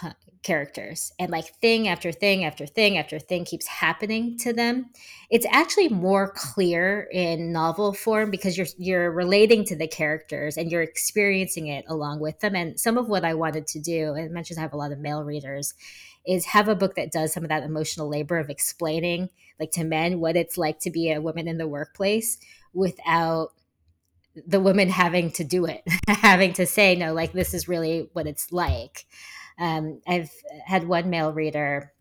characters 0.43 1.13
and 1.19 1.31
like 1.31 1.55
thing 1.61 1.89
after 1.89 2.13
thing 2.13 2.45
after 2.45 2.67
thing 2.67 2.97
after 2.97 3.19
thing 3.19 3.45
keeps 3.45 3.67
happening 3.67 4.39
to 4.39 4.53
them 4.53 4.87
it's 5.31 5.47
actually 5.51 5.89
more 5.89 6.33
clear 6.35 7.09
in 7.13 7.53
novel 7.53 7.93
form 7.93 8.31
because 8.31 8.57
you're 8.57 8.67
you're 8.77 9.11
relating 9.11 9.65
to 9.65 9.77
the 9.77 9.89
characters 9.89 10.57
and 10.57 10.71
you're 10.71 10.83
experiencing 10.83 11.67
it 11.67 11.85
along 11.89 12.21
with 12.21 12.39
them 12.41 12.55
and 12.55 12.79
some 12.79 12.97
of 12.97 13.09
what 13.09 13.25
i 13.25 13.35
wanted 13.35 13.67
to 13.67 13.81
do 13.81 14.15
and 14.15 14.33
mentions 14.33 14.59
i 14.59 14.63
have 14.63 14.73
a 14.73 14.77
lot 14.77 14.93
of 14.93 14.99
male 14.99 15.25
readers 15.25 15.75
is 16.27 16.47
have 16.47 16.69
a 16.69 16.77
book 16.77 16.95
that 16.95 17.11
does 17.11 17.33
some 17.33 17.43
of 17.43 17.49
that 17.49 17.63
emotional 17.63 18.09
labor 18.09 18.39
of 18.39 18.51
explaining 18.51 19.29
like 19.59 19.71
to 19.71 19.85
men 19.85 20.21
what 20.21 20.37
it's 20.37 20.57
like 20.57 20.79
to 20.79 20.91
be 20.91 21.11
a 21.11 21.21
woman 21.21 21.49
in 21.49 21.59
the 21.59 21.67
workplace 21.67 22.39
without 22.73 23.49
the 24.47 24.61
woman 24.61 24.89
having 24.89 25.31
to 25.33 25.43
do 25.43 25.65
it 25.65 25.83
having 26.09 26.53
to 26.53 26.65
say 26.67 26.95
no 26.95 27.13
like 27.13 27.33
this 27.33 27.55
is 27.55 27.67
really 27.67 28.09
what 28.13 28.27
it's 28.27 28.53
like 28.53 29.07
um, 29.59 30.01
I've 30.07 30.31
had 30.65 30.87
one 30.87 31.11
male 31.11 31.33
reader, 31.33 31.93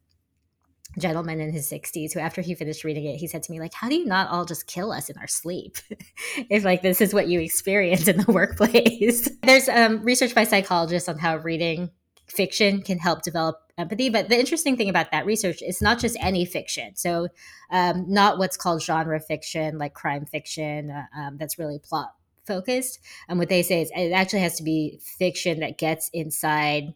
gentleman 0.98 1.40
in 1.40 1.52
his 1.52 1.70
60s, 1.70 2.14
who 2.14 2.20
after 2.20 2.42
he 2.42 2.56
finished 2.56 2.84
reading 2.84 3.06
it, 3.06 3.18
he 3.18 3.28
said 3.28 3.44
to 3.44 3.52
me, 3.52 3.60
like, 3.60 3.74
how 3.74 3.90
do 3.90 3.96
you 3.96 4.06
not 4.06 4.30
all 4.30 4.46
just 4.46 4.68
kill 4.68 4.92
us 4.92 5.10
in 5.10 5.18
our 5.18 5.28
sleep? 5.28 5.78
if 6.50 6.64
like 6.64 6.82
this 6.82 7.02
is 7.02 7.14
what 7.14 7.28
you 7.28 7.40
experience 7.40 8.08
in 8.08 8.18
the 8.18 8.32
workplace. 8.32 9.30
There's 9.44 9.70
um, 9.70 10.04
research 10.04 10.34
by 10.34 10.44
psychologists 10.44 11.10
on 11.10 11.20
how 11.20 11.38
reading 11.38 11.92
fiction 12.28 12.82
can 12.82 13.00
help 13.00 13.22
develop 13.22 13.60
empathy. 13.78 14.10
But 14.10 14.30
the 14.30 14.40
interesting 14.40 14.76
thing 14.76 14.90
about 14.90 15.12
that 15.12 15.26
research 15.26 15.62
is 15.62 15.82
not 15.82 16.00
just 16.00 16.18
any 16.20 16.46
fiction. 16.46 16.96
So, 16.96 17.30
um, 17.72 18.06
not 18.08 18.38
what's 18.38 18.58
called 18.58 18.82
genre 18.82 19.20
fiction, 19.20 19.78
like 19.78 19.94
crime 19.94 20.26
fiction, 20.26 20.92
uh, 20.92 21.06
um, 21.18 21.38
that's 21.38 21.60
really 21.60 21.80
plot 21.80 22.14
focused. 22.46 23.00
And 23.28 23.40
what 23.40 23.50
they 23.50 23.62
say 23.62 23.82
is 23.82 23.92
it 23.96 24.12
actually 24.12 24.40
has 24.40 24.56
to 24.58 24.64
be 24.64 25.00
fiction 25.02 25.60
that 25.60 25.78
gets 25.78 26.10
inside 26.14 26.94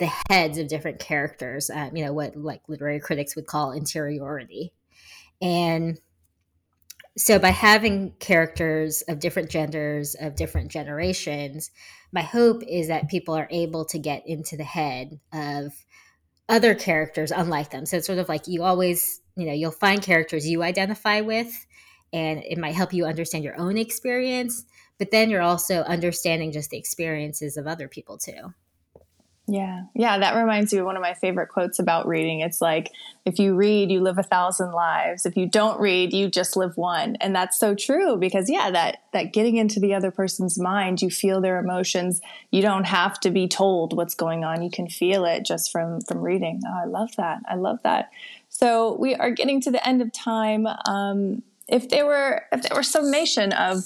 the 0.00 0.10
heads 0.30 0.58
of 0.58 0.66
different 0.66 0.98
characters, 0.98 1.70
um, 1.70 1.94
you 1.94 2.04
know, 2.04 2.12
what 2.12 2.34
like 2.34 2.62
literary 2.68 2.98
critics 2.98 3.36
would 3.36 3.46
call 3.46 3.72
interiority. 3.72 4.72
And 5.42 6.00
so 7.18 7.38
by 7.38 7.50
having 7.50 8.14
characters 8.18 9.02
of 9.08 9.20
different 9.20 9.50
genders, 9.50 10.16
of 10.18 10.36
different 10.36 10.70
generations, 10.70 11.70
my 12.12 12.22
hope 12.22 12.62
is 12.66 12.88
that 12.88 13.10
people 13.10 13.34
are 13.34 13.48
able 13.50 13.84
to 13.86 13.98
get 13.98 14.26
into 14.26 14.56
the 14.56 14.64
head 14.64 15.20
of 15.32 15.72
other 16.48 16.74
characters 16.74 17.30
unlike 17.30 17.70
them. 17.70 17.84
So 17.84 17.98
it's 17.98 18.06
sort 18.06 18.18
of 18.18 18.28
like 18.28 18.48
you 18.48 18.62
always, 18.62 19.20
you 19.36 19.46
know, 19.46 19.52
you'll 19.52 19.70
find 19.70 20.02
characters 20.02 20.48
you 20.48 20.62
identify 20.62 21.20
with 21.20 21.66
and 22.12 22.42
it 22.42 22.58
might 22.58 22.74
help 22.74 22.94
you 22.94 23.04
understand 23.04 23.44
your 23.44 23.60
own 23.60 23.76
experience, 23.76 24.64
but 24.98 25.10
then 25.10 25.28
you're 25.28 25.42
also 25.42 25.80
understanding 25.82 26.52
just 26.52 26.70
the 26.70 26.78
experiences 26.78 27.58
of 27.58 27.66
other 27.66 27.86
people 27.86 28.16
too. 28.16 28.54
Yeah. 29.50 29.84
Yeah. 29.94 30.18
That 30.18 30.36
reminds 30.36 30.72
me 30.72 30.78
of 30.78 30.86
one 30.86 30.94
of 30.94 31.02
my 31.02 31.14
favorite 31.14 31.48
quotes 31.48 31.80
about 31.80 32.06
reading. 32.06 32.38
It's 32.38 32.60
like, 32.60 32.92
if 33.24 33.40
you 33.40 33.54
read, 33.54 33.90
you 33.90 34.00
live 34.00 34.16
a 34.16 34.22
thousand 34.22 34.70
lives. 34.70 35.26
If 35.26 35.36
you 35.36 35.46
don't 35.46 35.80
read, 35.80 36.12
you 36.12 36.30
just 36.30 36.56
live 36.56 36.76
one. 36.76 37.16
And 37.16 37.34
that's 37.34 37.58
so 37.58 37.74
true 37.74 38.16
because 38.16 38.48
yeah, 38.48 38.70
that, 38.70 39.02
that 39.12 39.32
getting 39.32 39.56
into 39.56 39.80
the 39.80 39.92
other 39.92 40.12
person's 40.12 40.56
mind, 40.56 41.02
you 41.02 41.10
feel 41.10 41.40
their 41.40 41.58
emotions. 41.58 42.20
You 42.52 42.62
don't 42.62 42.84
have 42.84 43.18
to 43.20 43.30
be 43.30 43.48
told 43.48 43.96
what's 43.96 44.14
going 44.14 44.44
on. 44.44 44.62
You 44.62 44.70
can 44.70 44.88
feel 44.88 45.24
it 45.24 45.44
just 45.44 45.72
from, 45.72 46.00
from 46.02 46.18
reading. 46.18 46.62
Oh, 46.64 46.82
I 46.82 46.84
love 46.84 47.16
that. 47.16 47.40
I 47.48 47.56
love 47.56 47.80
that. 47.82 48.10
So 48.50 48.96
we 49.00 49.16
are 49.16 49.32
getting 49.32 49.60
to 49.62 49.70
the 49.72 49.86
end 49.86 50.00
of 50.00 50.12
time. 50.12 50.68
Um, 50.86 51.42
if 51.66 51.88
there 51.88 52.06
were, 52.06 52.44
if 52.52 52.62
there 52.62 52.76
were 52.76 52.84
summation 52.84 53.52
of, 53.52 53.82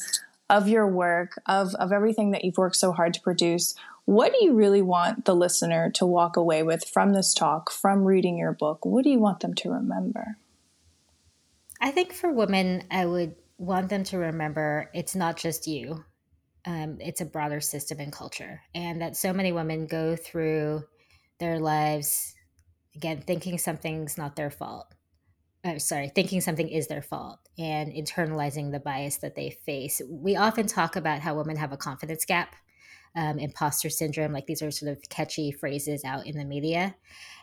of 0.50 0.68
your 0.68 0.86
work, 0.86 1.40
of, 1.46 1.74
of 1.76 1.90
everything 1.90 2.32
that 2.32 2.44
you've 2.44 2.58
worked 2.58 2.76
so 2.76 2.92
hard 2.92 3.14
to 3.14 3.20
produce, 3.22 3.74
what 4.04 4.32
do 4.32 4.44
you 4.44 4.54
really 4.54 4.82
want 4.82 5.24
the 5.24 5.34
listener 5.34 5.90
to 5.92 6.04
walk 6.04 6.36
away 6.36 6.62
with 6.62 6.84
from 6.84 7.12
this 7.12 7.32
talk, 7.32 7.70
from 7.70 8.04
reading 8.04 8.38
your 8.38 8.52
book? 8.52 8.84
What 8.84 9.04
do 9.04 9.10
you 9.10 9.18
want 9.18 9.40
them 9.40 9.54
to 9.54 9.70
remember? 9.70 10.36
I 11.80 11.90
think 11.90 12.12
for 12.12 12.30
women, 12.30 12.84
I 12.90 13.06
would 13.06 13.34
want 13.58 13.88
them 13.88 14.04
to 14.04 14.18
remember 14.18 14.90
it's 14.92 15.14
not 15.14 15.36
just 15.36 15.66
you, 15.66 16.04
um, 16.66 16.98
it's 17.00 17.20
a 17.20 17.26
broader 17.26 17.60
system 17.60 17.98
and 18.00 18.12
culture. 18.12 18.60
And 18.74 19.00
that 19.00 19.16
so 19.16 19.32
many 19.32 19.52
women 19.52 19.86
go 19.86 20.16
through 20.16 20.84
their 21.38 21.58
lives, 21.58 22.34
again, 22.94 23.22
thinking 23.26 23.58
something's 23.58 24.18
not 24.18 24.36
their 24.36 24.50
fault. 24.50 24.94
Oh, 25.64 25.78
sorry, 25.78 26.10
thinking 26.14 26.42
something 26.42 26.68
is 26.68 26.88
their 26.88 27.02
fault 27.02 27.38
and 27.58 27.90
internalizing 27.90 28.70
the 28.70 28.80
bias 28.80 29.18
that 29.18 29.34
they 29.34 29.50
face. 29.50 30.02
We 30.10 30.36
often 30.36 30.66
talk 30.66 30.94
about 30.94 31.20
how 31.20 31.36
women 31.36 31.56
have 31.56 31.72
a 31.72 31.78
confidence 31.78 32.26
gap 32.26 32.54
um, 33.16 33.38
imposter 33.38 33.90
syndrome. 33.90 34.32
Like 34.32 34.46
these 34.46 34.62
are 34.62 34.70
sort 34.70 34.92
of 34.92 35.02
catchy 35.08 35.52
phrases 35.52 36.04
out 36.04 36.26
in 36.26 36.36
the 36.36 36.44
media. 36.44 36.94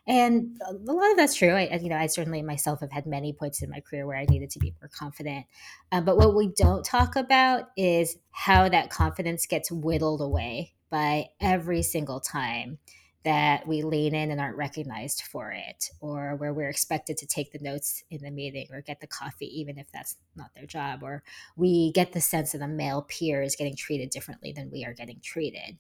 And 0.08 0.60
a 0.68 0.74
lot 0.74 1.12
of 1.12 1.18
that's 1.18 1.36
true. 1.36 1.54
I, 1.54 1.80
you 1.82 1.90
know, 1.90 1.96
I 1.96 2.08
certainly 2.08 2.42
myself 2.42 2.80
have 2.80 2.92
had 2.92 3.06
many 3.06 3.34
points 3.34 3.62
in 3.62 3.70
my 3.70 3.82
career 3.82 4.08
where 4.08 4.18
I 4.18 4.26
needed 4.26 4.50
to 4.52 4.60
be 4.60 4.74
more 4.82 4.90
confident. 4.90 5.46
Um, 5.92 6.06
but 6.06 6.18
what 6.18 6.36
we 6.36 6.48
don't 6.48 6.84
talk 6.84 7.16
about 7.16 7.70
is 7.78 8.18
how 8.32 8.68
that 8.68 8.90
confidence 8.90 9.46
gets 9.46 9.72
whittled 9.72 10.22
away 10.22 10.74
by 10.90 11.28
every 11.40 11.84
single 11.84 12.20
time 12.20 12.80
that 13.24 13.68
we 13.68 13.84
lean 13.84 14.16
in 14.16 14.32
and 14.32 14.42
aren't 14.42 14.58
recognized 14.58 15.22
for 15.22 15.52
it, 15.52 15.90
or 16.00 16.36
where 16.36 16.54
we're 16.54 16.70
expected 16.70 17.18
to 17.18 17.28
take 17.28 17.52
the 17.52 17.60
notes 17.60 18.04
in 18.10 18.22
the 18.22 18.32
meeting 18.32 18.68
or 18.72 18.82
get 18.82 19.00
the 19.00 19.08
coffee, 19.08 19.60
even 19.60 19.78
if 19.78 19.92
that's 19.92 20.16
not 20.36 20.50
their 20.56 20.66
job, 20.66 21.04
or 21.04 21.24
we 21.56 21.92
get 21.92 22.14
the 22.14 22.22
sense 22.22 22.52
that 22.52 22.60
the 22.60 22.68
male 22.68 23.04
peer 23.08 23.42
is 23.42 23.56
getting 23.56 23.76
treated 23.76 24.10
differently 24.10 24.52
than 24.52 24.72
we 24.72 24.84
are 24.86 24.94
getting 24.94 25.20
treated. 25.22 25.78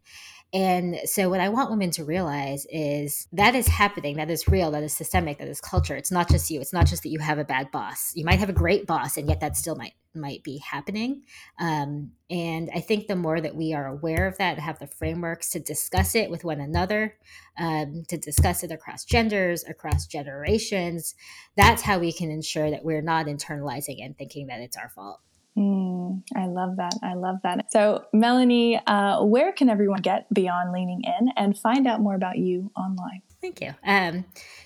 And 0.54 1.00
so, 1.06 1.30
what 1.30 1.39
I 1.39 1.50
want 1.50 1.72
women 1.72 1.92
to 1.92 2.04
realize 2.04 2.68
is 2.70 3.28
that 3.32 3.56
is 3.56 3.68
happening, 3.68 4.18
that 4.18 4.30
is 4.30 4.48
real, 4.48 4.72
that 4.72 4.84
is 4.84 4.94
systemic, 4.94 5.39
that 5.39 5.48
is 5.48 5.62
culture. 5.62 5.96
It's 5.96 6.12
not 6.12 6.30
just 6.30 6.52
you. 6.52 6.60
It's 6.60 6.74
not 6.74 6.88
just 6.88 7.04
that 7.04 7.10
you 7.10 7.20
have 7.20 7.39
a 7.39 7.46
bad 7.46 7.72
boss. 7.72 8.12
You 8.16 8.26
might 8.26 8.39
have 8.39 8.50
a 8.50 8.54
great 8.54 8.86
boss, 8.86 9.18
and 9.18 9.30
yet 9.30 9.39
that 9.39 9.56
still 9.56 9.76
might 9.76 9.94
might 10.14 10.43
be 10.43 10.57
happening. 10.57 11.24
Um, 11.59 12.12
and 12.30 12.70
I 12.74 12.80
think 12.80 13.07
the 13.07 13.16
more 13.16 13.41
that 13.41 13.55
we 13.55 13.74
are 13.74 13.88
aware 13.88 14.28
of 14.28 14.38
that, 14.38 14.59
have 14.59 14.80
the 14.80 14.88
frameworks 14.88 15.49
to 15.51 15.59
discuss 15.59 16.16
it 16.16 16.30
with 16.30 16.43
one 16.43 16.59
another, 16.59 17.18
um, 17.57 18.03
to 18.07 18.18
discuss 18.18 18.64
it 18.64 18.72
across 18.72 19.05
genders, 19.05 19.64
across 19.68 20.07
generations, 20.07 21.16
that's 21.55 21.82
how 21.82 21.99
we 21.99 22.12
can 22.12 22.32
ensure 22.32 22.70
that 22.72 22.84
we're 22.84 23.01
not 23.01 23.26
internalizing 23.26 24.03
and 24.03 24.18
thinking 24.18 24.47
that 24.47 24.62
it's 24.62 24.78
our 24.78 24.89
fault. 24.89 25.20
Mm, 25.57 26.24
I 26.36 26.47
love 26.47 26.78
that. 26.78 26.93
I 27.03 27.16
love 27.16 27.38
that. 27.43 27.72
So, 27.72 28.05
Melanie, 28.14 28.80
uh, 28.88 29.24
where 29.24 29.51
can 29.51 29.70
everyone 29.70 30.01
get 30.01 30.34
Beyond 30.34 30.72
Leaning 30.72 31.01
In 31.03 31.30
and 31.36 31.57
find 31.57 31.88
out 31.88 31.99
more 31.99 32.16
about 32.16 32.38
you 32.38 32.72
online? 32.76 33.22
Thank 33.42 33.62
you. 33.62 33.74
Um, 33.84 34.26